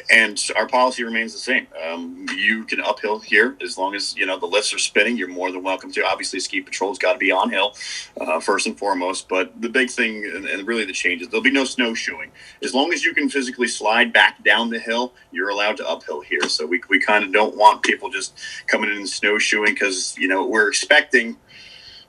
and 0.10 0.42
our 0.56 0.68
policy 0.68 1.04
remains 1.04 1.34
the 1.34 1.40
same. 1.40 1.68
Um, 1.88 2.26
you 2.36 2.64
can 2.64 2.82
uphill 2.82 3.20
here 3.20 3.58
as 3.62 3.78
long 3.78 3.96
as 3.96 4.16
you 4.16 4.26
know 4.26 4.40
the 4.40 4.46
lifts 4.46 4.74
are 4.74 4.80
spinning. 4.80 5.18
You're 5.18 5.28
more 5.28 5.52
than 5.52 5.64
welcome 5.64 5.92
to. 5.94 6.06
Obviously, 6.06 6.40
ski 6.40 6.62
patrol's 6.62 6.98
got 6.98 7.14
to 7.14 7.20
be 7.20 7.32
on 7.32 7.50
hill 7.50 7.76
uh, 8.20 8.40
first 8.40 8.68
and 8.68 8.78
foremost. 8.78 9.28
But 9.28 9.60
the 9.62 9.70
big 9.70 9.90
thing, 9.90 10.26
and, 10.26 10.46
and 10.46 10.68
really 10.68 10.86
the 10.86 10.94
change, 10.94 11.22
is 11.22 11.30
there'll 11.30 11.44
be 11.44 11.52
no 11.52 11.66
snowshoeing. 11.66 12.32
As 12.64 12.74
long 12.74 12.94
as 12.94 13.04
you 13.04 13.14
can 13.14 13.30
physically 13.30 13.68
slide 13.68 14.14
back 14.14 14.44
down 14.44 14.70
the 14.70 14.80
hill, 14.80 15.14
you're 15.32 15.50
allowed 15.50 15.78
to 15.78 15.88
uphill 15.88 16.22
here. 16.22 16.48
So 16.48 16.66
we 16.66 16.82
we 16.90 17.00
kind 17.00 17.24
of 17.24 17.32
don't 17.34 17.58
want 17.58 17.84
people 17.84 18.10
just 18.10 18.38
coming 18.68 18.90
in 18.90 18.98
and 18.98 19.10
snowshoeing 19.10 19.74
because 19.74 20.18
you 20.18 20.28
know 20.28 20.46
we're 20.46 20.68
expecting, 20.68 21.38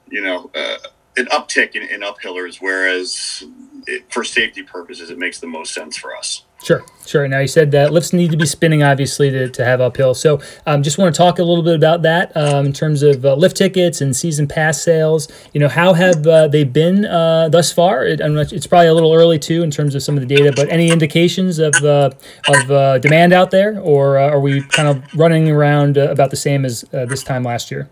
you 0.08 0.22
know. 0.22 0.50
Uh, 0.54 0.78
an 1.16 1.26
uptick 1.26 1.74
in, 1.74 1.82
in 1.82 2.00
uphillers, 2.00 2.58
whereas 2.60 3.44
it, 3.86 4.12
for 4.12 4.24
safety 4.24 4.62
purposes, 4.62 5.10
it 5.10 5.18
makes 5.18 5.40
the 5.40 5.46
most 5.46 5.72
sense 5.74 5.96
for 5.96 6.14
us. 6.16 6.44
Sure, 6.62 6.84
sure. 7.06 7.26
Now 7.26 7.38
you 7.38 7.46
said 7.46 7.70
that 7.70 7.90
lifts 7.90 8.12
need 8.12 8.30
to 8.32 8.36
be 8.36 8.44
spinning, 8.44 8.82
obviously, 8.82 9.30
to, 9.30 9.48
to 9.48 9.64
have 9.64 9.80
uphill. 9.80 10.12
So, 10.12 10.40
um, 10.66 10.82
just 10.82 10.98
want 10.98 11.14
to 11.14 11.16
talk 11.16 11.38
a 11.38 11.42
little 11.42 11.64
bit 11.64 11.74
about 11.74 12.02
that 12.02 12.36
um, 12.36 12.66
in 12.66 12.72
terms 12.74 13.02
of 13.02 13.24
uh, 13.24 13.34
lift 13.34 13.56
tickets 13.56 14.02
and 14.02 14.14
season 14.14 14.46
pass 14.46 14.82
sales. 14.82 15.28
You 15.54 15.60
know, 15.60 15.68
how 15.68 15.94
have 15.94 16.26
uh, 16.26 16.48
they 16.48 16.64
been 16.64 17.06
uh, 17.06 17.48
thus 17.48 17.72
far? 17.72 18.04
It, 18.04 18.20
it's 18.20 18.66
probably 18.66 18.88
a 18.88 18.94
little 18.94 19.14
early 19.14 19.38
too 19.38 19.62
in 19.62 19.70
terms 19.70 19.94
of 19.94 20.02
some 20.02 20.16
of 20.18 20.20
the 20.20 20.26
data, 20.26 20.52
but 20.54 20.70
any 20.70 20.90
indications 20.90 21.58
of 21.58 21.74
uh, 21.76 22.10
of 22.48 22.70
uh, 22.70 22.98
demand 22.98 23.32
out 23.32 23.50
there, 23.50 23.80
or 23.80 24.18
uh, 24.18 24.28
are 24.28 24.40
we 24.40 24.62
kind 24.62 24.88
of 24.88 25.02
running 25.14 25.48
around 25.48 25.96
about 25.96 26.30
the 26.30 26.36
same 26.36 26.66
as 26.66 26.82
this 26.90 27.22
time 27.22 27.42
last 27.42 27.70
year? 27.70 27.88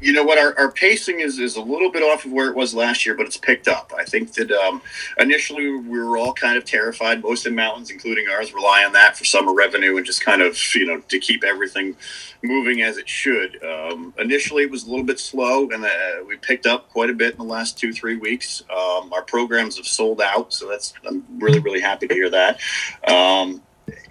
You 0.00 0.12
know 0.12 0.22
what 0.22 0.38
our, 0.38 0.56
our 0.58 0.70
pacing 0.70 1.20
is 1.20 1.38
is 1.38 1.56
a 1.56 1.60
little 1.60 1.90
bit 1.90 2.02
off 2.02 2.24
of 2.24 2.32
where 2.32 2.48
it 2.48 2.56
was 2.56 2.74
last 2.74 3.06
year 3.06 3.14
but 3.14 3.26
it's 3.26 3.36
picked 3.36 3.68
up. 3.68 3.92
I 3.96 4.04
think 4.04 4.32
that 4.34 4.50
um, 4.50 4.82
initially 5.18 5.76
we 5.76 5.98
were 5.98 6.16
all 6.18 6.32
kind 6.32 6.56
of 6.56 6.64
terrified. 6.64 7.22
Most 7.22 7.46
of 7.46 7.52
the 7.52 7.56
mountains 7.56 7.90
including 7.90 8.26
ours 8.28 8.52
rely 8.52 8.84
on 8.84 8.92
that 8.92 9.16
for 9.16 9.24
summer 9.24 9.54
revenue 9.54 9.96
and 9.96 10.04
just 10.04 10.24
kind 10.24 10.42
of 10.42 10.58
you 10.74 10.86
know 10.86 11.00
to 11.00 11.18
keep 11.18 11.44
everything 11.44 11.96
moving 12.42 12.82
as 12.82 12.98
it 12.98 13.08
should. 13.08 13.62
Um, 13.64 14.12
initially 14.18 14.64
it 14.64 14.70
was 14.70 14.84
a 14.84 14.90
little 14.90 15.04
bit 15.04 15.18
slow 15.18 15.68
and 15.70 15.84
uh, 15.84 16.24
we 16.26 16.36
picked 16.36 16.66
up 16.66 16.90
quite 16.90 17.10
a 17.10 17.14
bit 17.14 17.32
in 17.32 17.38
the 17.38 17.44
last 17.44 17.78
two 17.78 17.92
three 17.92 18.16
weeks. 18.16 18.62
Um, 18.70 19.12
our 19.12 19.22
programs 19.22 19.76
have 19.76 19.86
sold 19.86 20.20
out 20.20 20.52
so 20.52 20.68
that's 20.68 20.94
i'm 21.08 21.24
really 21.38 21.58
really 21.60 21.80
happy 21.80 22.06
to 22.06 22.14
hear 22.14 22.30
that. 22.30 22.60
Um, 23.08 23.62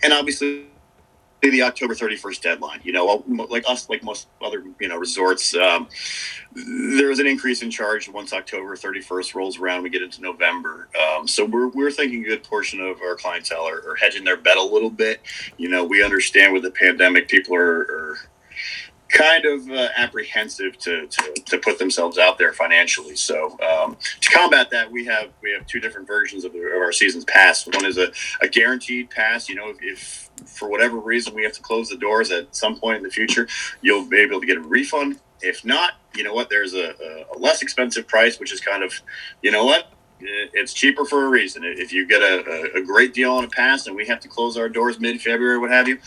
and 0.03 0.13
obviously 0.13 0.67
the 1.49 1.61
October 1.63 1.93
31st 1.93 2.41
deadline. 2.41 2.79
You 2.83 2.93
know, 2.93 3.23
like 3.49 3.63
us, 3.67 3.89
like 3.89 4.03
most 4.03 4.27
other 4.41 4.63
you 4.79 4.87
know 4.87 4.97
resorts, 4.97 5.55
um, 5.55 5.87
an 6.55 7.27
increase 7.27 7.61
in 7.61 7.71
charge 7.71 8.07
once 8.09 8.33
October 8.33 8.75
31st 8.75 9.35
rolls 9.35 9.59
around. 9.59 9.83
We 9.83 9.89
get 9.89 10.01
into 10.01 10.21
November, 10.21 10.87
um, 10.99 11.27
so 11.27 11.45
we're 11.45 11.69
we're 11.69 11.91
thinking 11.91 12.23
a 12.23 12.27
good 12.27 12.43
portion 12.43 12.79
of 12.79 13.01
our 13.01 13.15
clientele 13.15 13.67
are, 13.67 13.89
are, 13.89 13.95
hedging 13.95 14.23
their 14.23 14.37
bet 14.37 14.57
a 14.57 14.63
little 14.63 14.89
bit. 14.89 15.21
You 15.57 15.69
know, 15.69 15.83
we 15.83 16.03
understand 16.03 16.53
with 16.53 16.63
the 16.63 16.71
pandemic, 16.71 17.27
people 17.27 17.55
are 17.55 17.85
kind 19.15 19.45
of 19.45 19.69
uh, 19.71 19.87
apprehensive 19.95 20.77
to, 20.77 21.07
to, 21.07 21.33
to, 21.45 21.57
put 21.57 21.79
themselves 21.79 22.17
out 22.17 22.37
there 22.37 22.51
financially. 22.51 23.15
So 23.15 23.57
um, 23.61 23.97
to 24.19 24.29
combat 24.29 24.69
that, 24.71 24.91
we 24.91 25.05
have 25.05 25.29
we 25.41 25.51
have 25.53 25.65
two 25.65 25.79
different 25.79 26.05
versions 26.05 26.43
of, 26.43 26.51
the, 26.51 26.59
of 26.59 26.81
our 26.81 26.91
season's 26.91 27.23
pass. 27.23 27.65
One 27.65 27.85
is 27.85 27.97
a, 27.97 28.11
a 28.41 28.47
guaranteed 28.47 29.09
pass. 29.09 29.47
You 29.47 29.55
know, 29.55 29.69
if, 29.69 29.77
if, 29.81 30.29
for 30.45 30.69
whatever 30.69 30.97
reason 30.97 31.33
we 31.33 31.43
have 31.43 31.53
to 31.53 31.61
close 31.61 31.89
the 31.89 31.97
doors 31.97 32.29
at 32.29 32.53
some 32.53 32.77
point 32.77 32.97
in 32.97 33.03
the 33.03 33.09
future, 33.09 33.47
you'll 33.81 34.05
be 34.05 34.17
able 34.17 34.41
to 34.41 34.45
get 34.45 34.57
a 34.57 34.61
refund. 34.61 35.19
If 35.41 35.63
not, 35.63 35.93
you 36.13 36.23
know 36.23 36.33
what? 36.33 36.49
There's 36.49 36.73
a, 36.73 36.93
a 37.35 37.39
less 37.39 37.61
expensive 37.61 38.07
price, 38.07 38.39
which 38.39 38.51
is 38.51 38.59
kind 38.59 38.83
of, 38.83 38.93
you 39.41 39.51
know 39.51 39.65
what? 39.65 39.91
It's 40.19 40.73
cheaper 40.73 41.05
for 41.05 41.25
a 41.25 41.29
reason. 41.29 41.63
If 41.65 41.91
you 41.91 42.07
get 42.07 42.21
a, 42.21 42.71
a 42.75 42.81
great 42.81 43.13
deal 43.13 43.33
on 43.33 43.43
a 43.43 43.49
pass 43.49 43.85
and 43.87 43.95
we 43.95 44.05
have 44.07 44.21
to 44.21 44.27
close 44.29 44.57
our 44.57 44.69
doors 44.69 44.99
mid 44.99 45.21
February, 45.21 45.57
what 45.57 45.71
have 45.71 45.87
you, 45.87 45.99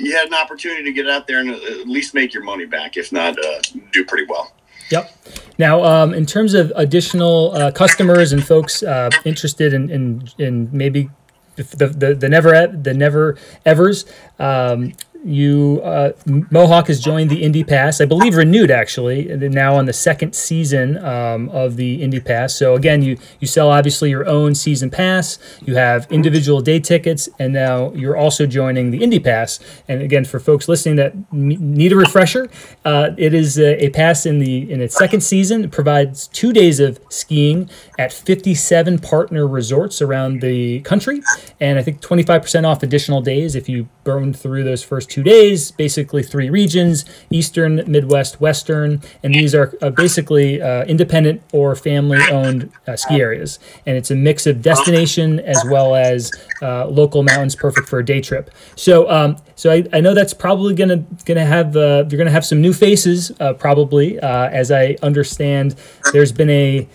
you 0.00 0.16
had 0.16 0.26
an 0.26 0.34
opportunity 0.34 0.82
to 0.84 0.92
get 0.92 1.08
out 1.08 1.26
there 1.26 1.40
and 1.40 1.50
at 1.50 1.86
least 1.86 2.14
make 2.14 2.32
your 2.32 2.42
money 2.42 2.66
back, 2.66 2.96
if 2.96 3.12
not 3.12 3.38
uh, 3.38 3.60
do 3.92 4.04
pretty 4.04 4.26
well. 4.28 4.52
Yep. 4.90 5.14
Now, 5.58 5.84
um, 5.84 6.14
in 6.14 6.26
terms 6.26 6.54
of 6.54 6.72
additional 6.74 7.52
uh, 7.52 7.70
customers 7.70 8.32
and 8.32 8.44
folks 8.44 8.82
uh, 8.82 9.10
interested 9.24 9.72
in, 9.72 9.90
in, 9.90 10.28
in 10.38 10.68
maybe 10.72 11.10
the, 11.56 11.86
the, 11.86 12.14
the 12.14 12.28
never 12.28 12.66
the 12.66 12.94
never 12.94 13.36
evers, 13.66 14.06
um, 14.38 14.94
you 15.24 15.80
uh, 15.84 16.12
Mohawk 16.26 16.86
has 16.88 17.00
joined 17.00 17.30
the 17.30 17.42
Indy 17.42 17.64
Pass, 17.64 18.00
I 18.00 18.04
believe 18.04 18.36
renewed 18.36 18.70
actually, 18.70 19.24
now 19.24 19.76
on 19.76 19.86
the 19.86 19.92
second 19.92 20.34
season 20.34 20.96
um, 21.04 21.48
of 21.50 21.76
the 21.76 22.02
Indy 22.02 22.20
Pass. 22.20 22.54
So 22.54 22.74
again, 22.74 23.02
you 23.02 23.18
you 23.38 23.46
sell 23.46 23.70
obviously 23.70 24.10
your 24.10 24.26
own 24.26 24.54
season 24.54 24.90
pass, 24.90 25.38
you 25.64 25.74
have 25.74 26.10
individual 26.10 26.60
day 26.60 26.80
tickets, 26.80 27.28
and 27.38 27.52
now 27.52 27.92
you're 27.92 28.16
also 28.16 28.46
joining 28.46 28.90
the 28.90 29.02
Indy 29.02 29.18
Pass. 29.18 29.60
And 29.88 30.00
again, 30.02 30.24
for 30.24 30.40
folks 30.40 30.68
listening 30.68 30.96
that 30.96 31.32
need 31.32 31.92
a 31.92 31.96
refresher, 31.96 32.48
uh, 32.84 33.10
it 33.16 33.34
is 33.34 33.58
a, 33.58 33.84
a, 33.84 33.90
pass 33.90 34.24
in 34.24 34.38
the 34.38 34.70
in 34.70 34.80
its 34.80 34.96
second 34.96 35.20
season. 35.20 35.64
It 35.64 35.72
provides 35.72 36.28
two 36.28 36.52
days 36.52 36.80
of 36.80 37.00
skiing 37.08 37.68
at 37.98 38.12
57 38.12 38.98
partner 39.00 39.46
resorts 39.46 40.00
around 40.00 40.40
the 40.40 40.80
country, 40.80 41.20
and 41.60 41.78
I 41.78 41.82
think 41.82 42.00
25% 42.00 42.66
off 42.66 42.82
additional 42.82 43.20
days 43.20 43.54
if 43.54 43.68
you 43.68 43.88
burn 44.04 44.32
through 44.32 44.64
those 44.64 44.82
first 44.82 45.09
two 45.10 45.22
days, 45.22 45.72
basically 45.72 46.22
three 46.22 46.48
regions 46.48 47.04
Eastern, 47.30 47.82
Midwest, 47.86 48.40
Western. 48.40 49.02
And 49.22 49.34
these 49.34 49.54
are 49.54 49.74
uh, 49.82 49.90
basically 49.90 50.62
uh, 50.62 50.84
independent 50.84 51.42
or 51.52 51.74
family 51.74 52.18
owned 52.30 52.70
uh, 52.86 52.96
ski 52.96 53.20
areas. 53.20 53.58
And 53.86 53.96
it's 53.96 54.10
a 54.10 54.14
mix 54.14 54.46
of 54.46 54.62
destination 54.62 55.40
as 55.40 55.62
well 55.66 55.94
as 55.94 56.30
uh, 56.62 56.86
local 56.86 57.22
mountains, 57.22 57.54
perfect 57.54 57.88
for 57.88 57.98
a 57.98 58.04
day 58.04 58.20
trip. 58.20 58.50
So, 58.76 59.10
um, 59.10 59.36
so 59.56 59.70
I, 59.70 59.84
I 59.92 60.00
know 60.00 60.14
that's 60.14 60.32
probably 60.32 60.74
gonna 60.74 61.04
gonna 61.26 61.44
have 61.44 61.76
uh, 61.76 62.04
you're 62.08 62.18
gonna 62.18 62.30
have 62.30 62.46
some 62.46 62.60
new 62.62 62.72
faces 62.72 63.30
uh, 63.40 63.52
probably 63.52 64.18
as 64.20 64.70
I 64.70 64.96
understand 65.02 65.76
there's 66.12 66.32
been 66.32 66.50
a 66.50 66.88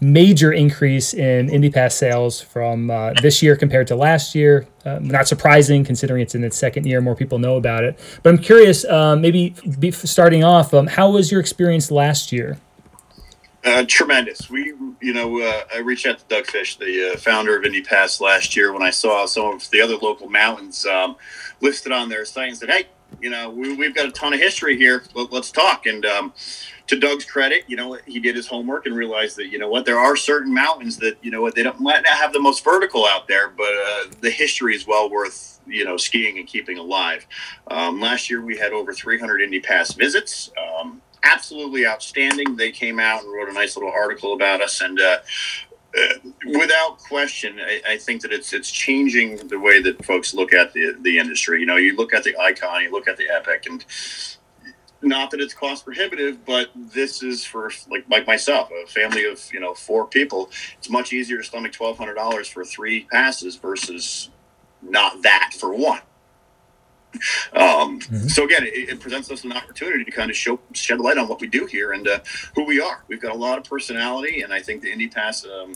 major 0.00 0.52
increase 0.52 1.14
in 1.14 1.50
Indy 1.50 1.70
Pass 1.70 1.94
sales 1.96 2.40
from 2.40 2.88
this 3.22 3.42
year 3.42 3.56
compared 3.56 3.88
to 3.88 3.96
last 3.96 4.34
year. 4.34 4.66
Uh, 4.88 4.98
not 5.02 5.28
surprising 5.28 5.84
considering 5.84 6.22
it's 6.22 6.34
in 6.34 6.42
its 6.42 6.56
second 6.56 6.86
year, 6.86 7.00
more 7.00 7.14
people 7.14 7.38
know 7.38 7.56
about 7.56 7.84
it. 7.84 7.98
But 8.22 8.30
I'm 8.30 8.38
curious, 8.38 8.84
um, 8.86 9.20
maybe 9.20 9.54
starting 9.92 10.44
off, 10.44 10.72
um, 10.72 10.86
how 10.86 11.10
was 11.10 11.30
your 11.30 11.40
experience 11.40 11.90
last 11.90 12.32
year? 12.32 12.58
Uh, 13.64 13.84
tremendous. 13.86 14.48
We, 14.48 14.72
you 15.00 15.12
know, 15.12 15.40
uh, 15.40 15.62
I 15.74 15.78
reached 15.80 16.06
out 16.06 16.18
to 16.18 16.24
Doug 16.28 16.46
Fish, 16.46 16.76
the 16.76 17.16
founder 17.18 17.58
of 17.58 17.64
Indy 17.64 17.82
Pass, 17.82 18.20
last 18.20 18.56
year 18.56 18.72
when 18.72 18.82
I 18.82 18.90
saw 18.90 19.26
some 19.26 19.54
of 19.54 19.68
the 19.70 19.80
other 19.80 19.96
local 19.96 20.28
mountains 20.28 20.86
um, 20.86 21.16
listed 21.60 21.92
on 21.92 22.08
their 22.08 22.24
site 22.24 22.48
and 22.48 22.56
said, 22.56 22.70
"Hey, 22.70 22.86
you 23.20 23.30
know, 23.30 23.50
we, 23.50 23.76
have 23.84 23.94
got 23.94 24.06
a 24.06 24.12
ton 24.12 24.32
of 24.32 24.40
history 24.40 24.76
here. 24.76 25.04
Let, 25.14 25.32
us 25.32 25.50
talk." 25.50 25.86
And 25.86 26.04
um, 26.06 26.32
to 26.88 26.98
Doug's 26.98 27.24
credit, 27.24 27.64
you 27.66 27.76
know, 27.76 27.98
he 28.06 28.18
did 28.18 28.34
his 28.34 28.46
homework 28.46 28.86
and 28.86 28.96
realized 28.96 29.36
that, 29.36 29.48
you 29.48 29.58
know 29.58 29.68
what, 29.68 29.84
there 29.84 29.98
are 29.98 30.16
certain 30.16 30.52
mountains 30.52 30.96
that, 30.98 31.16
you 31.22 31.30
know 31.30 31.42
what, 31.42 31.54
they 31.54 31.62
don't 31.62 31.78
might 31.80 32.02
not 32.02 32.16
have 32.18 32.32
the 32.32 32.40
most 32.40 32.64
vertical 32.64 33.06
out 33.06 33.28
there, 33.28 33.48
but 33.48 33.70
uh, 33.70 34.04
the 34.20 34.30
history 34.30 34.74
is 34.74 34.86
well 34.86 35.10
worth, 35.10 35.60
you 35.66 35.84
know, 35.84 35.96
skiing 35.96 36.38
and 36.38 36.46
keeping 36.46 36.78
alive. 36.78 37.26
Um, 37.70 38.00
last 38.00 38.30
year 38.30 38.42
we 38.42 38.56
had 38.56 38.72
over 38.72 38.92
300 38.92 39.42
Indy 39.42 39.60
Pass 39.60 39.92
visits. 39.92 40.50
Um, 40.56 41.02
absolutely 41.24 41.86
outstanding. 41.86 42.56
They 42.56 42.70
came 42.70 42.98
out 42.98 43.22
and 43.22 43.32
wrote 43.32 43.48
a 43.48 43.52
nice 43.52 43.76
little 43.76 43.92
article 43.92 44.32
about 44.32 44.62
us, 44.62 44.80
and 44.80 44.98
uh, 44.98 45.18
without 46.46 46.98
question, 46.98 47.58
I, 47.60 47.80
I, 47.88 47.96
think 47.96 48.22
that 48.22 48.32
it's 48.32 48.52
it's 48.52 48.70
changing 48.70 49.48
the 49.48 49.58
way 49.58 49.80
that 49.82 50.04
folks 50.04 50.34
look 50.34 50.52
at 50.52 50.72
the 50.72 50.94
the 51.00 51.18
industry. 51.18 51.60
You 51.60 51.66
know, 51.66 51.76
you 51.76 51.96
look 51.96 52.12
at 52.12 52.24
the 52.24 52.34
Ikon, 52.34 52.82
you 52.82 52.90
look 52.90 53.08
at 53.08 53.16
the 53.16 53.28
epic, 53.28 53.66
and 53.66 53.84
not 55.00 55.30
that 55.30 55.40
it's 55.40 55.54
cost 55.54 55.84
prohibitive, 55.84 56.44
but 56.44 56.70
this 56.74 57.22
is 57.22 57.44
for 57.44 57.70
like 57.90 58.04
like 58.10 58.26
myself, 58.26 58.70
a 58.70 58.86
family 58.86 59.24
of 59.24 59.40
you 59.52 59.60
know 59.60 59.74
four 59.74 60.06
people. 60.06 60.50
It's 60.76 60.90
much 60.90 61.12
easier 61.12 61.38
to 61.38 61.44
stomach 61.44 61.72
twelve 61.72 61.96
hundred 61.96 62.14
dollars 62.14 62.48
for 62.48 62.64
three 62.64 63.04
passes 63.10 63.56
versus 63.56 64.30
not 64.82 65.22
that 65.22 65.52
for 65.58 65.74
one. 65.74 66.00
Um, 67.54 68.00
mm-hmm. 68.00 68.28
So 68.28 68.44
again, 68.44 68.64
it, 68.64 68.90
it, 68.90 69.00
presents 69.00 69.30
us 69.30 69.44
an 69.44 69.52
opportunity 69.52 70.04
to 70.04 70.10
kind 70.10 70.30
of 70.30 70.36
show 70.36 70.60
shed 70.72 71.00
light 71.00 71.18
on 71.18 71.28
what 71.28 71.40
we 71.40 71.46
do 71.46 71.66
here 71.66 71.92
and 71.92 72.06
uh, 72.06 72.20
who 72.54 72.64
we 72.64 72.80
are. 72.80 73.02
We've 73.08 73.20
got 73.20 73.32
a 73.32 73.38
lot 73.38 73.58
of 73.58 73.64
personality, 73.64 74.42
and 74.42 74.52
I 74.52 74.60
think 74.60 74.82
the 74.82 74.92
Indy 74.92 75.08
Pass. 75.08 75.44
Um, 75.44 75.74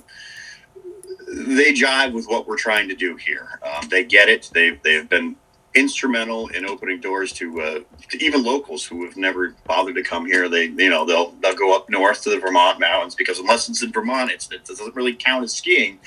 they 1.29 1.73
jive 1.73 2.13
with 2.13 2.27
what 2.27 2.47
we're 2.47 2.59
trying 2.59 2.89
to 2.89 2.95
do 2.95 3.17
here. 3.17 3.59
Um, 3.63 3.89
they 3.89 4.05
get 4.05 4.29
it. 4.29 4.51
They've 4.53 4.81
they've 4.83 5.09
been 5.09 5.37
instrumental 5.75 6.49
in 6.49 6.67
opening 6.67 7.01
doors 7.01 7.33
to, 7.33 7.61
uh, 7.61 7.81
to, 8.11 8.23
even 8.23 8.43
locals 8.43 8.85
who 8.85 9.05
have 9.05 9.17
never 9.17 9.55
bothered 9.65 9.95
to 9.95 10.03
come 10.03 10.27
here. 10.27 10.49
They, 10.49 10.65
you 10.65 10.91
know, 10.91 11.05
they'll 11.05 11.31
they'll 11.41 11.57
go 11.57 11.75
up 11.75 11.89
north 11.89 12.23
to 12.23 12.31
the 12.31 12.39
Vermont 12.39 12.79
mountains 12.79 13.15
because 13.15 13.39
unless 13.39 13.69
it's 13.69 13.83
in 13.83 13.93
Vermont, 13.93 14.31
it's, 14.31 14.51
it 14.53 14.65
doesn't 14.65 14.95
really 14.95 15.15
count 15.15 15.45
as 15.45 15.53
skiing. 15.53 15.99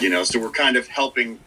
You 0.00 0.10
know, 0.10 0.24
so 0.24 0.40
we're 0.40 0.50
kind 0.50 0.76
of 0.76 0.88
helping 0.88 1.38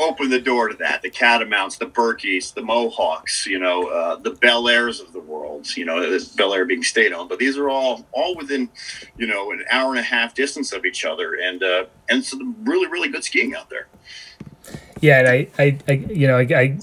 open 0.00 0.30
the 0.30 0.40
door 0.40 0.68
to 0.68 0.76
that. 0.76 1.02
The 1.02 1.10
Catamounts, 1.10 1.78
the 1.78 1.86
Berkeys, 1.86 2.52
the 2.52 2.62
Mohawks, 2.62 3.46
you 3.46 3.58
know, 3.58 3.88
uh, 3.88 4.16
the 4.16 4.32
Belleayres 4.32 5.00
of 5.00 5.12
the 5.12 5.20
world. 5.20 5.76
You 5.76 5.84
know, 5.84 6.00
Belleayre 6.36 6.66
being 6.66 6.82
state 6.82 7.12
owned, 7.12 7.28
but 7.28 7.38
these 7.38 7.56
are 7.56 7.68
all 7.68 8.06
all 8.12 8.36
within, 8.36 8.68
you 9.16 9.26
know, 9.26 9.50
an 9.52 9.64
hour 9.70 9.90
and 9.90 9.98
a 9.98 10.02
half 10.02 10.34
distance 10.34 10.72
of 10.72 10.84
each 10.84 11.04
other, 11.04 11.34
and 11.34 11.62
uh, 11.62 11.86
and 12.08 12.24
some 12.24 12.56
really 12.64 12.86
really 12.86 13.08
good 13.08 13.24
skiing 13.24 13.54
out 13.54 13.70
there. 13.70 13.88
Yeah, 15.00 15.20
and 15.20 15.28
I, 15.28 15.48
I, 15.58 15.78
I 15.88 15.92
you 15.92 16.26
know, 16.26 16.38
I, 16.38 16.42
I 16.42 16.78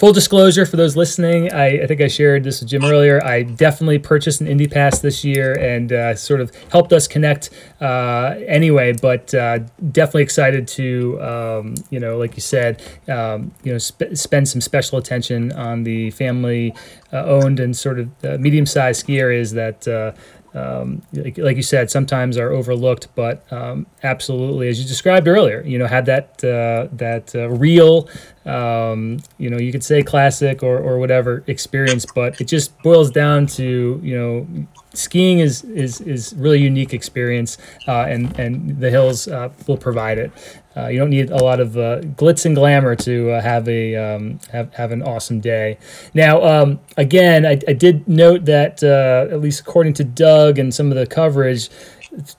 full 0.00 0.14
disclosure 0.14 0.64
for 0.64 0.78
those 0.78 0.96
listening, 0.96 1.52
I, 1.52 1.82
I, 1.82 1.86
think 1.86 2.00
I 2.00 2.08
shared 2.08 2.42
this 2.42 2.60
with 2.60 2.70
Jim 2.70 2.86
earlier. 2.86 3.22
I 3.22 3.42
definitely 3.42 3.98
purchased 3.98 4.40
an 4.40 4.46
Indy 4.46 4.66
Pass 4.66 5.00
this 5.00 5.26
year 5.26 5.52
and 5.52 5.92
uh, 5.92 6.14
sort 6.14 6.40
of 6.40 6.50
helped 6.72 6.94
us 6.94 7.06
connect 7.06 7.50
uh, 7.82 8.34
anyway. 8.46 8.94
But 8.94 9.34
uh, 9.34 9.58
definitely 9.92 10.22
excited 10.22 10.66
to, 10.68 11.20
um, 11.20 11.74
you 11.90 12.00
know, 12.00 12.16
like 12.16 12.34
you 12.34 12.40
said, 12.40 12.82
um, 13.08 13.52
you 13.62 13.72
know, 13.72 13.76
sp- 13.76 14.16
spend 14.16 14.48
some 14.48 14.62
special 14.62 14.96
attention 14.96 15.52
on 15.52 15.84
the 15.84 16.10
family 16.12 16.74
uh, 17.12 17.22
owned 17.24 17.60
and 17.60 17.76
sort 17.76 17.98
of 17.98 18.08
uh, 18.24 18.38
medium 18.38 18.64
sized 18.64 19.00
ski 19.00 19.20
areas 19.20 19.52
that 19.52 19.86
uh, 19.86 20.12
um, 20.54 21.02
like, 21.12 21.38
like, 21.38 21.56
you 21.56 21.62
said, 21.62 21.90
sometimes 21.90 22.36
are 22.36 22.50
overlooked, 22.50 23.08
but 23.14 23.50
um, 23.52 23.86
absolutely, 24.02 24.68
as 24.68 24.80
you 24.80 24.88
described 24.88 25.28
earlier, 25.28 25.62
you 25.62 25.78
know, 25.78 25.86
had 25.86 26.06
that 26.06 26.42
uh, 26.42 26.88
that 26.92 27.34
uh, 27.34 27.48
real, 27.50 28.08
um, 28.46 29.18
you 29.38 29.48
know, 29.48 29.58
you 29.58 29.70
could 29.70 29.84
say 29.84 30.02
classic 30.02 30.62
or, 30.62 30.78
or 30.78 30.98
whatever 30.98 31.44
experience, 31.46 32.04
but 32.04 32.40
it 32.40 32.44
just 32.44 32.76
boils 32.82 33.10
down 33.10 33.46
to 33.46 34.00
you 34.02 34.16
know 34.16 34.66
skiing 34.94 35.38
is 35.38 35.62
is 35.64 36.00
is 36.00 36.34
really 36.36 36.58
unique 36.60 36.92
experience, 36.92 37.56
uh, 37.86 38.06
and 38.08 38.38
and 38.38 38.80
the 38.80 38.90
hills 38.90 39.28
uh, 39.28 39.50
will 39.66 39.76
provide 39.76 40.18
it. 40.18 40.32
Uh, 40.76 40.86
you 40.86 40.98
don't 40.98 41.10
need 41.10 41.30
a 41.30 41.36
lot 41.36 41.58
of 41.58 41.76
uh, 41.76 42.00
glitz 42.00 42.46
and 42.46 42.54
glamour 42.54 42.94
to 42.94 43.32
uh, 43.32 43.40
have 43.40 43.68
a 43.68 43.96
um, 43.96 44.38
have 44.52 44.72
have 44.74 44.92
an 44.92 45.02
awesome 45.02 45.40
day. 45.40 45.76
Now, 46.14 46.42
um, 46.44 46.80
again, 46.96 47.44
I, 47.44 47.58
I, 47.66 47.72
did 47.72 48.06
note 48.06 48.44
that 48.44 48.82
uh, 48.82 49.32
at 49.32 49.40
least 49.40 49.60
according 49.60 49.94
to 49.94 50.04
Doug 50.04 50.58
and 50.58 50.72
some 50.72 50.90
of 50.90 50.96
the 50.96 51.06
coverage. 51.06 51.68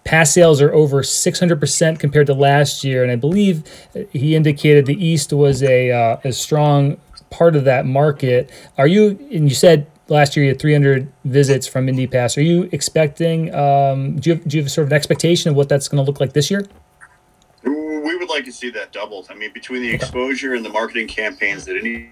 Pass 0.04 0.34
sales 0.34 0.62
are 0.62 0.74
over 0.74 1.02
600% 1.02 1.98
compared 1.98 2.28
to 2.28 2.34
last 2.34 2.84
year, 2.84 3.04
and 3.04 3.12
I 3.12 3.16
believe 3.16 3.64
he 4.12 4.36
indicated 4.36 4.86
the 4.86 5.02
East 5.02 5.32
was 5.32 5.64
a, 5.64 6.20
a 6.26 6.34
strong 6.34 6.98
part 7.30 7.56
of 7.56 7.64
that 7.64 7.86
market. 7.86 8.52
Are 8.78 8.86
you, 8.86 9.18
and 9.32 9.48
you 9.48 9.56
said 9.56 9.88
last 10.12 10.36
year 10.36 10.44
you 10.44 10.52
had 10.52 10.60
300 10.60 11.12
visits 11.26 11.66
from 11.66 11.90
Indy 11.90 12.06
Pass. 12.06 12.38
Are 12.38 12.42
you 12.42 12.70
expecting? 12.72 13.54
Um, 13.56 14.18
do 14.18 14.30
you 14.30 14.36
have, 14.36 14.48
do 14.48 14.58
you 14.58 14.64
have 14.64 14.72
sort 14.72 14.86
of 14.86 14.92
an 14.92 14.96
expectation 14.96 15.50
of 15.50 15.56
what 15.56 15.70
that's 15.70 15.88
going 15.88 16.04
to 16.04 16.08
look 16.08 16.20
like 16.20 16.34
this 16.34 16.52
year? 16.52 16.68
Would 18.22 18.30
like 18.30 18.46
to 18.46 18.52
see 18.52 18.70
that 18.70 18.92
doubled. 18.92 19.30
I 19.32 19.34
mean, 19.34 19.52
between 19.52 19.82
the 19.82 19.92
exposure 19.92 20.54
and 20.54 20.64
the 20.64 20.70
marketing 20.70 21.08
campaigns 21.08 21.66
that 21.66 21.76
Indy 21.76 22.12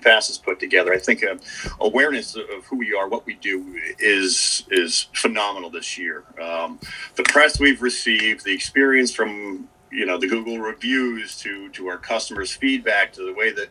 Pass 0.00 0.28
has 0.28 0.38
put 0.38 0.58
together, 0.58 0.94
I 0.94 0.98
think 0.98 1.22
uh, 1.22 1.36
awareness 1.78 2.36
of 2.36 2.64
who 2.64 2.78
we 2.78 2.94
are, 2.94 3.06
what 3.06 3.26
we 3.26 3.34
do, 3.34 3.78
is 3.98 4.64
is 4.70 5.08
phenomenal 5.12 5.68
this 5.68 5.98
year. 5.98 6.24
Um, 6.40 6.80
the 7.16 7.22
press 7.24 7.60
we've 7.60 7.82
received, 7.82 8.46
the 8.46 8.54
experience 8.54 9.14
from 9.14 9.68
you 9.92 10.06
know 10.06 10.16
the 10.16 10.26
Google 10.26 10.58
reviews 10.58 11.36
to 11.40 11.68
to 11.68 11.88
our 11.88 11.98
customers' 11.98 12.52
feedback 12.52 13.12
to 13.12 13.26
the 13.26 13.34
way 13.34 13.52
that 13.52 13.68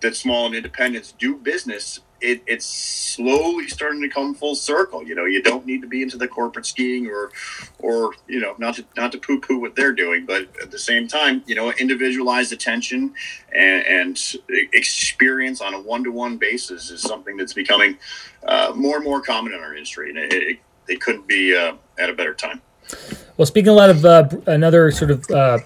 that 0.00 0.16
small 0.16 0.46
and 0.46 0.54
independents 0.54 1.12
do 1.18 1.36
business 1.36 2.00
it, 2.20 2.42
it's 2.46 2.66
slowly 2.66 3.68
starting 3.68 4.00
to 4.02 4.08
come 4.08 4.34
full 4.34 4.54
circle. 4.54 5.06
You 5.06 5.14
know, 5.14 5.26
you 5.26 5.42
don't 5.42 5.66
need 5.66 5.82
to 5.82 5.86
be 5.86 6.02
into 6.02 6.16
the 6.16 6.28
corporate 6.28 6.66
skiing 6.66 7.08
or, 7.08 7.30
or 7.78 8.12
you 8.26 8.40
know, 8.40 8.54
not 8.58 8.76
to 8.76 8.84
not 8.96 9.12
to 9.12 9.18
poo 9.18 9.40
poo 9.40 9.58
what 9.58 9.76
they're 9.76 9.92
doing, 9.92 10.24
but 10.24 10.42
at 10.62 10.70
the 10.70 10.78
same 10.78 11.08
time, 11.08 11.42
you 11.46 11.54
know, 11.54 11.72
individualized 11.72 12.52
attention 12.52 13.14
and, 13.52 13.86
and 13.86 14.18
experience 14.72 15.60
on 15.60 15.74
a 15.74 15.80
one 15.80 16.04
to 16.04 16.10
one 16.10 16.36
basis 16.38 16.90
is 16.90 17.02
something 17.02 17.36
that's 17.36 17.52
becoming 17.52 17.98
uh, 18.46 18.72
more 18.74 18.96
and 18.96 19.04
more 19.04 19.20
common 19.20 19.52
in 19.52 19.60
our 19.60 19.74
industry, 19.74 20.10
and 20.10 20.18
it, 20.18 20.32
it, 20.32 20.58
it 20.88 21.00
couldn't 21.00 21.26
be 21.26 21.56
uh, 21.56 21.74
at 21.98 22.08
a 22.08 22.14
better 22.14 22.34
time. 22.34 22.62
Well, 23.36 23.44
speaking 23.44 23.68
a 23.68 23.74
lot 23.74 23.90
of 23.90 24.02
uh, 24.06 24.28
another 24.46 24.90
sort 24.90 25.10
of 25.10 25.30
uh, 25.30 25.58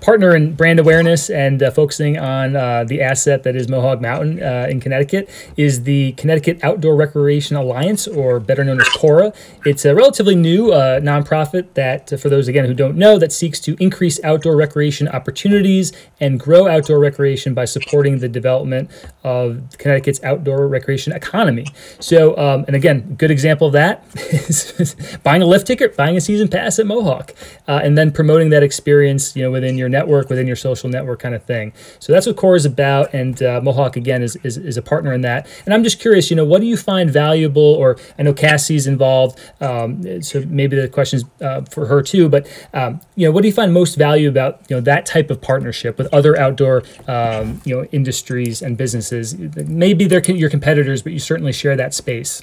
partner 0.00 0.34
in 0.34 0.54
brand 0.54 0.80
awareness 0.80 1.30
and 1.30 1.62
uh, 1.62 1.70
focusing 1.70 2.18
on 2.18 2.56
uh, 2.56 2.82
the 2.82 3.00
asset 3.00 3.44
that 3.44 3.54
is 3.54 3.68
Mohawk 3.68 4.00
Mountain 4.00 4.42
uh, 4.42 4.66
in 4.68 4.80
Connecticut 4.80 5.30
is 5.56 5.84
the 5.84 6.12
Connecticut 6.12 6.58
Outdoor 6.64 6.96
Recreation 6.96 7.56
Alliance, 7.56 8.08
or 8.08 8.40
better 8.40 8.64
known 8.64 8.80
as 8.80 8.88
CORA. 8.88 9.32
It's 9.64 9.84
a 9.84 9.94
relatively 9.94 10.34
new 10.34 10.72
uh, 10.72 10.98
nonprofit 10.98 11.74
that, 11.74 12.10
for 12.18 12.28
those 12.28 12.48
again 12.48 12.64
who 12.64 12.74
don't 12.74 12.96
know, 12.96 13.18
that 13.18 13.30
seeks 13.30 13.60
to 13.60 13.76
increase 13.78 14.18
outdoor 14.24 14.56
recreation 14.56 15.06
opportunities 15.06 15.92
and 16.18 16.40
grow 16.40 16.66
outdoor 16.66 16.98
recreation 16.98 17.54
by 17.54 17.66
supporting 17.66 18.18
the 18.18 18.28
development 18.28 18.90
of 19.24 19.62
Connecticut's 19.78 20.22
outdoor 20.24 20.66
recreation 20.68 21.12
economy. 21.12 21.66
So, 22.00 22.36
um, 22.36 22.64
and 22.66 22.76
again, 22.76 23.14
good 23.14 23.30
example 23.30 23.68
of 23.68 23.72
that 23.74 24.04
is 24.16 24.96
buying 25.22 25.42
a 25.42 25.46
lift 25.46 25.66
ticket, 25.66 25.96
buying 25.96 26.16
a 26.16 26.20
season 26.20 26.48
pass 26.48 26.78
at 26.78 26.86
Mohawk 26.86 27.34
uh, 27.68 27.80
and 27.82 27.96
then 27.96 28.10
promoting 28.10 28.50
that 28.50 28.62
experience, 28.62 29.36
you 29.36 29.42
know, 29.42 29.50
within 29.50 29.76
your 29.78 29.88
network, 29.88 30.28
within 30.28 30.46
your 30.46 30.56
social 30.56 30.88
network 30.88 31.20
kind 31.20 31.34
of 31.34 31.44
thing. 31.44 31.72
So 31.98 32.12
that's 32.12 32.26
what 32.26 32.36
CORA 32.36 32.56
is 32.56 32.64
about, 32.64 33.12
and 33.14 33.42
uh, 33.42 33.60
Mohawk 33.62 33.96
again 33.96 34.22
is, 34.22 34.36
is, 34.42 34.56
is 34.56 34.76
a 34.76 34.82
partner 34.82 35.12
in 35.12 35.20
that. 35.22 35.46
And 35.64 35.74
I'm 35.74 35.84
just 35.84 36.00
curious, 36.00 36.30
you 36.30 36.36
know, 36.36 36.44
what 36.44 36.60
do 36.60 36.66
you 36.66 36.76
find 36.76 37.10
valuable? 37.10 37.62
Or 37.62 37.96
I 38.18 38.22
know 38.22 38.32
Cassie's 38.32 38.86
involved, 38.86 39.38
um, 39.60 40.22
so 40.22 40.44
maybe 40.46 40.76
the 40.76 40.88
question's 40.88 41.24
uh, 41.40 41.62
for 41.62 41.86
her 41.86 42.02
too. 42.02 42.28
But 42.28 42.46
um, 42.74 43.00
you 43.14 43.26
know, 43.26 43.32
what 43.32 43.42
do 43.42 43.48
you 43.48 43.54
find 43.54 43.72
most 43.72 43.94
value 43.94 44.28
about 44.28 44.62
you 44.68 44.76
know 44.76 44.80
that 44.82 45.06
type 45.06 45.30
of 45.30 45.40
partnership 45.40 45.98
with 45.98 46.12
other 46.12 46.38
outdoor 46.38 46.82
um, 47.06 47.60
you 47.64 47.76
know 47.76 47.84
industries 47.92 48.62
and 48.62 48.76
businesses? 48.76 49.11
Maybe 49.12 50.06
they're 50.06 50.22
your 50.22 50.50
competitors, 50.50 51.02
but 51.02 51.12
you 51.12 51.18
certainly 51.18 51.52
share 51.52 51.76
that 51.76 51.94
space. 51.94 52.42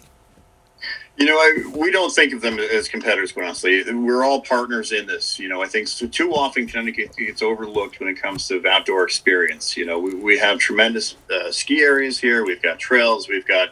You 1.19 1.25
know, 1.25 1.35
I, 1.35 1.63
we 1.75 1.91
don't 1.91 2.15
think 2.15 2.31
of 2.31 2.39
them 2.39 2.59
as 2.59 2.87
competitors, 2.87 3.33
honestly, 3.35 3.83
we're 3.91 4.23
all 4.23 4.39
partners 4.39 4.93
in 4.93 5.05
this. 5.05 5.37
You 5.37 5.49
know, 5.49 5.61
I 5.61 5.67
think 5.67 5.89
so, 5.89 6.07
too 6.07 6.33
often 6.33 6.65
Connecticut 6.65 7.13
gets 7.17 7.41
overlooked 7.41 7.99
when 7.99 8.07
it 8.07 8.21
comes 8.21 8.47
to 8.47 8.65
outdoor 8.65 9.03
experience. 9.03 9.75
You 9.75 9.85
know, 9.85 9.99
we, 9.99 10.15
we 10.15 10.37
have 10.37 10.59
tremendous 10.59 11.17
uh, 11.29 11.51
ski 11.51 11.81
areas 11.81 12.17
here. 12.17 12.45
We've 12.45 12.61
got 12.61 12.79
trails. 12.79 13.27
We've 13.27 13.45
got 13.45 13.67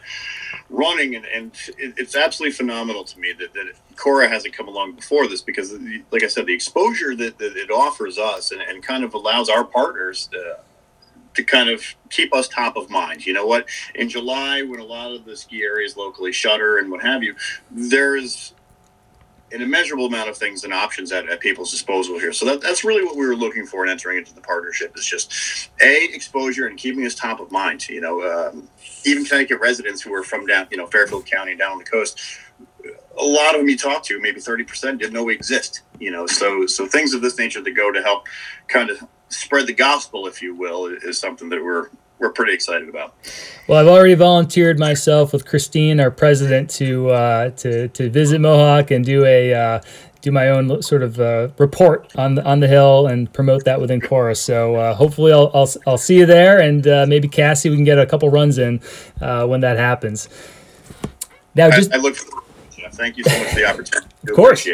running, 0.68 1.14
and, 1.14 1.24
and 1.24 1.52
it, 1.78 1.94
it's 1.96 2.14
absolutely 2.14 2.52
phenomenal 2.52 3.04
to 3.04 3.18
me 3.18 3.32
that, 3.38 3.54
that 3.54 3.72
CORA 3.96 4.28
hasn't 4.28 4.54
come 4.54 4.68
along 4.68 4.92
before 4.92 5.26
this 5.26 5.40
because, 5.40 5.72
like 6.10 6.22
I 6.22 6.28
said, 6.28 6.44
the 6.44 6.52
exposure 6.54 7.16
that, 7.16 7.38
that 7.38 7.56
it 7.56 7.70
offers 7.70 8.18
us 8.18 8.52
and, 8.52 8.60
and 8.60 8.82
kind 8.82 9.04
of 9.04 9.14
allows 9.14 9.48
our 9.48 9.64
partners 9.64 10.28
to, 10.32 10.58
to 11.38 11.44
kind 11.44 11.70
of 11.70 11.80
keep 12.10 12.34
us 12.34 12.48
top 12.48 12.76
of 12.76 12.90
mind. 12.90 13.24
You 13.24 13.32
know 13.32 13.46
what? 13.46 13.68
In 13.94 14.08
July, 14.08 14.62
when 14.62 14.80
a 14.80 14.84
lot 14.84 15.12
of 15.12 15.24
the 15.24 15.36
ski 15.36 15.62
areas 15.62 15.96
locally 15.96 16.32
shutter 16.32 16.78
and 16.78 16.90
what 16.90 17.00
have 17.00 17.22
you, 17.22 17.36
there's 17.70 18.54
an 19.52 19.62
immeasurable 19.62 20.06
amount 20.06 20.28
of 20.28 20.36
things 20.36 20.64
and 20.64 20.74
options 20.74 21.12
at, 21.12 21.28
at 21.28 21.38
people's 21.38 21.70
disposal 21.70 22.18
here. 22.18 22.32
So 22.32 22.44
that, 22.46 22.60
that's 22.60 22.82
really 22.84 23.04
what 23.04 23.16
we 23.16 23.24
were 23.24 23.36
looking 23.36 23.66
for 23.66 23.84
in 23.84 23.90
entering 23.90 24.18
into 24.18 24.34
the 24.34 24.40
partnership 24.40 24.98
is 24.98 25.06
just 25.06 25.70
a 25.80 26.08
exposure 26.12 26.66
and 26.66 26.76
keeping 26.76 27.06
us 27.06 27.14
top 27.14 27.38
of 27.38 27.52
mind. 27.52 27.88
You 27.88 28.00
know, 28.00 28.20
um, 28.20 28.68
even 29.04 29.24
Connecticut 29.24 29.60
residents 29.60 30.02
who 30.02 30.12
are 30.12 30.24
from 30.24 30.44
down, 30.44 30.66
you 30.72 30.76
know, 30.76 30.88
Fairfield 30.88 31.24
County 31.24 31.54
down 31.54 31.72
on 31.72 31.78
the 31.78 31.84
coast, 31.84 32.20
a 33.16 33.24
lot 33.24 33.54
of 33.54 33.60
them 33.60 33.68
you 33.68 33.78
talk 33.78 34.02
to, 34.04 34.20
maybe 34.20 34.40
30% 34.40 34.98
didn't 34.98 35.12
know 35.12 35.22
we 35.22 35.34
exist, 35.34 35.82
you 36.00 36.10
know, 36.10 36.26
so, 36.26 36.66
so 36.66 36.86
things 36.86 37.14
of 37.14 37.22
this 37.22 37.38
nature 37.38 37.62
that 37.62 37.72
go 37.72 37.92
to 37.92 38.02
help 38.02 38.26
kind 38.66 38.90
of 38.90 39.06
spread 39.28 39.66
the 39.66 39.74
gospel, 39.74 40.26
if 40.26 40.42
you 40.42 40.54
will, 40.54 40.86
is 40.86 41.18
something 41.18 41.48
that 41.50 41.62
we're 41.62 41.88
we're 42.18 42.32
pretty 42.32 42.52
excited 42.52 42.88
about. 42.88 43.14
Well, 43.68 43.78
I've 43.78 43.86
already 43.86 44.14
volunteered 44.14 44.78
myself 44.78 45.32
with 45.32 45.46
Christine, 45.46 46.00
our 46.00 46.10
president, 46.10 46.68
to 46.70 47.10
uh, 47.10 47.50
to 47.50 47.88
to 47.88 48.10
visit 48.10 48.40
Mohawk 48.40 48.90
and 48.90 49.04
do 49.04 49.24
a 49.24 49.54
uh, 49.54 49.80
do 50.20 50.32
my 50.32 50.48
own 50.48 50.82
sort 50.82 51.02
of 51.02 51.20
uh, 51.20 51.48
report 51.58 52.12
on 52.16 52.34
the 52.34 52.44
on 52.44 52.60
the 52.60 52.68
hill 52.68 53.06
and 53.06 53.32
promote 53.32 53.64
that 53.64 53.80
within 53.80 54.00
CORA's. 54.00 54.40
So 54.40 54.74
uh, 54.74 54.94
hopefully 54.94 55.32
I'll, 55.32 55.50
I'll, 55.54 55.68
I'll 55.86 55.98
see 55.98 56.18
you 56.18 56.26
there, 56.26 56.60
and 56.60 56.86
uh, 56.86 57.06
maybe 57.08 57.28
Cassie, 57.28 57.70
we 57.70 57.76
can 57.76 57.84
get 57.84 57.98
a 57.98 58.06
couple 58.06 58.28
runs 58.30 58.58
in 58.58 58.80
uh, 59.20 59.46
when 59.46 59.60
that 59.60 59.76
happens. 59.76 60.28
Now, 61.54 61.70
just 61.70 61.92
I, 61.92 61.96
I 61.96 62.00
look. 62.00 62.16
Thank 62.92 63.16
you 63.16 63.24
so 63.24 63.38
much 63.38 63.48
for 63.48 63.54
the 63.56 63.64
opportunity. 63.64 64.06
of 64.28 64.34
course. 64.34 64.68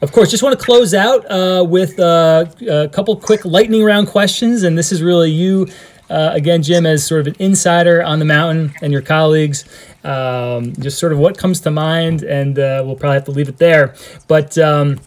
Of 0.00 0.12
course. 0.12 0.30
Just 0.30 0.42
want 0.42 0.58
to 0.58 0.64
close 0.64 0.94
out 0.94 1.24
uh, 1.30 1.64
with 1.64 1.98
uh, 1.98 2.46
a 2.68 2.88
couple 2.88 3.16
quick 3.16 3.44
lightning 3.44 3.82
round 3.82 4.08
questions. 4.08 4.62
And 4.62 4.76
this 4.76 4.92
is 4.92 5.02
really 5.02 5.30
you 5.30 5.66
uh, 6.10 6.30
again, 6.32 6.62
Jim, 6.62 6.86
as 6.86 7.04
sort 7.04 7.20
of 7.20 7.26
an 7.26 7.36
insider 7.38 8.02
on 8.02 8.18
the 8.18 8.24
mountain 8.24 8.72
and 8.80 8.92
your 8.92 9.02
colleagues. 9.02 9.64
Um, 10.04 10.72
just 10.74 10.98
sort 10.98 11.12
of 11.12 11.18
what 11.18 11.36
comes 11.36 11.60
to 11.60 11.70
mind, 11.70 12.22
and 12.22 12.58
uh, 12.58 12.82
we'll 12.84 12.96
probably 12.96 13.14
have 13.14 13.24
to 13.24 13.30
leave 13.30 13.48
it 13.48 13.58
there. 13.58 13.94
But 14.26 14.56
um, 14.56 15.00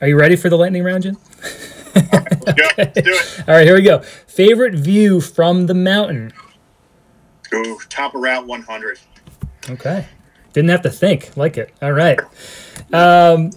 are 0.00 0.08
you 0.08 0.18
ready 0.18 0.36
for 0.36 0.48
the 0.48 0.56
lightning 0.56 0.84
round, 0.84 1.02
Jim? 1.04 1.16
okay. 1.96 2.92
do 2.94 3.02
it. 3.02 3.38
All 3.48 3.54
right, 3.54 3.66
here 3.66 3.74
we 3.74 3.82
go. 3.82 4.00
Favorite 4.00 4.74
view 4.74 5.20
from 5.20 5.66
the 5.66 5.74
mountain? 5.74 6.32
Go 7.50 7.78
top 7.88 8.14
of 8.14 8.22
Route 8.22 8.46
100. 8.46 9.00
Okay. 9.70 10.06
Didn't 10.54 10.70
have 10.70 10.82
to 10.82 10.90
think. 10.90 11.36
Like 11.36 11.58
it. 11.58 11.74
All 11.82 11.92
right. 11.92 12.18
Um, 12.92 13.50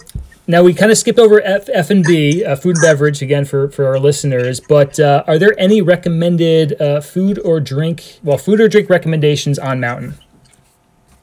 now 0.48 0.64
we 0.64 0.74
kind 0.74 0.92
of 0.92 0.98
skipped 0.98 1.20
over 1.20 1.42
F, 1.42 1.70
F 1.72 1.90
and 1.90 2.04
B, 2.04 2.44
uh, 2.44 2.56
food 2.56 2.78
and 2.78 2.82
beverage 2.82 3.22
again 3.22 3.46
for, 3.46 3.70
for 3.70 3.86
our 3.86 4.00
listeners. 4.00 4.60
But 4.60 5.00
uh, 5.00 5.24
are 5.28 5.38
there 5.38 5.54
any 5.60 5.82
recommended 5.82 6.82
uh, 6.82 7.02
food 7.02 7.38
or 7.40 7.60
drink, 7.60 8.20
well, 8.24 8.38
food 8.38 8.60
or 8.60 8.68
drink 8.68 8.90
recommendations 8.90 9.60
on 9.60 9.80
Mountain? 9.80 10.16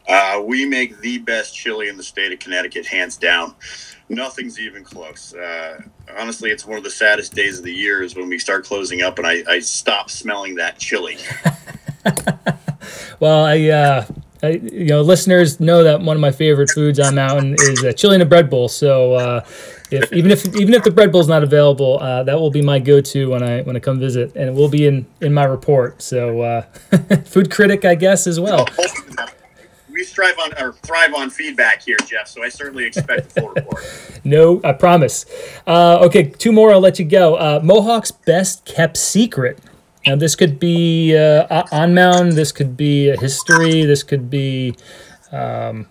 Uh, 0.06 0.42
we 0.44 0.66
make 0.66 1.00
the 1.00 1.18
best 1.18 1.54
chili 1.54 1.88
in 1.88 1.96
the 1.96 2.02
state 2.02 2.32
of 2.32 2.38
Connecticut, 2.38 2.86
hands 2.86 3.16
down. 3.16 3.54
Nothing's 4.10 4.60
even 4.60 4.84
close. 4.84 5.34
Uh, 5.34 5.80
honestly, 6.18 6.50
it's 6.50 6.66
one 6.66 6.76
of 6.76 6.84
the 6.84 6.90
saddest 6.90 7.34
days 7.34 7.58
of 7.58 7.64
the 7.64 7.72
year 7.72 8.02
is 8.02 8.14
when 8.14 8.28
we 8.28 8.38
start 8.38 8.66
closing 8.66 9.00
up 9.00 9.18
and 9.18 9.26
I, 9.26 9.42
I 9.48 9.58
stop 9.60 10.10
smelling 10.10 10.54
that 10.56 10.78
chili. 10.78 11.16
well, 13.18 13.46
I, 13.46 14.06
uh, 14.44 14.48
you 14.48 14.86
know, 14.86 15.00
listeners 15.00 15.58
know 15.60 15.82
that 15.84 16.00
one 16.00 16.16
of 16.16 16.20
my 16.20 16.30
favorite 16.30 16.70
foods 16.70 17.00
on 17.00 17.14
Mountain 17.14 17.54
is 17.60 17.84
uh, 17.84 17.92
chili 17.92 18.14
and 18.14 18.22
a 18.22 18.26
bread 18.26 18.50
bowl. 18.50 18.68
So, 18.68 19.14
uh, 19.14 19.44
if, 19.90 20.12
even 20.12 20.30
if 20.30 20.46
even 20.56 20.74
if 20.74 20.82
the 20.82 20.90
bread 20.90 21.12
bowl 21.12 21.20
is 21.20 21.28
not 21.28 21.42
available, 21.42 21.98
uh, 22.00 22.22
that 22.24 22.38
will 22.38 22.50
be 22.50 22.62
my 22.62 22.78
go-to 22.78 23.30
when 23.30 23.42
I 23.42 23.62
when 23.62 23.76
I 23.76 23.80
come 23.80 23.98
visit, 23.98 24.34
and 24.34 24.48
it 24.48 24.54
will 24.54 24.68
be 24.68 24.86
in 24.86 25.06
in 25.20 25.32
my 25.32 25.44
report. 25.44 26.02
So, 26.02 26.40
uh, 26.40 26.62
food 27.24 27.50
critic, 27.50 27.84
I 27.84 27.94
guess, 27.94 28.26
as 28.26 28.38
well. 28.38 28.66
We 29.90 30.02
strive 30.02 30.36
on 30.40 30.52
or 30.60 30.72
thrive 30.72 31.14
on 31.14 31.30
feedback 31.30 31.82
here, 31.82 31.96
Jeff. 32.06 32.26
So 32.26 32.42
I 32.42 32.48
certainly 32.48 32.84
expect 32.84 33.36
a 33.36 33.40
full 33.40 33.50
report. 33.50 34.20
no, 34.24 34.60
I 34.64 34.72
promise. 34.72 35.24
Uh, 35.66 36.00
okay, 36.06 36.24
two 36.24 36.50
more. 36.50 36.72
I'll 36.72 36.80
let 36.80 36.98
you 36.98 37.04
go. 37.04 37.36
Uh, 37.36 37.60
Mohawk's 37.62 38.10
best 38.10 38.64
kept 38.64 38.96
secret. 38.96 39.60
Now, 40.06 40.16
this 40.16 40.36
could 40.36 40.58
be 40.58 41.16
uh, 41.16 41.64
on 41.72 41.94
mound. 41.94 42.32
This 42.32 42.52
could 42.52 42.76
be 42.76 43.08
a 43.08 43.18
history. 43.18 43.84
This 43.84 44.02
could 44.02 44.28
be 44.28 44.74
um, 45.32 45.86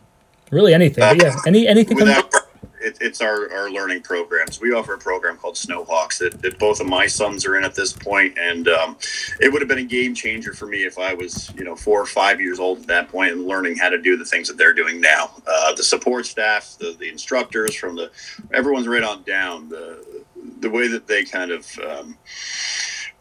really 0.51 0.73
anything. 0.73 1.01
But 1.01 1.23
yeah, 1.23 1.35
any 1.47 1.67
anything. 1.67 1.97
Without, 1.97 2.31
it, 2.79 2.97
it's 3.01 3.21
our, 3.21 3.51
our 3.51 3.71
learning 3.71 4.01
programs. 4.01 4.61
We 4.61 4.73
offer 4.73 4.93
a 4.93 4.99
program 4.99 5.37
called 5.37 5.55
Snowhawks 5.55 6.19
that, 6.19 6.41
that 6.41 6.59
both 6.59 6.79
of 6.79 6.87
my 6.87 7.07
sons 7.07 7.45
are 7.45 7.57
in 7.57 7.63
at 7.63 7.73
this 7.73 7.93
point, 7.93 8.37
and 8.37 8.67
um, 8.67 8.97
it 9.39 9.51
would 9.51 9.61
have 9.61 9.69
been 9.69 9.79
a 9.79 9.83
game 9.83 10.13
changer 10.13 10.53
for 10.53 10.67
me 10.67 10.83
if 10.83 10.99
I 10.99 11.13
was, 11.13 11.51
you 11.55 11.63
know, 11.63 11.75
four 11.75 11.99
or 11.99 12.05
five 12.05 12.39
years 12.39 12.59
old 12.59 12.81
at 12.81 12.87
that 12.87 13.09
point 13.09 13.31
and 13.31 13.47
learning 13.47 13.77
how 13.77 13.89
to 13.89 13.99
do 13.99 14.17
the 14.17 14.25
things 14.25 14.47
that 14.47 14.57
they're 14.57 14.73
doing 14.73 15.01
now. 15.01 15.31
Uh, 15.47 15.73
the 15.73 15.83
support 15.83 16.25
staff, 16.25 16.75
the, 16.79 16.95
the 16.99 17.09
instructors, 17.09 17.73
from 17.73 17.95
the 17.95 18.11
everyone's 18.53 18.87
right 18.87 19.03
on 19.03 19.23
down. 19.23 19.69
The 19.69 20.23
the 20.59 20.69
way 20.69 20.87
that 20.87 21.07
they 21.07 21.23
kind 21.23 21.51
of 21.51 21.79
um, 21.79 22.17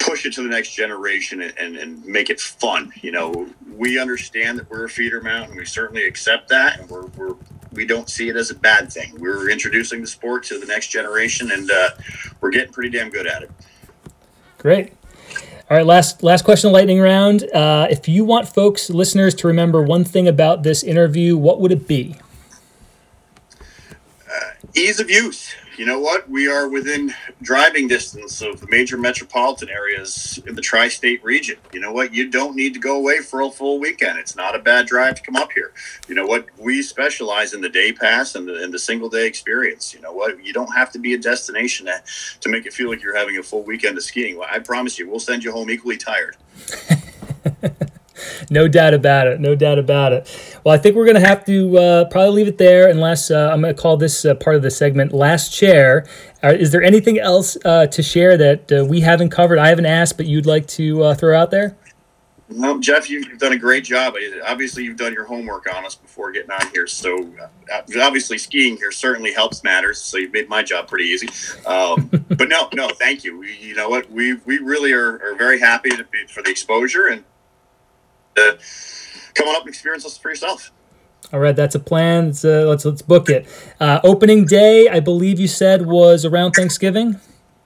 push 0.02 0.26
it 0.26 0.32
to 0.34 0.42
the 0.42 0.48
next 0.48 0.74
generation 0.74 1.42
and, 1.42 1.54
and, 1.58 1.76
and, 1.76 2.04
make 2.04 2.30
it 2.30 2.40
fun. 2.40 2.92
You 3.00 3.12
know, 3.12 3.48
we 3.74 3.98
understand 3.98 4.58
that 4.58 4.70
we're 4.70 4.84
a 4.84 4.88
feeder 4.88 5.20
mountain. 5.20 5.56
we 5.56 5.64
certainly 5.64 6.04
accept 6.06 6.48
that 6.48 6.80
and 6.80 6.90
we're, 6.90 7.06
we're 7.16 7.36
we 7.72 7.86
don't 7.86 8.10
see 8.10 8.28
it 8.28 8.36
as 8.36 8.50
a 8.50 8.54
bad 8.54 8.92
thing. 8.92 9.14
We're 9.18 9.48
introducing 9.50 10.02
the 10.02 10.06
sport 10.06 10.44
to 10.44 10.58
the 10.58 10.66
next 10.66 10.88
generation 10.88 11.50
and 11.52 11.70
uh, 11.70 11.90
we're 12.40 12.50
getting 12.50 12.72
pretty 12.72 12.90
damn 12.90 13.08
good 13.08 13.26
at 13.26 13.42
it. 13.42 13.50
Great. 14.58 14.92
All 15.70 15.76
right, 15.78 15.86
last 15.86 16.22
last 16.22 16.44
question, 16.44 16.70
lightning 16.70 17.00
round. 17.00 17.44
Uh, 17.50 17.86
if 17.90 18.06
you 18.06 18.26
want 18.26 18.46
folks, 18.46 18.90
listeners, 18.90 19.34
to 19.36 19.46
remember 19.46 19.82
one 19.82 20.04
thing 20.04 20.28
about 20.28 20.64
this 20.64 20.82
interview, 20.82 21.36
what 21.36 21.60
would 21.60 21.72
it 21.72 21.88
be? 21.88 22.16
Uh, 24.30 24.50
ease 24.74 25.00
of 25.00 25.08
use 25.08 25.54
you 25.82 25.88
know 25.88 25.98
what? 25.98 26.30
We 26.30 26.46
are 26.46 26.68
within 26.68 27.12
driving 27.42 27.88
distance 27.88 28.40
of 28.40 28.60
the 28.60 28.68
major 28.68 28.96
metropolitan 28.96 29.68
areas 29.68 30.40
in 30.46 30.54
the 30.54 30.62
tri 30.62 30.86
state 30.86 31.24
region. 31.24 31.56
You 31.72 31.80
know 31.80 31.90
what? 31.90 32.14
You 32.14 32.30
don't 32.30 32.54
need 32.54 32.72
to 32.74 32.78
go 32.78 32.98
away 32.98 33.18
for 33.18 33.40
a 33.40 33.50
full 33.50 33.80
weekend. 33.80 34.16
It's 34.16 34.36
not 34.36 34.54
a 34.54 34.60
bad 34.60 34.86
drive 34.86 35.16
to 35.16 35.22
come 35.22 35.34
up 35.34 35.50
here. 35.50 35.72
You 36.06 36.14
know 36.14 36.24
what? 36.24 36.46
We 36.56 36.82
specialize 36.82 37.52
in 37.52 37.60
the 37.60 37.68
day 37.68 37.92
pass 37.92 38.36
and 38.36 38.46
the, 38.46 38.62
and 38.62 38.72
the 38.72 38.78
single 38.78 39.08
day 39.08 39.26
experience. 39.26 39.92
You 39.92 40.00
know 40.00 40.12
what? 40.12 40.44
You 40.44 40.52
don't 40.52 40.72
have 40.72 40.92
to 40.92 41.00
be 41.00 41.14
a 41.14 41.18
destination 41.18 41.86
to, 41.86 42.00
to 42.42 42.48
make 42.48 42.64
it 42.64 42.72
feel 42.72 42.88
like 42.88 43.02
you're 43.02 43.16
having 43.16 43.38
a 43.38 43.42
full 43.42 43.64
weekend 43.64 43.98
of 43.98 44.04
skiing. 44.04 44.40
I 44.48 44.60
promise 44.60 45.00
you, 45.00 45.10
we'll 45.10 45.18
send 45.18 45.42
you 45.42 45.50
home 45.50 45.68
equally 45.68 45.96
tired. 45.96 46.36
no 48.52 48.68
doubt 48.68 48.94
about 48.94 49.26
it. 49.26 49.40
No 49.40 49.54
doubt 49.54 49.78
about 49.78 50.12
it. 50.12 50.60
Well, 50.62 50.74
I 50.74 50.78
think 50.78 50.94
we're 50.94 51.06
going 51.06 51.20
to 51.20 51.26
have 51.26 51.44
to 51.46 51.78
uh, 51.78 52.04
probably 52.06 52.34
leave 52.36 52.48
it 52.48 52.58
there 52.58 52.88
unless 52.88 53.30
uh, 53.30 53.50
I'm 53.52 53.62
going 53.62 53.74
to 53.74 53.80
call 53.80 53.96
this 53.96 54.24
uh, 54.24 54.34
part 54.34 54.56
of 54.56 54.62
the 54.62 54.70
segment 54.70 55.12
Last 55.12 55.52
Chair. 55.52 56.06
Uh, 56.44 56.48
is 56.48 56.70
there 56.70 56.82
anything 56.82 57.18
else 57.18 57.56
uh, 57.64 57.86
to 57.86 58.02
share 58.02 58.36
that 58.36 58.70
uh, 58.70 58.84
we 58.84 59.00
haven't 59.00 59.30
covered, 59.30 59.58
I 59.58 59.68
haven't 59.68 59.86
asked, 59.86 60.16
but 60.16 60.26
you'd 60.26 60.46
like 60.46 60.66
to 60.68 61.14
throw 61.14 61.36
out 61.36 61.50
there? 61.50 61.76
Well, 62.48 62.78
Jeff, 62.80 63.08
you've 63.08 63.38
done 63.38 63.52
a 63.52 63.58
great 63.58 63.82
job. 63.82 64.14
Obviously, 64.46 64.84
you've 64.84 64.98
done 64.98 65.14
your 65.14 65.24
homework 65.24 65.74
on 65.74 65.86
us 65.86 65.94
before 65.94 66.32
getting 66.32 66.50
on 66.50 66.70
here. 66.74 66.86
So, 66.86 67.32
obviously, 67.98 68.36
skiing 68.36 68.76
here 68.76 68.92
certainly 68.92 69.32
helps 69.32 69.64
matters. 69.64 69.98
So, 69.98 70.18
you've 70.18 70.34
made 70.34 70.50
my 70.50 70.62
job 70.62 70.86
pretty 70.86 71.04
easy. 71.04 71.28
Um, 71.64 72.10
but 72.28 72.50
no, 72.50 72.68
no, 72.74 72.88
thank 72.90 73.24
you. 73.24 73.38
We, 73.38 73.56
you 73.56 73.74
know 73.74 73.88
what? 73.88 74.10
We 74.10 74.34
we 74.44 74.58
really 74.58 74.92
are, 74.92 75.14
are 75.22 75.34
very 75.34 75.60
happy 75.60 75.90
be, 75.90 76.26
for 76.28 76.42
the 76.42 76.50
exposure 76.50 77.06
and 77.06 77.24
uh, 78.36 78.52
come 79.34 79.48
on 79.48 79.56
up 79.56 79.62
and 79.62 79.68
experience 79.68 80.04
this 80.04 80.18
for 80.18 80.30
yourself. 80.30 80.72
All 81.32 81.40
right, 81.40 81.56
that's 81.56 81.74
a 81.74 81.80
plan. 81.80 82.26
Let's 82.26 82.44
uh, 82.44 82.66
let's, 82.68 82.84
let's 82.84 83.02
book 83.02 83.30
it. 83.30 83.46
Uh, 83.80 84.00
opening 84.04 84.44
day, 84.44 84.88
I 84.88 85.00
believe 85.00 85.40
you 85.40 85.48
said 85.48 85.86
was 85.86 86.24
around 86.24 86.52
Thanksgiving. 86.52 87.18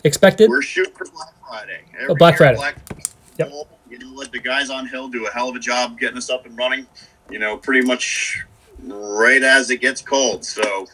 Expected. 0.05 0.49
We're 0.49 0.63
shooting 0.63 0.95
for 0.95 1.07
Black 1.07 1.35
Friday. 1.47 1.81
Every 1.95 2.09
oh, 2.11 2.15
Black 2.15 2.37
Friday. 2.37 2.57
Black, 2.57 2.77
yep. 3.39 3.51
You 3.91 3.99
know, 3.99 4.13
let 4.15 4.31
the 4.31 4.39
guys 4.39 4.71
on 4.71 4.87
Hill 4.87 5.09
do 5.09 5.27
a 5.27 5.31
hell 5.31 5.49
of 5.49 5.57
a 5.57 5.59
job 5.59 5.99
getting 5.99 6.17
us 6.17 6.31
up 6.31 6.47
and 6.47 6.57
running. 6.57 6.87
You 7.29 7.41
know, 7.41 7.57
pretty 7.57 7.85
much 7.85 8.45
right 8.85 9.43
as 9.43 9.71
it 9.71 9.81
gets 9.81 10.01
cold. 10.01 10.45
So 10.45 10.87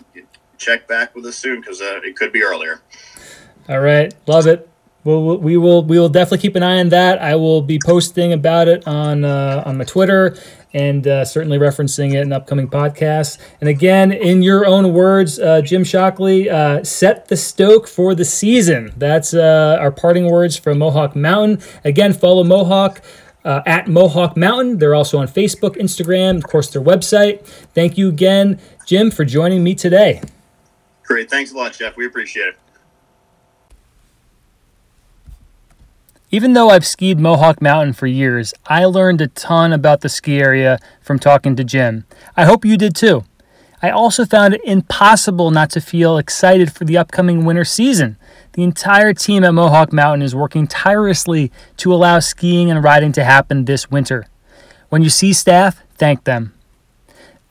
check 0.56 0.88
back 0.88 1.14
with 1.14 1.26
us 1.26 1.36
soon 1.36 1.60
because 1.60 1.82
uh, 1.82 2.00
it 2.04 2.16
could 2.16 2.32
be 2.32 2.42
earlier. 2.42 2.80
All 3.68 3.80
right, 3.80 4.14
love 4.26 4.46
it. 4.46 4.68
We'll, 5.04 5.38
we 5.38 5.56
will 5.56 5.82
we 5.82 5.98
will 5.98 6.08
definitely 6.08 6.38
keep 6.38 6.54
an 6.54 6.62
eye 6.62 6.78
on 6.78 6.90
that. 6.90 7.20
I 7.20 7.34
will 7.34 7.60
be 7.60 7.80
posting 7.84 8.32
about 8.32 8.68
it 8.68 8.86
on 8.86 9.24
uh, 9.24 9.64
on 9.66 9.78
my 9.78 9.84
Twitter 9.84 10.36
and 10.74 11.06
uh, 11.06 11.24
certainly 11.24 11.58
referencing 11.58 12.14
it 12.14 12.20
in 12.20 12.32
upcoming 12.32 12.68
podcasts. 12.68 13.38
And 13.60 13.68
again, 13.68 14.12
in 14.12 14.42
your 14.42 14.64
own 14.64 14.92
words, 14.92 15.38
uh, 15.38 15.60
Jim 15.60 15.84
Shockley, 15.84 16.48
uh, 16.48 16.82
set 16.82 17.28
the 17.28 17.36
stoke 17.36 17.86
for 17.86 18.14
the 18.14 18.24
season. 18.24 18.92
That's 18.96 19.34
uh, 19.34 19.76
our 19.80 19.90
parting 19.90 20.30
words 20.30 20.56
from 20.56 20.78
Mohawk 20.78 21.14
Mountain. 21.16 21.60
Again, 21.84 22.12
follow 22.12 22.44
Mohawk. 22.44 23.02
Uh, 23.44 23.60
at 23.66 23.88
Mohawk 23.88 24.36
Mountain. 24.36 24.78
They're 24.78 24.94
also 24.94 25.18
on 25.18 25.26
Facebook, 25.26 25.74
Instagram, 25.74 26.36
of 26.36 26.44
course, 26.44 26.70
their 26.70 26.80
website. 26.80 27.44
Thank 27.74 27.98
you 27.98 28.08
again, 28.08 28.60
Jim, 28.86 29.10
for 29.10 29.24
joining 29.24 29.64
me 29.64 29.74
today. 29.74 30.22
Great. 31.02 31.28
Thanks 31.28 31.50
a 31.50 31.56
lot, 31.56 31.72
Jeff. 31.72 31.96
We 31.96 32.06
appreciate 32.06 32.46
it. 32.46 32.56
Even 36.34 36.54
though 36.54 36.70
I've 36.70 36.86
skied 36.86 37.20
Mohawk 37.20 37.60
Mountain 37.60 37.92
for 37.92 38.06
years, 38.06 38.54
I 38.66 38.86
learned 38.86 39.20
a 39.20 39.26
ton 39.26 39.70
about 39.70 40.00
the 40.00 40.08
ski 40.08 40.40
area 40.40 40.78
from 41.02 41.18
talking 41.18 41.56
to 41.56 41.62
Jim. 41.62 42.06
I 42.34 42.46
hope 42.46 42.64
you 42.64 42.78
did 42.78 42.96
too. 42.96 43.24
I 43.82 43.90
also 43.90 44.24
found 44.24 44.54
it 44.54 44.62
impossible 44.64 45.50
not 45.50 45.68
to 45.72 45.80
feel 45.82 46.16
excited 46.16 46.72
for 46.72 46.86
the 46.86 46.96
upcoming 46.96 47.44
winter 47.44 47.66
season. 47.66 48.16
The 48.54 48.62
entire 48.62 49.12
team 49.12 49.44
at 49.44 49.52
Mohawk 49.52 49.92
Mountain 49.92 50.22
is 50.22 50.34
working 50.34 50.66
tirelessly 50.66 51.52
to 51.76 51.92
allow 51.92 52.18
skiing 52.18 52.70
and 52.70 52.82
riding 52.82 53.12
to 53.12 53.24
happen 53.24 53.66
this 53.66 53.90
winter. 53.90 54.26
When 54.88 55.02
you 55.02 55.10
see 55.10 55.34
staff, 55.34 55.82
thank 55.96 56.24
them. 56.24 56.54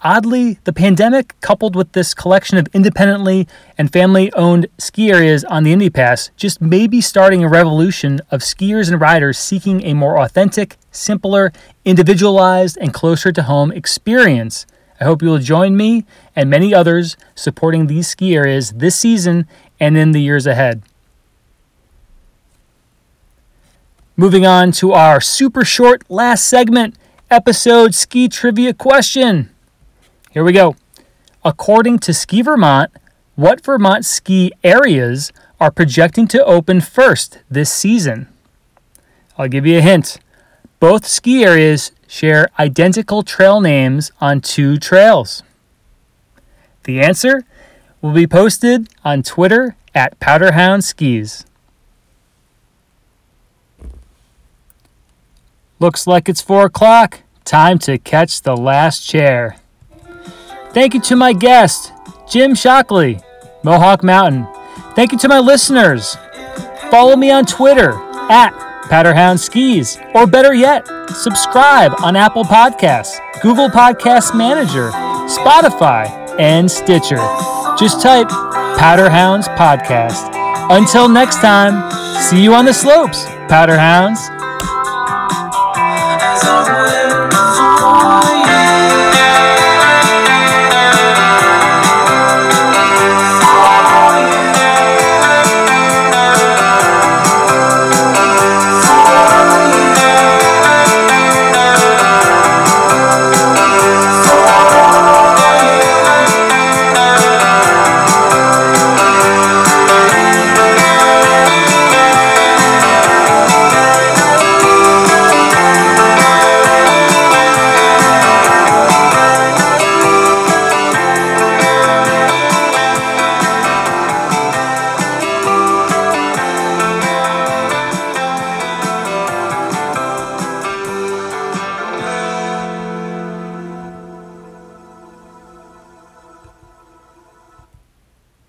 Oddly, 0.04 0.58
the 0.64 0.74
pandemic, 0.74 1.40
coupled 1.42 1.76
with 1.76 1.92
this 1.92 2.16
collection 2.16 2.58
of 2.58 2.68
independently 2.74 3.48
and 3.78 3.94
family 3.94 4.34
owned 4.34 4.66
ski 4.80 5.12
areas 5.12 5.44
on 5.44 5.64
the 5.64 5.72
Indy 5.72 5.92
Pass, 5.92 6.32
just 6.36 6.60
may 6.60 6.88
be 6.88 7.02
starting 7.02 7.44
a 7.44 7.50
revolution 7.50 8.20
of 8.32 8.42
skiers 8.42 8.92
and 8.92 9.00
riders 9.00 9.38
seeking 9.38 9.84
a 9.86 9.94
more 9.94 10.18
authentic, 10.20 10.78
simpler, 10.92 11.54
individualized, 11.86 12.80
and 12.82 12.96
closer 12.96 13.32
to 13.32 13.44
home 13.44 13.72
experience. 13.72 14.66
I 15.00 15.04
hope 15.04 15.22
you 15.22 15.30
will 15.30 15.38
join 15.38 15.78
me 15.78 16.06
and 16.36 16.50
many 16.50 16.74
others 16.74 17.16
supporting 17.36 17.86
these 17.86 18.08
ski 18.08 18.36
areas 18.36 18.72
this 18.72 18.96
season 18.96 19.48
and 19.80 19.96
in 19.98 20.14
the 20.14 20.22
years 20.22 20.48
ahead. 20.48 20.82
Moving 24.18 24.48
on 24.48 24.72
to 24.74 24.94
our 24.94 25.22
super 25.22 25.64
short 25.64 26.10
last 26.10 26.48
segment 26.48 26.96
episode 27.30 27.94
ski 27.94 28.28
trivia 28.28 28.74
question. 28.74 29.52
Here 30.32 30.46
we 30.46 30.54
go. 30.54 30.78
According 31.44 32.00
to 32.00 32.14
Ski 32.14 32.42
Vermont, 32.42 32.90
what 33.36 33.62
Vermont 33.66 34.06
ski 34.06 34.54
areas 34.64 35.34
are 35.60 35.72
projecting 35.72 36.26
to 36.30 36.46
open 36.46 36.80
first 36.80 37.40
this 37.50 37.70
season? 37.70 38.30
I'll 39.38 39.50
give 39.50 39.66
you 39.66 39.80
a 39.80 39.82
hint. 39.82 40.20
Both 40.80 41.06
ski 41.06 41.44
areas 41.44 41.92
share 42.08 42.48
identical 42.58 43.24
trail 43.24 43.60
names 43.60 44.14
on 44.22 44.40
two 44.40 44.78
trails. 44.78 45.44
The 46.86 47.02
answer 47.02 47.44
will 48.02 48.14
be 48.14 48.26
posted 48.26 48.88
on 49.04 49.24
Twitter 49.24 49.76
at 49.94 50.18
Powderhound 50.22 50.84
Skis. 50.84 51.44
Looks 55.78 56.08
like 56.08 56.30
it's 56.30 56.42
4 56.42 56.68
o'clock. 56.68 57.20
Time 57.44 57.78
to 57.80 57.98
catch 57.98 58.44
the 58.44 58.56
last 58.56 59.06
chair. 59.06 59.58
Thank 60.74 60.94
you 60.94 61.02
to 61.02 61.16
my 61.16 61.34
guest, 61.34 61.92
Jim 62.30 62.56
Shockley, 62.56 63.20
Mohawk 63.64 64.04
Mountain. 64.04 64.48
Thank 64.96 65.12
you 65.12 65.18
to 65.20 65.28
my 65.28 65.40
listeners. 65.40 66.16
Follow 66.90 67.16
me 67.16 67.30
on 67.32 67.46
Twitter 67.46 67.94
at 68.30 68.52
Powderhound 68.84 69.40
Skis, 69.40 69.98
or 70.16 70.26
better 70.28 70.54
yet, 70.54 70.86
subscribe 71.10 71.94
on 72.02 72.16
Apple 72.16 72.44
Podcasts, 72.44 73.20
Google 73.42 73.70
Podcast 73.70 74.36
Manager, 74.36 74.92
Spotify, 75.28 76.08
and 76.40 76.70
Stitcher. 76.70 77.18
Just 77.78 78.02
type 78.02 78.28
Powderhounds 78.78 79.54
Podcast. 79.58 80.32
Until 80.70 81.10
next 81.10 81.38
time, 81.38 81.92
see 82.22 82.42
you 82.42 82.54
on 82.54 82.66
the 82.66 82.74
slopes, 82.74 83.26
Powderhounds. 83.50 84.41